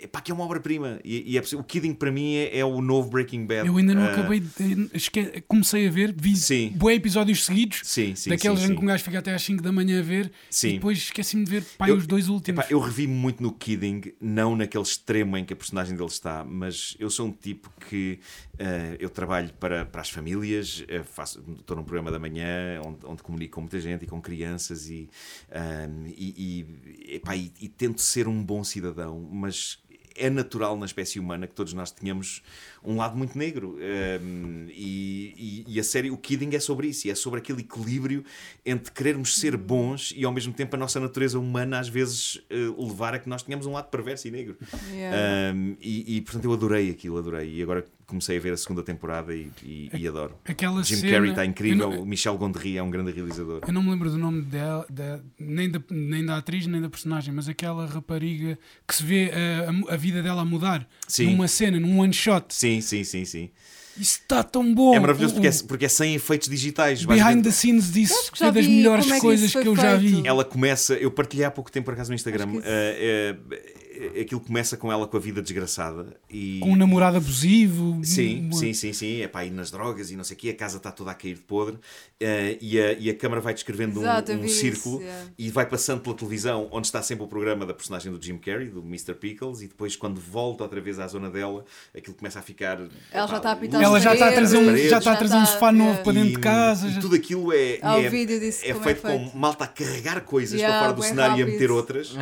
[0.04, 0.98] Epá, que é uma obra-prima.
[1.04, 3.66] E, e é o Kidding para mim é, é o novo Breaking Bad.
[3.66, 4.88] Eu ainda não Ah, acabei de.
[4.94, 6.74] esque- Comecei a ver, vi Sim.
[6.94, 9.72] episódios seguidos, Sim, sim, daqueles sim, em que um gajo fica até às 5 da
[9.72, 10.68] manhã a ver, Sim.
[10.68, 12.60] e depois esqueci-me de ver pai, Eu- os dois últimos.
[12.64, 16.44] Epá, eu revi muito no Kidding, não naquele extremo em que a personagem dele está,
[16.44, 18.18] mas eu sou um tipo que
[18.58, 22.98] eh, eu trabalho para, para as famílias, eh, faço, estou num programa da manhã onde,
[23.06, 25.08] onde comunico com muita gente e com crianças e,
[25.50, 26.66] ahm, e,
[27.08, 29.78] e, epá, e- e tento ser um bom cidadão, mas
[30.16, 32.42] é natural na espécie humana que todos nós tenhamos
[32.84, 33.78] um lado muito negro.
[34.20, 37.60] Um, e, e- e a série, o Kidding é sobre isso, e é sobre aquele
[37.60, 38.24] equilíbrio
[38.64, 42.56] entre querermos ser bons e ao mesmo tempo a nossa natureza humana às vezes eh,
[42.78, 44.56] levar a que nós tenhamos um lado perverso e negro.
[44.92, 45.54] Yeah.
[45.54, 47.56] Um, e, e, portanto eu adorei aquilo, adorei.
[47.56, 50.34] E agora comecei a ver a segunda temporada e, e- e adoro.
[50.44, 53.62] Aquela Jim cena, Carrey está incrível, não, Michel Gondry é um grande realizador.
[53.66, 56.90] eu não me lembro do nome dela, da- nem, da, nem da atriz nem da
[56.90, 61.30] personagem, mas aquela rapariga que se vê a, a- a vida dela a mudar Sim.
[61.32, 62.46] numa cena, num one shot.
[62.54, 63.50] Sim, sim, sim, sim.
[63.98, 64.94] Isso está tão bom.
[64.94, 67.04] É maravilhoso porque é, porque é sem efeitos digitais.
[67.04, 69.98] Behind the scenes disso já é das vi melhores é que coisas que, eu já
[69.98, 70.22] feito.
[70.22, 70.26] vi.
[70.26, 72.60] Ela começa, eu partilhei há pouco tempo por acaso no Instagram.
[72.64, 73.81] Eh, eh,
[74.20, 78.00] aquilo começa com ela com a vida desgraçada e Com um namorado abusivo.
[78.04, 79.20] Sim, uma- sim, sim, sim.
[79.22, 81.14] É para ir nas drogas e não sei o quê, a casa está toda a
[81.14, 81.78] cair de podre
[82.20, 85.26] eh, e, a, e a câmara vai descrevendo um- Exato, um, isso, círculo yeah.
[85.38, 88.68] e vai passando pela televisão onde está sempre o programa da personagem do Jim Carrey,
[88.68, 89.14] do Mr.
[89.14, 91.64] Pickles, e depois quando volta outra vez à zona dela,
[91.96, 92.80] aquilo começa a ficar.
[93.12, 95.36] Ela já está a apitar Ela já está a trazer um, já está a trazer
[95.36, 96.04] um sofá novo yeah.
[96.04, 96.88] para dentro e, de casa.
[96.88, 98.32] e já- tudo aquilo é, é, é como feito
[98.62, 99.00] é feito.
[99.02, 102.14] com malta a carregar coisas Yeah, para fora do cenário e a meter outras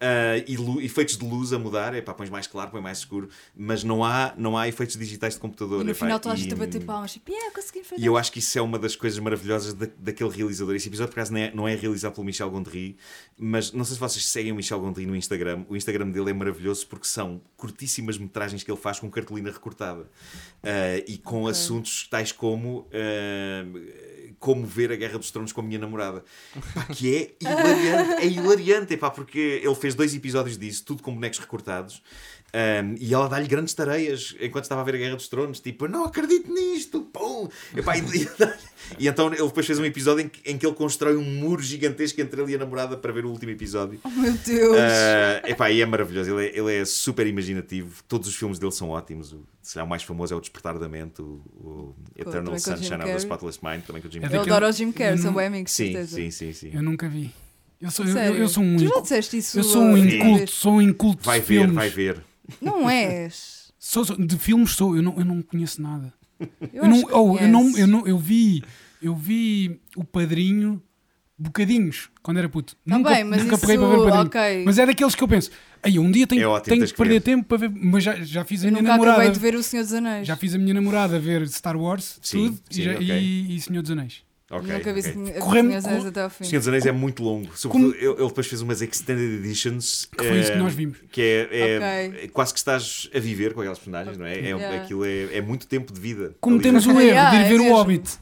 [0.00, 2.80] ah, e lu- efeitos de de luz a mudar, é pá, pões mais claro, põe
[2.80, 5.80] mais escuro, mas não há, não há efeitos digitais de computador.
[5.80, 7.12] E no epá, final toda a e- gente a bater palmas.
[7.12, 8.00] Tipo, yeah, consegui fazer.
[8.02, 10.74] e eu acho que isso é uma das coisas maravilhosas da- daquele realizador.
[10.74, 12.96] Esse episódio, por acaso, não é, não é realizado pelo Michel Gondry,
[13.38, 15.64] mas não sei se vocês seguem o Michel Gondry no Instagram.
[15.68, 20.08] O Instagram dele é maravilhoso porque são curtíssimas metragens que ele faz com cartolina recortada
[20.62, 22.86] Ah, e com assuntos tais como.
[22.92, 23.64] ah,
[24.44, 26.22] como ver a Guerra dos Tronos com a minha namorada.
[26.74, 31.14] Pá, que é hilariante, é hilariante, epá, porque ele fez dois episódios disso, tudo com
[31.14, 32.02] bonecos recortados.
[32.54, 35.88] Um, e ela dá-lhe grandes tareias enquanto estava a ver a Guerra dos Tronos, tipo,
[35.88, 37.48] não acredito nisto, pum!
[37.76, 38.28] Epá, e, e-
[39.00, 41.60] e então ele depois fez um episódio em que, em que ele constrói um muro
[41.60, 43.98] gigantesco entre ele e a namorada para ver o último episódio.
[44.04, 44.76] Oh meu Deus.
[44.76, 48.70] Uh, epá, e é maravilhoso, ele é, ele é super imaginativo, todos os filmes dele
[48.70, 49.32] são ótimos.
[49.32, 52.96] O, se calhar o mais famoso é o Despertar da Mente, o, o Eternal Sunshine
[53.02, 53.16] of the.
[53.16, 54.36] Spotless Mind, também com o Jim Carrey.
[54.36, 56.16] eu adoro o Jim Carrey, são bem amigos, Sim, certeza.
[56.16, 56.70] sim, sim, sim.
[56.72, 57.32] Eu nunca vi.
[57.80, 59.58] Eu sou, eu, eu sou um Tu já disseste isso?
[59.58, 61.74] Eu sou um inculto, sou um inculto Vai ver, filmes.
[61.74, 62.22] vai ver.
[62.60, 63.72] Não és.
[63.78, 66.12] Sou- sou- de filmes sou, eu não, eu não conheço nada.
[66.72, 68.62] Eu, Eu, não, oh, eu, não, eu, não, eu vi
[69.02, 70.82] eu vi o Padrinho
[71.38, 72.74] bocadinhos quando era puto.
[72.88, 74.26] Tá nunca bem, mas nunca isso, peguei para ver o Padrinho.
[74.26, 74.62] ok.
[74.64, 75.50] Mas é daqueles que eu penso,
[75.82, 77.20] aí um dia tenho, É ótimo, tenho que perder ver.
[77.20, 79.32] tempo para ver, mas já, já fiz a Eu minha nunca acabei namorada.
[79.34, 80.26] de ver o Senhor dos Anéis.
[80.26, 83.18] Já fiz a minha namorada ver Star Wars, Sim, tudo, sim, e, já- ok.
[83.20, 84.22] e, e Senhor dos Anéis.
[84.56, 85.12] Ok, Nunca vi ok.
[85.12, 86.44] Senhor dos Anéis até ao fim.
[86.44, 87.56] O Senhor dos Anéis é muito longo.
[87.56, 90.08] Sobretudo, ele, ele depois fez umas Extended Editions.
[90.16, 90.98] Que foi isso que eh, nós vimos.
[91.10, 91.76] Que é, é-
[92.08, 92.24] Ok.
[92.24, 94.34] é quase que estás a viver com aquelas personagens, não é?
[94.38, 94.82] é Yeah.
[94.82, 96.34] Aquilo é, é muito tempo de vida.
[96.40, 96.94] Cometemos Ali.
[96.96, 97.76] o erro Yeah, de ir é ver o mesmo.
[97.76, 98.18] Hobbit.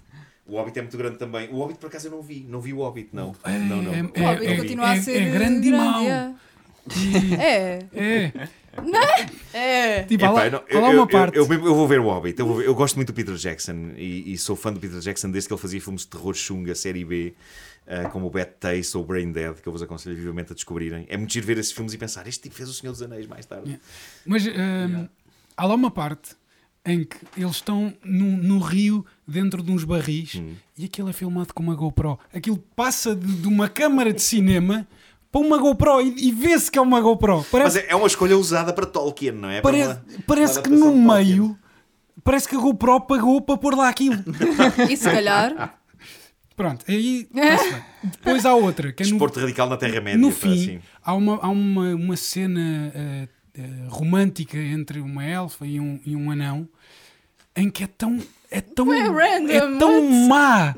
[0.46, 1.48] O Hobbit é muito grande também.
[1.50, 2.46] O Hobbit, por acaso, eu não vi.
[2.48, 3.34] Não vi o Hobbit, não.
[3.44, 3.92] É, não, não.
[3.94, 6.02] é- O Hobbit é- continua a ser é grande e mau.
[7.38, 7.84] é.
[7.94, 8.32] É,
[9.52, 9.58] é,
[9.98, 10.02] é.
[10.04, 11.36] tipo, Epá, lá, eu, lá uma eu- parte.
[11.36, 12.38] Eu, eu vou ver o Hobbit.
[12.40, 15.30] Eu, ver- eu gosto muito do Peter Jackson e, e sou fã do Peter Jackson
[15.30, 17.34] desde que ele fazia filmes de terror chunga, série B,
[17.86, 21.06] ah, como o Bad Taste ou Brain Dead, que eu vos aconselho vivamente a descobrirem.
[21.08, 23.26] É muito giro ver esses filmes e pensar: este tipo fez O Senhor dos Anéis
[23.26, 23.66] mais tarde.
[23.66, 23.84] Yeah.
[24.24, 25.08] Mas hum,
[25.56, 26.34] há lá uma parte
[26.84, 30.54] em que eles estão no, no rio dentro de uns barris Hum.
[30.76, 32.18] e aquilo é filmado com uma GoPro.
[32.34, 34.84] Aquilo passa de, de uma câmara de cinema
[35.32, 37.38] para uma GoPro e, e vê-se que é uma GoPro.
[37.38, 39.60] Mas Parece, é, é uma escolha usada para Tolkien, não é?
[39.62, 41.58] Para parece, uma- parece uma que no meio
[42.22, 44.22] parece que a GoPro pagou para pôr lá aquilo.
[44.90, 45.78] E se calhar,
[46.54, 47.26] Pronto, aí.
[48.04, 50.18] Depois há outra, que é no, Desporto radical na Terra-média.
[50.20, 50.80] no fim assim.
[51.02, 56.14] há, uma, há uma, uma cena eh, eh, romântica entre uma elfa e um, e
[56.14, 56.68] um anão
[57.56, 58.18] em que é tão
[58.50, 60.74] é tão random, é tão má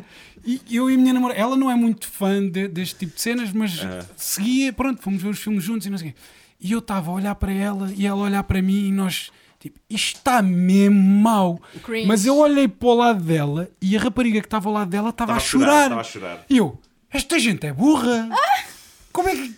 [0.46, 3.20] e eu e a minha namorada ela não é muito fã de- deste tipo de
[3.20, 4.04] cenas mas Ah.
[4.16, 6.18] seguia pronto fomos ver os filmes juntos e não sei o quê
[6.60, 9.30] e eu estava a olhar para ela e ela a olhar para mim e nós
[9.60, 12.06] tipo isto está mesmo mau Cringe.
[12.06, 15.10] mas eu olhei para o lado dela e a rapariga que estava ao lado dela
[15.10, 16.44] estava a chorar Estava a chorar.
[16.50, 16.78] e eu,
[17.10, 18.28] esta gente é burra.
[19.12, 19.54] Como é que.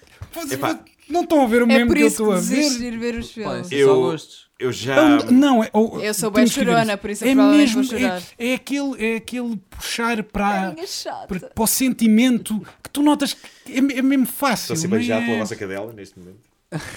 [0.52, 0.78] Epá.
[1.08, 2.92] não estão a ver o é mesmo por que eu estou a desistes de ver?
[2.92, 3.72] ir ver os filmes.
[3.72, 4.16] é Eu-.
[4.58, 4.96] Eu já.
[4.96, 5.68] Não, Não, é.
[5.72, 6.98] ou- Eu sou bem chorona, isso.
[6.98, 8.22] por isso eu provavelmente vou chorar.
[8.38, 11.26] É, é aquele, é aquele puxar para, chata.
[11.26, 14.72] para, para o sentimento que tu notas que é, é mesmo fácil.
[14.72, 15.26] Estou a ser beijado é?
[15.26, 16.38] pela vossa cadela neste momento.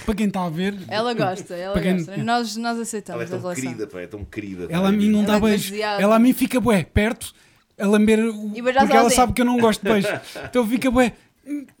[0.04, 2.16] Para quem está a ver, Ela gosta, ela quem- gosta.
[2.16, 3.62] Nós, nós Ela aceitamos é a tão relação.
[3.64, 4.66] querida, pá, é tão querida.
[4.70, 5.64] ela a é mim não Ela dá é beijo.
[5.66, 6.00] demasiado.
[6.00, 7.32] Ela a mim fica bué, perto,
[7.78, 10.08] a lamber, o- porque ela sabe que eu não gosto de beijo.
[10.48, 11.12] Então fica bué.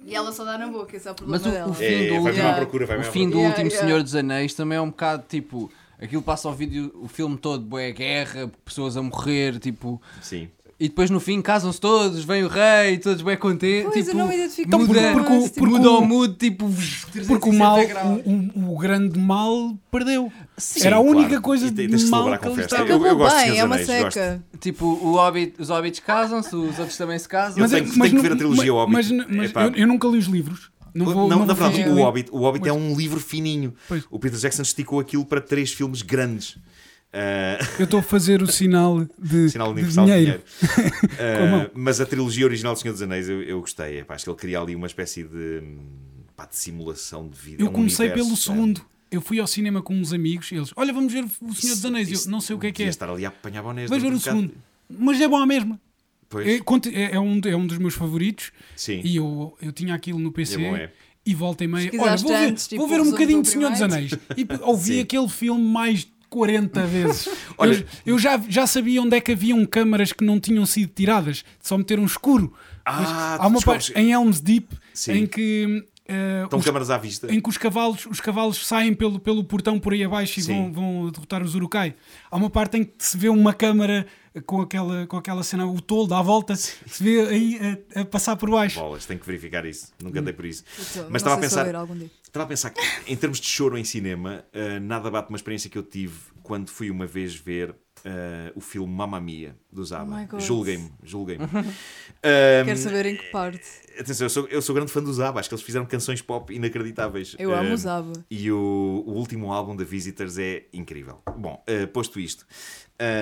[0.04, 1.70] E ela só dá na boca, esse é o problema Mas o, dela.
[1.70, 3.48] o fim É, do vai procura, vai o fim do procura.
[3.48, 3.86] último Yeah, yeah.
[3.86, 5.70] Senhor dos Anéis também é um bocado tipo.
[6.00, 10.00] Aquilo passa ao vídeo, o filme todo, bué, guerra, pessoas a morrer, tipo.
[10.22, 10.48] Sim.
[10.82, 13.84] E depois no fim casam-se todos, vem o rei, todos bem contentes.
[13.92, 16.00] Pois, eu tipo, não me identifico Então, muda, porque- porque o- esse, porque muda o-
[16.06, 16.70] mood, tipo.
[17.28, 18.22] Porque o mal, 360 graus.
[18.24, 20.32] o, o- o grande mal perdeu.
[20.56, 21.42] Sim, Era a única claro.
[21.42, 22.60] coisa E de mal que festa.
[22.62, 22.88] estava.
[22.88, 24.42] Eu- Acabou gosto de bem, é uma seca.
[24.58, 27.62] Tipo, o Hobbit, os hobbits casam-se, os outros também se casam.
[27.62, 28.92] Eu tenho- tenho que não- ver a trilogia Hobbit.
[28.94, 30.70] Mas, mas eu, eu nunca li os livros.
[30.94, 31.94] Não vou, não, não na verdade, o.
[32.02, 33.74] Hobbit, o Hobbit é um livro fininho.
[33.86, 34.02] Pois.
[34.10, 36.56] O Peter Jackson esticou aquilo para três filmes grandes.
[37.12, 40.42] Ah, Eu estou a fazer o sinal de, sinal de universal de dinheiro.
[40.76, 40.96] dinheiro.
[41.38, 41.70] Com a mão.
[41.74, 43.98] mas a trilogia original do Senhor dos Anéis eu, eu gostei.
[44.00, 45.62] Epá, acho que ele cria ali uma espécie de,
[46.36, 47.62] pá, de simulação de vida.
[47.62, 48.42] Eu é um comecei universo, pelo pá.
[48.42, 48.86] segundo.
[49.10, 51.84] Eu fui ao cinema com uns amigos e eles, olha, vamos ver o Senhor dos
[51.84, 52.08] Anéis.
[52.08, 52.86] Isso- Eu não sei o que é que é.
[52.86, 54.48] estar ali a apanhar bonés Vais ver o um segundo.
[54.48, 54.64] bocado.
[55.04, 55.80] Mas é bom à mesma.
[56.28, 56.60] Pois, É,
[56.94, 59.00] é- é um, é um dos meus favoritos sim.
[59.02, 60.54] e eu, eu tinha aquilo no PC.
[60.54, 60.92] É bom, é.
[61.26, 63.44] E volta e meia, olha, vou ver, antes, tipo, vou ver o um bocadinho do
[63.46, 64.12] de Senhor dos Anéis.
[64.36, 65.00] E ouvi Sim.
[65.00, 67.28] aquele filme mais de 40 vezes.
[67.58, 67.74] Olha-
[68.06, 71.44] eu eu já, já sabia onde é que haviam câmaras que não tinham sido tiradas,
[71.60, 72.54] só meter um escuro.
[72.84, 75.12] Ah, há uma parte em Elms Deep Sim.
[75.12, 77.32] em que eh, Estão os- câmaras à vista.
[77.32, 80.72] em que os cavalos, os cavalos saem pelo, pelo portão por aí abaixo e vão,
[80.72, 81.94] vão derrotar os Urukai.
[82.30, 84.06] Há uma parte em que se vê uma câmara
[84.46, 87.58] com aquela, com aquela cena, o tolo à volta, se vê aí
[87.94, 88.78] a, a passar por baixo.
[88.78, 89.92] Bolas, tenho que verificar isso.
[90.02, 90.64] Nunca andei por isso.
[90.76, 91.66] Puta, Mas estava a pensar-.
[92.22, 95.68] Estava a pensar que, em termos de choro em cinema, uh, nada bate uma experiência
[95.68, 97.74] que eu tive quando fui uma vez ver
[98.04, 100.16] uh, o filme Mamma Mia, do Oh Zaba.
[100.18, 100.40] my God.
[100.40, 101.46] julguem-me, julguem-me.
[102.64, 103.62] Quero saber em que parte.
[103.98, 106.52] Atenção, eu sou, eu sou grande fã do Zaba, acho que eles fizeram canções pop
[106.54, 107.36] inacreditáveis.
[107.38, 108.12] Eu amo Uh, o Zaba.
[108.30, 111.20] E o, o último álbum da Visitors é incrível.
[111.36, 112.46] Bom, uh, posto isto,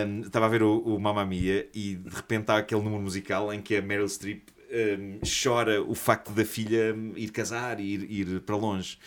[0.07, 3.53] um, estava a ver o, o Mamma Mia e de repente há aquele número musical
[3.53, 8.11] em que a Meryl Streep um, chora o facto da filha ir casar e ir,
[8.11, 8.99] ir para longe.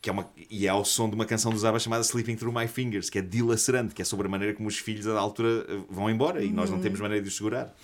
[0.00, 2.54] Que é uma, e é ao som de uma canção do Zaba chamada Sleeping Through
[2.56, 5.66] My Fingers, que é dilacerante, que é sobre a maneira como os filhos à altura
[5.90, 7.74] vão embora e nós não temos maneira de os segurar.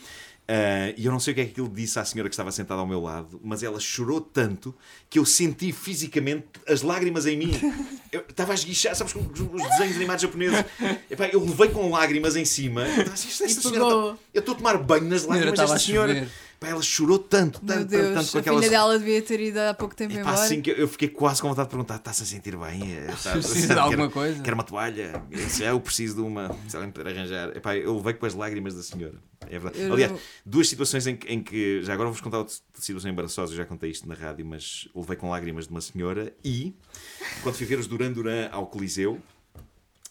[0.46, 2.52] Uh, e eu não sei o que é que aquilo disse à senhora que estava
[2.52, 4.74] sentada ao meu lado, mas ela chorou tanto
[5.08, 7.50] que eu senti fisicamente as lágrimas em mim.
[8.12, 10.62] Eu estava a esguichar, sabes, com os os desenhos animados japoneses.
[11.10, 12.82] Epá, eu levei com lágrimas em cima.
[12.82, 14.10] Eu estava assim, "Esta E senhora pegou.
[14.12, 16.28] está- Eu estou a tomar banho nas lágrimas desta a senhora.
[16.56, 18.58] Epá, ela chorou tanto, Meu tanto, tanto, tanto Deus, com a aquela.
[18.58, 20.36] filha dela devia ter ido há pouco tempo Epá, embora.
[20.42, 22.94] assim que eu- fiquei quase com vontade de perguntar: está-se a sentir bem?
[22.96, 24.42] Eh, Está, Precisa de alguma quer, coisa?
[24.42, 25.22] Quer uma toalha?
[25.30, 26.54] Eu disse, "Ah, eu preciso de uma.
[26.68, 27.56] Se alguém puder arranjar.
[27.56, 29.14] Epá, eu levei com as lágrimas da senhora.
[29.46, 29.78] É verdade.
[29.80, 33.10] Eu Aliás, não- duas situações em que, em que- Já agora vou-vos contar outra situação
[33.10, 33.52] embaraçosa.
[33.52, 36.32] Eu já contei isto na rádio, mas levei com lágrimas de uma senhora.
[36.42, 36.74] E
[37.42, 39.20] quando fui ver os Duran Duran ao Coliseu,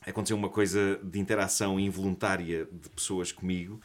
[0.06, 3.80] aconteceu uma coisa de interação involuntária de pessoas comigo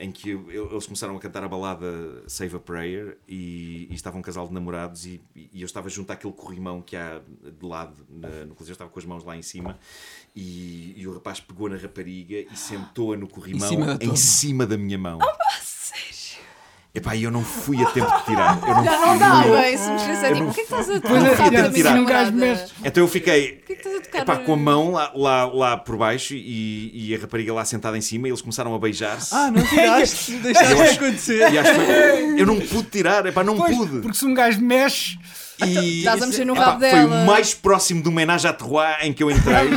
[0.00, 4.22] em que eles começaram a cantar a balada Save a Prayer e, e estava um
[4.22, 8.44] casal de namorados e, e eu estava junto àquele corrimão que há de lado na-
[8.44, 9.76] no coliseu, eu estava com as mãos lá em cima
[10.36, 14.66] e, e o rapaz pegou na rapariga e sentou-a no corrimão cima da em cima
[14.66, 15.18] da minha mão.
[16.98, 18.58] Epá, e eu não fui a tempo de tirar.
[18.60, 19.06] Eu não Já fui.
[19.06, 20.28] não dava, isso me esqueceu.
[20.30, 22.30] Eu Tipo, o que é que estás a tocar namorada?
[22.32, 22.72] mexe.
[22.84, 25.96] Então eu fiquei que estás a tocar epá, com a mão lá, lá, lá por
[25.96, 29.34] baixo e, e a rapariga lá sentada em cima e eles começaram a beijar-se.
[29.34, 31.52] Ah, não tiraste, deixaste Eu acho- acontecer.
[31.52, 34.00] E acho que foi- eu não pude tirar, epá, não Pois, pude.
[34.00, 35.18] porque se um gajo mexe,
[35.64, 37.22] E, Estás a mexer no epá, rabo foi dela.
[37.22, 39.68] o mais próximo do homenagem à terroir em que eu entrei.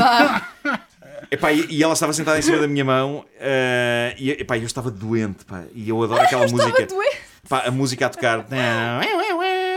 [1.31, 4.65] Epá, e, e ela estava sentada em cima da minha mão eh, e epá, eu
[4.65, 5.45] estava doente.
[5.45, 6.83] Pá, e eu adoro aquela música.
[6.83, 7.17] Estava doente.
[7.47, 8.45] Pá, a música a tocar.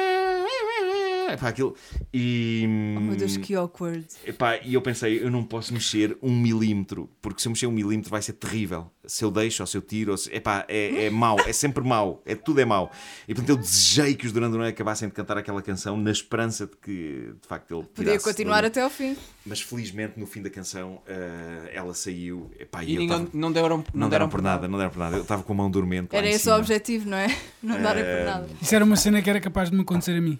[1.32, 1.74] Epá, aquilo.
[2.12, 2.64] E,
[2.96, 4.06] Oh meu Deus, que awkward.
[4.26, 7.72] epá, e eu pensei, eu não posso mexer um milímetro, porque se eu mexer um
[7.72, 8.90] milímetro vai ser terrível.
[9.06, 11.84] Se eu deixo ou se eu tiro, ou se, epá, é, é mau, é sempre
[11.84, 12.90] mau, é, tudo é mau.
[13.28, 16.66] E portanto eu desejei que os Duran Duran acabassem de cantar aquela canção na esperança
[16.66, 18.66] de que de facto ele Podia continuar dali.
[18.68, 19.14] até ao fim.
[19.44, 23.52] Mas felizmente no fim da canção eh, ela saiu epá, e, E ninguém, tava- não
[23.52, 25.16] deram, não, deram por nada, não deram por nada.
[25.16, 26.14] Eu estava com a mão dormente.
[26.16, 26.56] Era esse o cima.
[26.56, 27.26] objetivo, não é?
[27.62, 28.48] Não darem por nada.
[28.60, 30.38] isso era uma cena que era capaz de me acontecer a mim.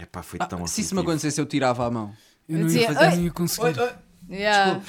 [0.00, 2.12] Epá, foi Ah, tão se isso me acontecesse, eu tirava a mão.
[2.48, 3.74] Eu Eu não dizia, ia fazer, "Oi!" não ia conseguir.
[4.30, 4.80] Yeah.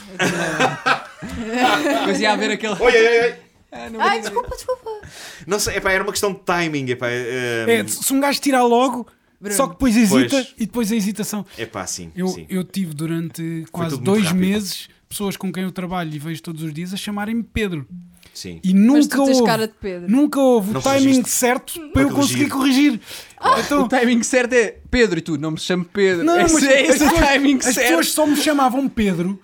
[2.00, 2.74] Depois ia haver aquele.
[2.74, 3.36] Oi, oi, oi.
[3.72, 4.90] Ah, não Ai, vou- desculpa, desculpa.
[5.46, 6.90] Não sei, epá, era uma questão de timing.
[6.90, 9.06] Epá, eh, É, se um gajo tirar logo,
[9.40, 9.56] Bruno.
[9.56, 10.54] só que depois hesita Pois.
[10.58, 11.46] e depois a hesitação.
[11.58, 12.46] epá, sim, Eu, sim.
[12.50, 16.74] eu tive durante quase dois meses pessoas com quem eu trabalho e vejo todos os
[16.74, 17.88] dias a chamarem-me Pedro.
[18.34, 18.60] sim.
[18.64, 20.10] E Mas nunca tu tens houve, cara de Pedro.
[20.12, 23.00] nunca houve Não o timing certo para eu conseguir corrigir.
[23.60, 26.24] Então, O timing certo é Pedro e tu não me chamo Pedro.
[26.26, 27.88] Não, esse mas é esse as o pessoas- timing as certo.
[27.88, 29.40] pessoas só me chamavam Pedro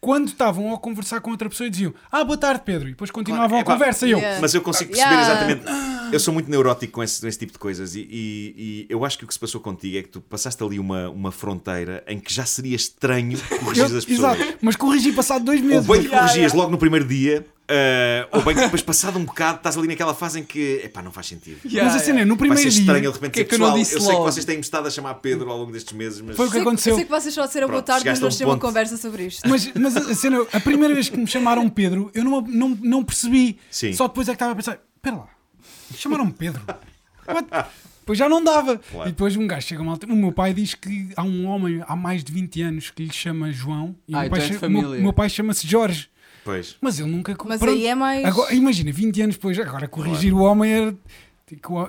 [0.00, 2.88] quando estavam a conversar com outra pessoa e diziam Ah, boa tarde, Pedro.
[2.88, 4.18] E depois continuavam Epá, a conversa e eu.
[4.18, 4.40] Yeah.
[4.40, 5.32] Mas eu consigo perceber Yeah.
[5.32, 5.90] exatamente.
[6.12, 9.04] Eu sou muito neurótico com esse, com esse tipo de coisas e, e- e eu
[9.04, 12.02] acho que o que se passou contigo é que tu passaste ali uma, uma fronteira
[12.08, 14.38] em que já seria estranho corrigir eu as pessoas.
[14.40, 15.86] exato, mas corrigi passado dois Ou meses.
[15.86, 19.58] bem que corrigias logo no primeiro dia, eh, ou bem que depois, passado um bocado,
[19.58, 21.58] estás ali naquela fase em que epá, não faz sentido.
[21.64, 23.40] Yeah, mas a cena é, no Vai primeiro ser dia estranho ele de repente Que
[23.40, 25.48] é que eu não disse eu sei que logo?" vocês têm-me estado a chamar Pedro
[25.50, 26.94] ao longo destes meses, mas Foi o que Sei, aconteceu.
[26.96, 29.48] sei que vocês só disseram boa tarde, mas um vamos ter uma conversa sobre isto.
[29.48, 33.04] Mas, mas a cena, a primeira vez que me chamaram Pedro, eu não, não, não
[33.04, 33.58] percebi.
[33.70, 33.92] Sim.
[33.92, 35.28] Só depois é que estava a pensar: espera lá,
[35.96, 36.62] chamaram-me Pedro.
[37.28, 37.48] What?
[38.00, 38.78] Depois já não dava.
[38.78, 39.08] Claro.
[39.08, 39.96] E depois um gajo chega mal.
[40.08, 43.12] O meu pai diz que há um homem há mais de 20 anos que lhe
[43.12, 43.94] chama João.
[44.08, 46.08] E Ah, meu então pai, é de cha- o meu- meu pai chama-se Jorge.
[46.50, 46.76] Pois.
[46.80, 47.36] Mas ele nunca.
[47.46, 47.72] Mas pronto.
[47.74, 48.24] aí é mais.
[48.24, 50.94] Agora, imagina, 20 anos depois, agora corrigir o homem era.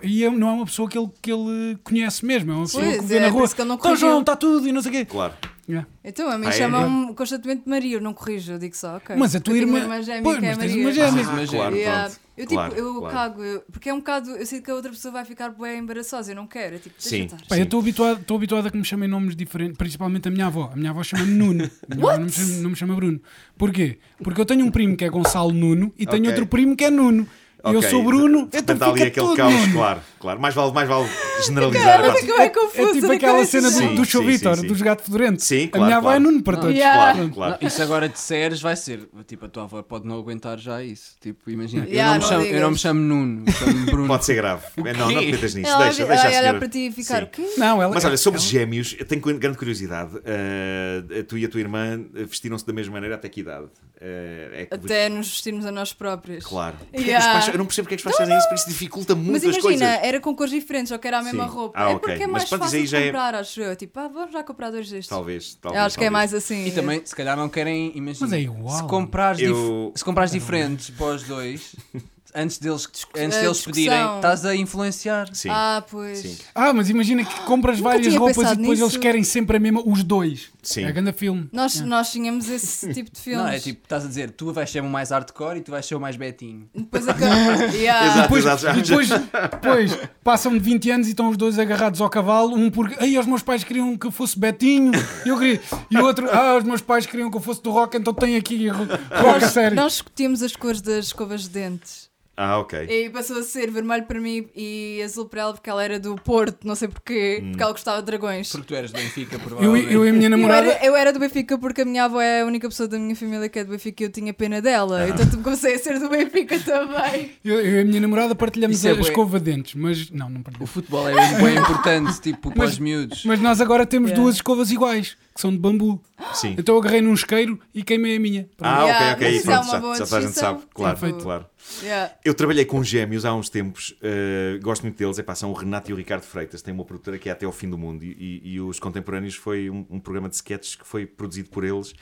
[0.03, 2.83] E é- não é uma pessoa que ele, que ele conhece mesmo, é uma pessoa
[2.83, 3.45] Pois, que vê é, na rua.
[3.51, 5.05] Então, corrigiu." João, está tudo e não sei o quê.
[5.05, 5.33] Claro.
[5.71, 5.87] Yeah.
[6.03, 6.51] Então, a mim Ah, é?
[6.51, 9.15] chamam-me constantemente Maria, eu não corrijo, eu digo só, ok.
[9.15, 10.75] Mas a tua tenho irmã- uma irmã gêmea Pois, que é Maria.
[10.81, 11.23] uma gêmea.
[11.23, 12.13] Ah, Ah, claro, Yeah.
[12.37, 13.13] Eu, tipo, Claro, eu claro.
[13.15, 15.77] cago, eu- porque é um bocado, eu sinto que a outra pessoa vai ficar bem
[15.79, 17.23] embaraçosa, eu não quero, é tipo, deixa Sim.
[17.25, 17.37] estar.
[17.47, 20.47] Pá, eu estou habituado, estou habituado a que me chamem nomes diferentes, principalmente a minha
[20.47, 20.71] avó.
[20.73, 21.69] A minha avó chama-me Nuno.
[21.89, 23.21] A minha avó não me, chama, não me chama Bruno.
[23.57, 23.99] Porquê?
[24.23, 26.29] Porque eu tenho um primo que é Gonçalo Nuno e tenho Ok.
[26.31, 27.27] outro primo que é Nuno.
[27.63, 27.89] Eu Ok.
[27.89, 30.39] sou Bruno, Portanto, então há ali fica aquele tudo caos, claro, claro.
[30.41, 31.09] Mais vale, mais vale
[31.45, 31.87] generalizar.
[31.99, 32.81] Ela Epá, ficou bem confusa.
[32.89, 35.43] É tipo aquela cena do, Sim, do show Vitor, dos gato fedorento.
[35.43, 36.23] Sim, a claro, minha avó é claro.
[36.31, 36.75] Nuno para todos.
[36.75, 37.13] Yeah.
[37.13, 37.57] Claro, claro.
[37.61, 39.07] Não, isso agora de séries vai ser.
[39.27, 41.11] Tipo, a tua avó pode não aguentar já isso.
[41.21, 41.85] Tipo, imagina.
[41.85, 44.07] eu, Yeah, não me não chamo, eu não me chamo Nuno, me chamo Bruno.
[44.07, 44.63] Pode ser grave.
[44.77, 45.69] É, Não, não te metas nisso.
[45.69, 46.59] Ela Deixa, vai deixa a olhar senhora.
[46.59, 47.23] para ti e ficar Sim.
[47.23, 47.45] o quê?
[47.57, 50.15] Não, ela, Mas olha, sobre ela- gêmeos, eu tenho grande curiosidade.
[50.17, 53.65] Uh, tu e a tua irmã uh, vestiram-se da mesma maneira até que idade?
[53.65, 56.43] Uh, é que Até nos vestirmos a nós próprios.
[56.45, 56.75] Claro.
[56.93, 57.39] É Yeah.
[57.39, 59.15] os pais- eu não percebo porque é que os pais fazem isso, porque isso dificulta
[59.15, 60.03] muito Mas as imagina, coisas.
[60.07, 61.49] era com cores diferentes, só que era a mesma Sim.
[61.53, 61.73] roupa.
[61.79, 63.75] Ah, é porque é mais fácil de é- comprar, acho eu.
[63.75, 65.07] Tipo, ah, vamos já comprar dois destes.
[65.07, 65.83] Talvez, Eu talvez.
[65.85, 66.31] acho que é talvez.
[66.31, 66.65] mais assim.
[66.67, 67.91] E também, se calhar, não querem.
[67.95, 68.27] Imagina.
[68.27, 68.75] Mas é igual.
[68.77, 71.75] Se comprares, dif- Eu- se comprares diferentes para os dois,
[72.35, 73.71] antes deles, antes deles discussão.
[73.73, 75.29] pedirem, estás a influenciar.
[75.33, 75.49] Sim.
[75.51, 76.19] Ah, pois.
[76.19, 76.37] Sim.
[76.55, 78.91] Ah, mas imagina que compras várias tinha roupas e pensado depois nisso.
[78.91, 80.49] eles querem sempre a mesma, os dois.
[80.63, 80.83] Sim.
[80.85, 81.49] É grande filme.
[81.51, 83.41] Nós, nós tínhamos esse tipo de filmes.
[83.43, 85.85] Não, é tipo, estás a dizer, tu vais ser o mais hardcore e tu vais
[85.85, 86.69] ser o mais betinho.
[86.75, 87.31] Depois acaba.
[87.73, 88.05] Yeah.
[88.07, 88.21] Exato.
[88.23, 91.99] Depois, exato, já- e depois, depois passam de 20 anos e estão os dois agarrados
[92.01, 92.55] ao cavalo.
[92.55, 94.91] Um porque, ai, os meus pais queriam que eu fosse Betinho.
[95.25, 97.71] E, eu queria, e o outro, ah, os meus pais queriam que eu fosse do
[97.71, 98.85] rock, então tem aqui ro-
[99.21, 99.75] rock sério.
[99.75, 102.10] nós discutimos as cores das escovas de dentes.
[102.43, 102.87] Ah, ok.
[102.89, 106.15] E passou a ser vermelho para mim e azul para ela porque ela era do
[106.15, 107.49] Porto, não sei porquê, Hum.
[107.51, 108.51] porque ela gostava de dragões.
[108.51, 109.93] Porque tu eres do Benfica, Eu, provavelmente.
[109.93, 110.71] eu e a minha Eu namorada.
[110.71, 113.15] era, eu era do Benfica porque a minha avó é a única pessoa da minha
[113.15, 114.61] família que é do Benfica e eu tinha pena Ah.
[114.61, 115.07] dela.
[115.09, 117.31] Então comecei a ser do Benfica também.
[117.45, 120.27] Eu, eu e a minha namorada partilhamos Isso é a escova de dentes, mas não,
[120.29, 120.71] não O partilhamos.
[120.71, 123.23] futebol é bem importante, tipo, para os miúdos.
[123.23, 124.23] Mas nós agora temos Yeah.
[124.23, 126.01] duas escovas iguais, que são de bambu.
[126.33, 126.55] Sim.
[126.61, 128.47] Então eu agarrei num isqueiro e queimei a minha.
[128.59, 129.37] Ah, Yeah, ok, ok.
[129.37, 129.65] é Pronto,
[129.97, 130.61] já, já a gente sabe.
[130.73, 131.45] Claro, Tipo- claro.
[131.83, 132.13] Yeah.
[132.25, 135.89] Eu trabalhei com gêmeos há uns tempos, eh, gosto muito deles, epá, são o Renato
[135.89, 138.03] e o Ricardo Freitas, têm uma produtora que é Até ao Fim do Mundo.
[138.03, 138.11] E,
[138.43, 141.93] e- e os Contemporâneos foi um, um programa de sketches que foi produzido por eles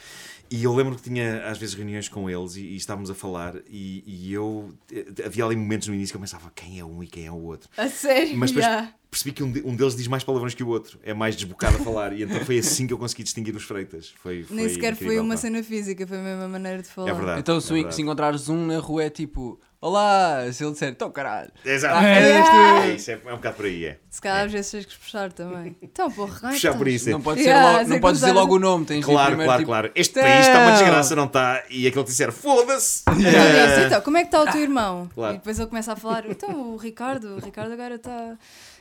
[0.52, 3.56] e eu lembro que tinha às vezes reuniões com eles e, e estávamos a falar
[3.70, 7.04] e, e eu, eh, havia ali momentos no início que eu pensava quem é um
[7.04, 7.70] e quem é o outro.
[7.78, 8.36] A sério.
[8.38, 8.94] Mas depois yeah.
[9.12, 11.78] percebi que um, de- um deles diz mais palavrões que o outro, é mais desbocado
[11.78, 14.14] a falar e então foi assim que eu consegui distinguir os Freitas.
[14.22, 15.42] Foi, foi Nem sequer foi incrível, uma pá.
[15.42, 17.10] cena física, foi a mesma maneira de falar.
[17.10, 17.40] É verdade.
[17.40, 17.96] Então, se, é verdade.
[17.96, 21.50] se encontrares um na rua, é tipo, olá, se ele disser, então caralho.
[21.64, 21.96] Exato.
[21.96, 22.86] Ah, É, yeah.
[22.86, 24.00] é isso, é, é um bocado por aí, é.
[24.10, 25.76] Se calhar às vezes tens que puxar também.
[25.82, 27.10] Então, porra, Puxar por isso.
[27.10, 27.12] é.
[27.14, 29.48] Não pode Yeah, ser logo, não podes dizer começar- logo o nome, tens Claro, primeiro,
[29.48, 29.92] claro, tipo, claro.
[29.96, 31.64] Este "Então." país está uma desgraça, não está?
[31.70, 33.04] E aquele que disser, foda-se!
[33.08, 35.10] Então, Eh, disse, então, como é que está o teu irmão?
[35.14, 35.36] Claro.
[35.36, 38.38] E depois ele começa a falar, então o Ricardo, o Ricardo agora está.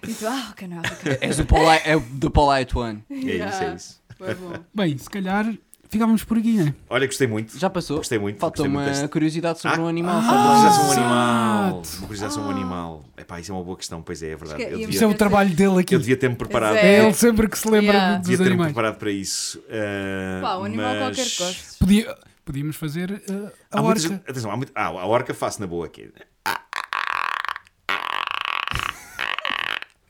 [0.06, 1.18] E tu, ah, não, Ricardo.
[1.22, 3.04] És o polite, é o the polite one.
[3.10, 4.00] É isso, é isso.
[4.16, 4.52] Foi bom.
[4.74, 5.46] Bem, se calhar
[5.88, 6.74] ficávamos por aqui, né?
[6.88, 7.58] Olha, gostei muito.
[7.58, 7.98] Já passou?
[7.98, 8.38] Gostei muito.
[8.38, 10.20] Falta gostei uma muito deste- curiosidade sobre Ah, um animal.
[10.20, 10.38] Uma sabe?
[10.42, 11.72] curiosidade sobre um animal.
[11.98, 13.04] Uma curiosidade sobre um animal.
[13.16, 14.56] Epá, isso é uma boa questão, pois é, é verdade.
[14.56, 15.94] Que Eu íamos Isso é devia, o trabalho dele aqui.
[15.94, 16.76] eu devia ter-me preparado.
[16.76, 17.04] É É.
[17.04, 18.18] ele sempre que se lembra Yeah.
[18.18, 19.62] dos Devia ter-me preparado para isso.
[19.68, 20.98] Eh, Pá, um animal mas...
[21.16, 21.64] qualquer que goste.
[21.78, 24.22] Podia, podíamos fazer uh, a Há muitas- orca.
[24.28, 24.72] Atenção, há muito...
[24.74, 26.10] ah, a orca faço na boa aqui.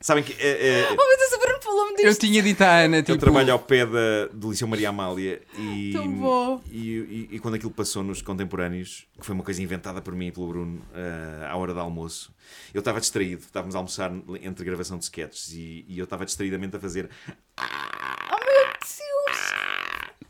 [0.01, 2.21] Sabem que eh, eh, Oh, o Falou-me Eu disto.
[2.21, 5.91] tinha dito à Ana, tipo, eu trabalho ao pé da, do Liceu Maria Amália e,
[5.93, 6.61] Tão bom.
[6.71, 10.27] e, e- e quando aquilo passou nos contemporâneos, que foi uma coisa inventada por mim
[10.27, 12.33] e pelo Bruno eh, à hora do almoço,
[12.73, 14.11] eu estava distraído, estávamos a almoçar
[14.41, 17.09] entre gravação de sketches e, e eu estava distraidamente a fazer
[17.57, 19.53] Oh, meu Deus.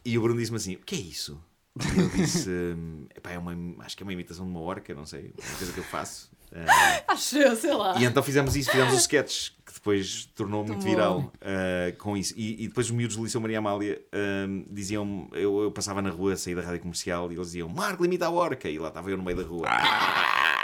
[0.03, 1.39] e o Bruno disse-me assim: o que é isso?
[1.77, 4.93] E eu disse: hum, "Epá, é uma, acho que é uma imitação de uma orca,
[4.93, 6.29] não sei, uma coisa que eu faço.
[6.51, 7.99] Eh, Acho eu, sei lá.
[7.99, 12.33] E então fizemos isso, fizemos os sketches, que depois tornou muito viral uh, com isso.
[12.35, 14.01] E, e depois os miúdos do Liceu Maria Amália
[14.47, 18.01] um, diziam eu, eu passava na rua, saí da rádio comercial, e eles diziam Marco,
[18.03, 18.67] limita a orca.
[18.67, 19.67] E lá estava eu no meio da rua.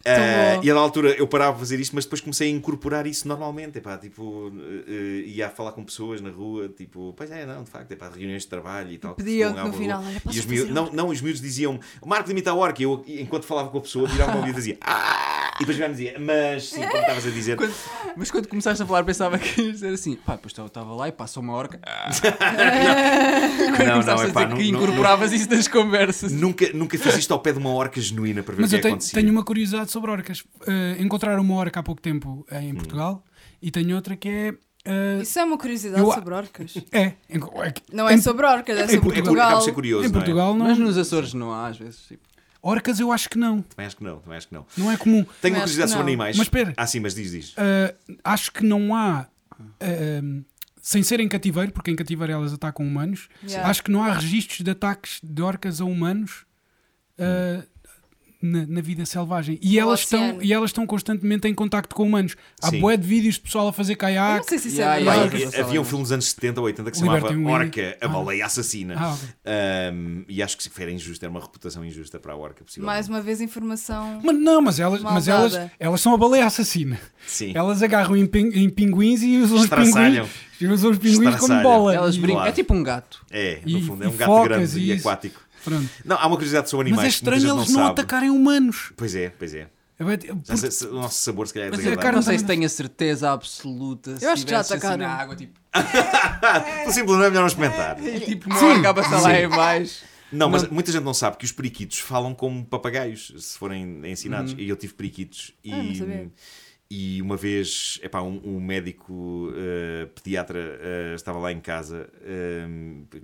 [0.00, 3.06] Uh, e a da altura eu parava a fazer isto, mas depois comecei a incorporar
[3.06, 3.78] isso normalmente.
[3.78, 4.92] Epá, tipo, uh, uh,
[5.26, 8.42] ia a falar com pessoas na rua, tipo, pois é, não, de facto, epá, reuniões
[8.42, 9.14] de trabalho e tal.
[9.14, 10.10] que Pediam-te no final, rua.
[10.10, 12.80] olha, posso e os miúdos, não, não, os miúdos diziam Marco, limita a orca.
[12.80, 15.49] E eu, enquanto falava com a pessoa, virava uma e dizia ah!
[15.60, 17.56] E depois me dizia, mas sim, como estavas a dizer.
[17.56, 17.74] Quando-
[18.16, 21.06] mas quando começaste a falar, pensava que ias dizer assim: pá, depois eu estava lá
[21.08, 21.78] e passou uma orca.
[21.86, 22.08] Ah.
[23.76, 26.32] Quando Não, começaste não, a epá, dizer não- que não- incorporavas isso nas conversas.
[26.32, 28.76] Nunca, nunca fiz isto ao pé de uma orca genuína para ver Mas o que
[28.76, 29.20] eu é tenho, acontecia.
[29.20, 30.40] tenho uma curiosidade sobre orcas.
[30.40, 32.58] Uh, encontraram uma orca há pouco tempo Hum.
[32.58, 33.22] em Portugal
[33.60, 34.50] e tenho outra que é.
[35.18, 36.74] uh, Isso é uma curiosidade Eu- sobre orcas.
[36.90, 37.38] é, é
[37.92, 39.34] Não é sobre orcas, é sobre É, Portugal.
[39.46, 40.22] acaba por ser curioso, em não é?
[40.22, 40.66] Portugal não.
[40.66, 42.00] Mas nos Açores não há, às vezes.
[42.08, 42.29] Tipo.
[42.62, 43.62] Orcas eu acho que não.
[43.62, 44.66] Também acho que não, também acho que não.
[44.76, 45.24] Não é comum.
[45.40, 46.36] Tenho uma curiosidade que sobre animais.
[46.36, 46.74] Mas espera.
[46.76, 47.52] Ah, sim, mas diz, diz.
[47.52, 49.26] Uh, acho que não há.
[49.58, 50.44] uh,
[50.82, 53.68] sem ser em cativeiro, porque em cativeiro elas atacam humanos, Yeah.
[53.68, 56.44] acho que não há registros de ataques de orcas a humanos
[57.18, 57.62] uh,
[58.42, 59.58] na, na vida selvagem.
[59.62, 62.36] E elas, estão, e elas estão constantemente em contacto com humanos.
[62.62, 62.80] Há Sim.
[62.80, 64.38] bué de vídeos de pessoal a fazer Eu caiaque.
[64.38, 65.22] não sei se isso é yeah, yeah.
[65.24, 67.52] havia- havia um filme dos anos 70 ou 80 que se chamava Liberty Wing.
[67.52, 68.08] Orca, a Ah.
[68.08, 68.94] baleia assassina.
[68.96, 69.28] Ah, ok.
[69.94, 72.94] Um, e acho que era injusto, era uma reputação injusta para a Orca, possivelmente.
[72.94, 74.20] Mais uma vez, informação.
[74.22, 76.98] Mas não, mas elas, mas elas, elas são a baleia assassina.
[77.26, 77.52] Sim.
[77.54, 80.28] Elas agarram em, em pinguins e usam os pinguins,
[80.60, 81.94] e usam os pinguins como bola.
[81.94, 82.36] Elas brincam.
[82.36, 82.48] Claro.
[82.50, 83.24] É tipo um gato.
[83.30, 85.08] É, no E- fundo, é um gato grande e e isso.
[85.08, 85.40] aquático.
[85.64, 85.88] Pronto.
[86.04, 87.88] Não, há uma curiosidade sobre Mas animais é que muita estranho gente eles não não
[87.88, 88.00] sabe.
[88.00, 88.92] atacarem humanos.
[88.96, 89.68] Pois é, pois é.
[89.98, 90.30] É porque-
[90.86, 92.02] O nosso sabor, se calhar, é Mas é desagradável.
[92.02, 94.18] carne- não sei se tenho a certeza absoluta.
[94.18, 94.98] Se Eu acho que já assim atacaram.
[95.06, 95.60] na água, tipo,
[96.82, 97.96] Pelo simples não é melhor não experimentar.
[98.24, 100.04] tipo uma acaba a lá em baixo.
[100.32, 104.54] Não, mas muita gente não sabe que os periquitos falam como papagaios, se forem ensinados.
[104.56, 106.30] E eu tive periquitos Ah, não e, sabia.
[106.90, 112.66] E uma vez epá, um, um médico eh, pediatra eh, estava lá em casa, eh,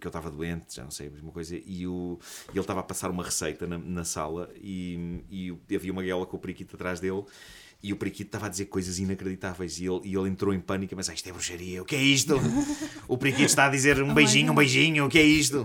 [0.00, 2.16] que eu estava doente, já não sei, a mesma coisa, e, o,
[2.48, 6.26] e ele estava a passar uma receita na, na sala e, e havia uma gaiola
[6.26, 7.24] com o periquito atrás dele.
[7.82, 10.94] E o periquito estava a dizer coisas inacreditáveis e ele, e ele entrou em pânico,
[10.96, 12.40] mas ah, isto é bruxaria, o que é isto?
[13.08, 15.64] O periquito está a dizer um beijinho, um beijinho, o que é isto?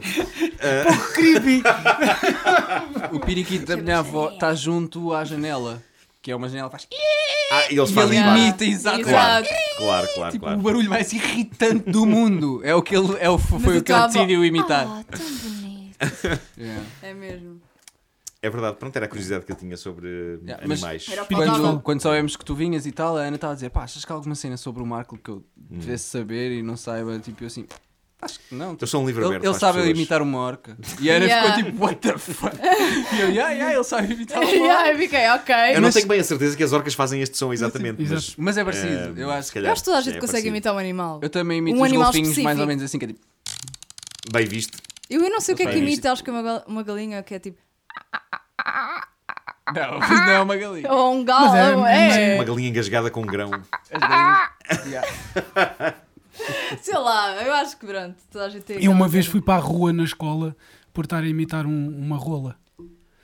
[1.13, 1.63] creepy.
[3.13, 5.81] O periquito da minha avó está junto à janela.
[6.21, 6.87] Que é uma janela que faz.
[7.51, 9.03] Ah, e eles E fazem ele imita, exato.
[9.03, 9.45] Claro,
[9.77, 10.59] claro, claro, Tipo, claro.
[10.59, 12.61] o barulho mais irritante do mundo.
[12.63, 14.85] É o que ele, é o, foi Mas o que ele decidiu imitar.
[14.87, 15.81] Ah, tão bonito.
[16.57, 16.83] Yeah.
[17.03, 17.61] É mesmo.
[18.43, 21.07] É verdade, pronto, era a curiosidade que eu tinha sobre Yeah, animais.
[21.11, 23.69] Era o Quando, quando soubemos que tu vinhas e tal, a Ana estava a dizer:
[23.69, 26.75] pá, achas que há alguma cena sobre o Marco que eu devesse saber e não
[26.75, 27.19] saiba?
[27.19, 27.67] Tipo, eu assim,
[28.21, 28.77] acho que não.
[28.79, 29.97] Eu sou um livro Ele, aberto ele as sabe pessoas.
[29.97, 30.77] imitar uma orca.
[30.99, 31.53] E a Ana Yeah.
[31.55, 32.55] ficou tipo, what the fuck?
[32.55, 34.55] E eu, yeah, yeah, ele sabe imitar uma orca.
[34.57, 35.55] yeah, eu fiquei, ok.
[35.55, 38.35] Eu não mas tenho bem a certeza que as orcas fazem este som exatamente, mas...
[38.37, 39.53] Mas é parecido, eh, eu acho que.
[39.55, 40.47] calhar eu acho que toda a gente é consegue parecido.
[40.49, 41.19] imitar um animal.
[41.21, 42.61] Eu também imito Um os animal golfinhos mais específico.
[42.61, 43.19] ou menos assim, que é tipo.
[44.31, 44.77] Bem visto.
[45.09, 46.05] Eu, eu não sei o que é que imita, visto.
[46.07, 47.57] acho que é uma, uma galinha que é tipo.
[49.73, 50.91] Não, não é uma galinha.
[50.91, 51.85] Ou um galo.
[51.85, 53.51] É- é, Uma galinha engasgada com um grão.
[53.91, 54.85] As galinhas.
[54.85, 55.95] Yeah.
[56.81, 58.83] Sei lá, eu acho que pronto, toda a gente tem.
[58.83, 60.55] Eu uma vez fui para a rua na escola
[60.93, 62.55] por estar a imitar um- uma rola.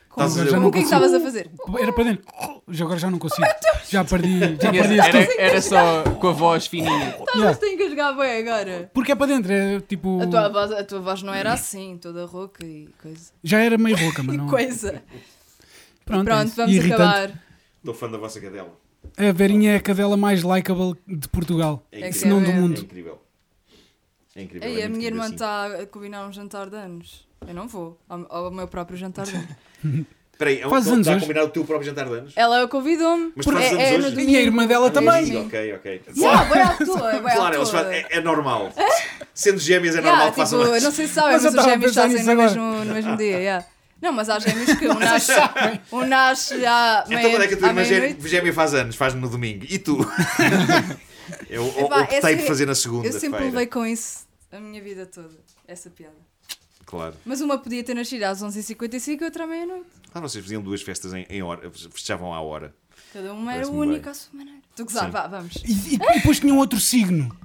[0.09, 1.51] Estás a Já não O que é que estavas a fazer?
[1.79, 2.25] Era para dentro.
[2.69, 3.47] Já agora já não consigo.
[3.87, 7.09] Já perdi, já perdi Era, era só com a voz fininha.
[7.09, 7.59] Estavas Yeah.
[7.61, 8.91] a engasgar bem agora.
[8.95, 10.19] Porque é para dentro, é tipo.
[10.21, 13.31] A tua, voz, a tua voz não era assim, toda rouca e coisa.
[13.43, 14.47] Já era meio rouca, mas não.
[14.47, 15.03] coisa.
[16.03, 17.01] Pronto, é Pronto, vamos Irritante.
[17.03, 17.43] acabar.
[17.77, 18.71] Estou fã da vossa cadela.
[19.17, 21.85] A Verinha é a cadela mais likable de Portugal.
[21.91, 22.19] É É incrível.
[22.19, 22.53] Se não do É.
[22.53, 22.81] É mundo.
[22.81, 23.21] incrível.
[24.35, 24.69] É incrível.
[24.69, 25.33] Ei, é a minha irmã assim.
[25.33, 27.27] está a combinar um jantar de anos.
[27.47, 27.99] Eu não vou.
[28.09, 29.49] Ao, ao meu próprio jantar de anos.
[30.37, 31.25] Espera aí, é um- Faz anos está a hoje?
[31.25, 32.33] combinar o teu próprio jantar de anos?
[32.35, 33.31] Ela convidou-me.
[33.35, 34.21] Mas fazes é, anos é hoje?
[34.29, 35.25] E a irmã dela É também.
[35.25, 35.47] domingo.
[35.47, 36.01] Ok, ok.
[36.15, 37.95] Yeah, bué à toa, é à Claro, toa.
[37.95, 38.71] é, é normal.
[39.33, 41.55] Sendo gêmeas é Yeah, normal que tipo, façam eu não sei se sabem, Mas mas,
[41.55, 43.37] os gêmeos fazem no mesmo, no mesmo dia.
[43.39, 43.65] Yeah.
[44.01, 45.31] Não, mas há gêmeos que um nasce,
[45.91, 47.83] um nasce à Então quando é que a tua irmã
[48.27, 48.95] gêmea faz anos?
[48.95, 49.65] Faz no domingo.
[49.69, 49.97] E tu?
[51.49, 52.71] Eu Epá, optei essa por é- fazer na
[53.05, 55.35] Eu sempre levei com isso a minha vida toda,
[55.67, 56.15] essa piada.
[56.85, 57.15] Claro.
[57.25, 59.87] Mas uma podia ter nascido às 11h55 e outra à meia-noite.
[60.13, 62.73] Ah, vocês faziam duas festas em, em hora, festejavam à hora.
[63.11, 64.11] Cada uma era Parece-me única bem.
[64.11, 64.59] à sua maneira.
[64.75, 65.11] Tu gozar, Sim.
[65.11, 65.55] vá, vamos.
[65.65, 67.35] E, e- e depois tinha um outro signo.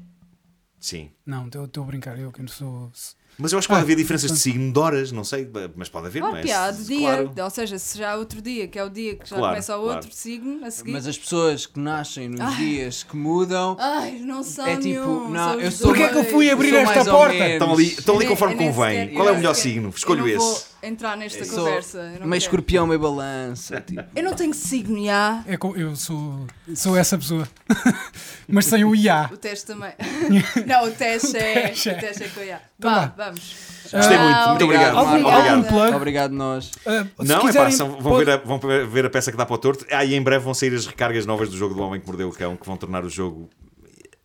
[0.78, 1.10] Sim.
[1.26, 2.92] Não, estou a brincar, eu que não sou.
[3.38, 5.88] Mas eu acho que pode Ah, haver diferenças de signo de horas, não sei, mas
[5.88, 6.44] pode haver, Claro, não é?
[6.44, 6.98] piada, de dia.
[7.08, 7.32] Claro.
[7.44, 9.76] Ou seja, se já há outro dia, que é o dia que já Claro, começa
[9.76, 9.96] o claro.
[9.96, 10.92] outro signo a seguir.
[10.92, 12.56] Mas as pessoas que nascem nos Ai.
[12.56, 13.76] dias que mudam.
[13.80, 16.50] Ai, não são É tipo, nenhum, não, são eu sou Porquê é que eu fui
[16.50, 17.48] abrir esta porta?
[17.48, 19.14] Estão ali, estão ali conforme nem convém.
[19.14, 19.88] Qual é o melhor signo?
[19.96, 20.71] Escolho esse.
[20.82, 22.14] Entrar nesta Sou conversa.
[22.24, 23.80] Meio escorpião, meio balança.
[23.80, 24.02] Tipo.
[24.16, 25.44] eu não tenho signo, já.
[25.46, 27.48] É eu sou, sou essa pessoa.
[28.48, 29.30] Mas sem o IA.
[29.32, 29.92] O teste também.
[30.66, 31.68] não, o teste é.
[31.68, 31.92] teste é.
[31.96, 32.60] O teste é com já.
[32.78, 33.24] Então Vá, vá.
[33.26, 33.54] vamos.
[33.92, 34.96] Gostei Ah, muito, muito obrigado.
[34.98, 35.68] Algum obrigado.
[35.68, 35.94] plug?
[35.94, 36.70] Obrigado, nós.
[36.86, 39.30] Ah, se Não, é pá, quiserem, são- vão, pode- ver a, vão ver a peça
[39.30, 39.86] que dá para o torto.
[39.90, 42.28] Ah, e em breve vão sair as recargas novas do jogo do Homem que Mordeu
[42.28, 43.48] o Cão, que vão tornar o jogo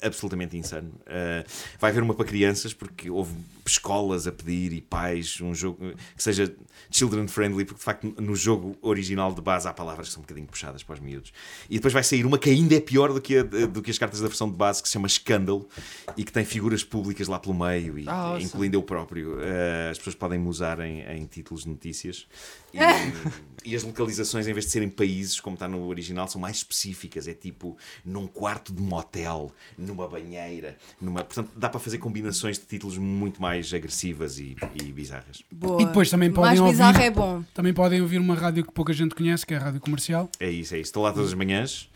[0.01, 0.91] absolutamente insano.
[1.05, 1.43] Ah,
[1.79, 3.33] vai haver uma para crianças, porque houve
[3.69, 5.79] escolas a pedir e pais, um jogo
[6.15, 6.53] que seja
[6.91, 10.23] children friendly, porque de facto no jogo original de base há palavras que são um
[10.25, 11.31] bocadinho puxadas para os miúdos.
[11.69, 13.97] E depois vai sair uma que ainda é pior do que, a- do que as
[13.97, 15.67] cartas da versão de base, que se chama Escândalo
[16.15, 18.43] e que tem figuras públicas lá pelo meio, e, Ah, awesome.
[18.45, 19.37] incluindo eu próprio.
[19.39, 22.27] Ah, as pessoas podem me usar em, em títulos de notícias.
[22.73, 22.77] E,
[23.71, 27.27] e as localizações, em vez de serem países, como está no original, são mais específicas.
[27.27, 30.77] É tipo num quarto de motel, numa banheira.
[31.01, 31.23] Numa...
[31.23, 35.43] Portanto, dá para fazer combinações de títulos muito mais agressivas e, e bizarras.
[35.51, 35.81] Boa.
[35.81, 37.43] E depois também podem Mais ouvir- é bom.
[37.53, 40.29] Também podem ouvir uma rádio que pouca gente conhece, que é a Rádio Comercial.
[40.39, 40.89] É isso, é isso.
[40.89, 41.89] Estou lá todas as manhãs.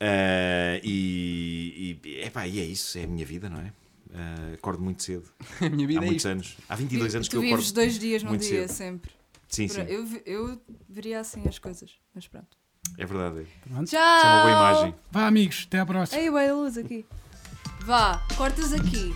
[0.00, 3.72] ah, e, e, epá, e é isso, é a minha vida, não é?
[4.14, 5.24] Ah, acordo muito cedo.
[5.60, 6.32] A minha vida Há é muitos isto.
[6.32, 6.56] anos.
[6.68, 7.72] Há 22 anos que eu acordo.
[7.72, 8.76] dois dias num muito dia cedo.
[8.76, 9.10] sempre.
[9.48, 9.80] Sim, sim.
[9.82, 11.92] Eu, eu veria assim as coisas.
[12.14, 12.48] Mas pronto.
[12.98, 13.46] É verdade.
[13.68, 13.84] Pronto.
[13.86, 14.72] Isso é uma boa Tchau!
[14.72, 14.94] imagem.
[15.12, 16.20] Vá, amigos, até à próxima.
[16.20, 17.04] Ei, vai a luz aqui.
[17.84, 19.12] Vá, cortas aqui.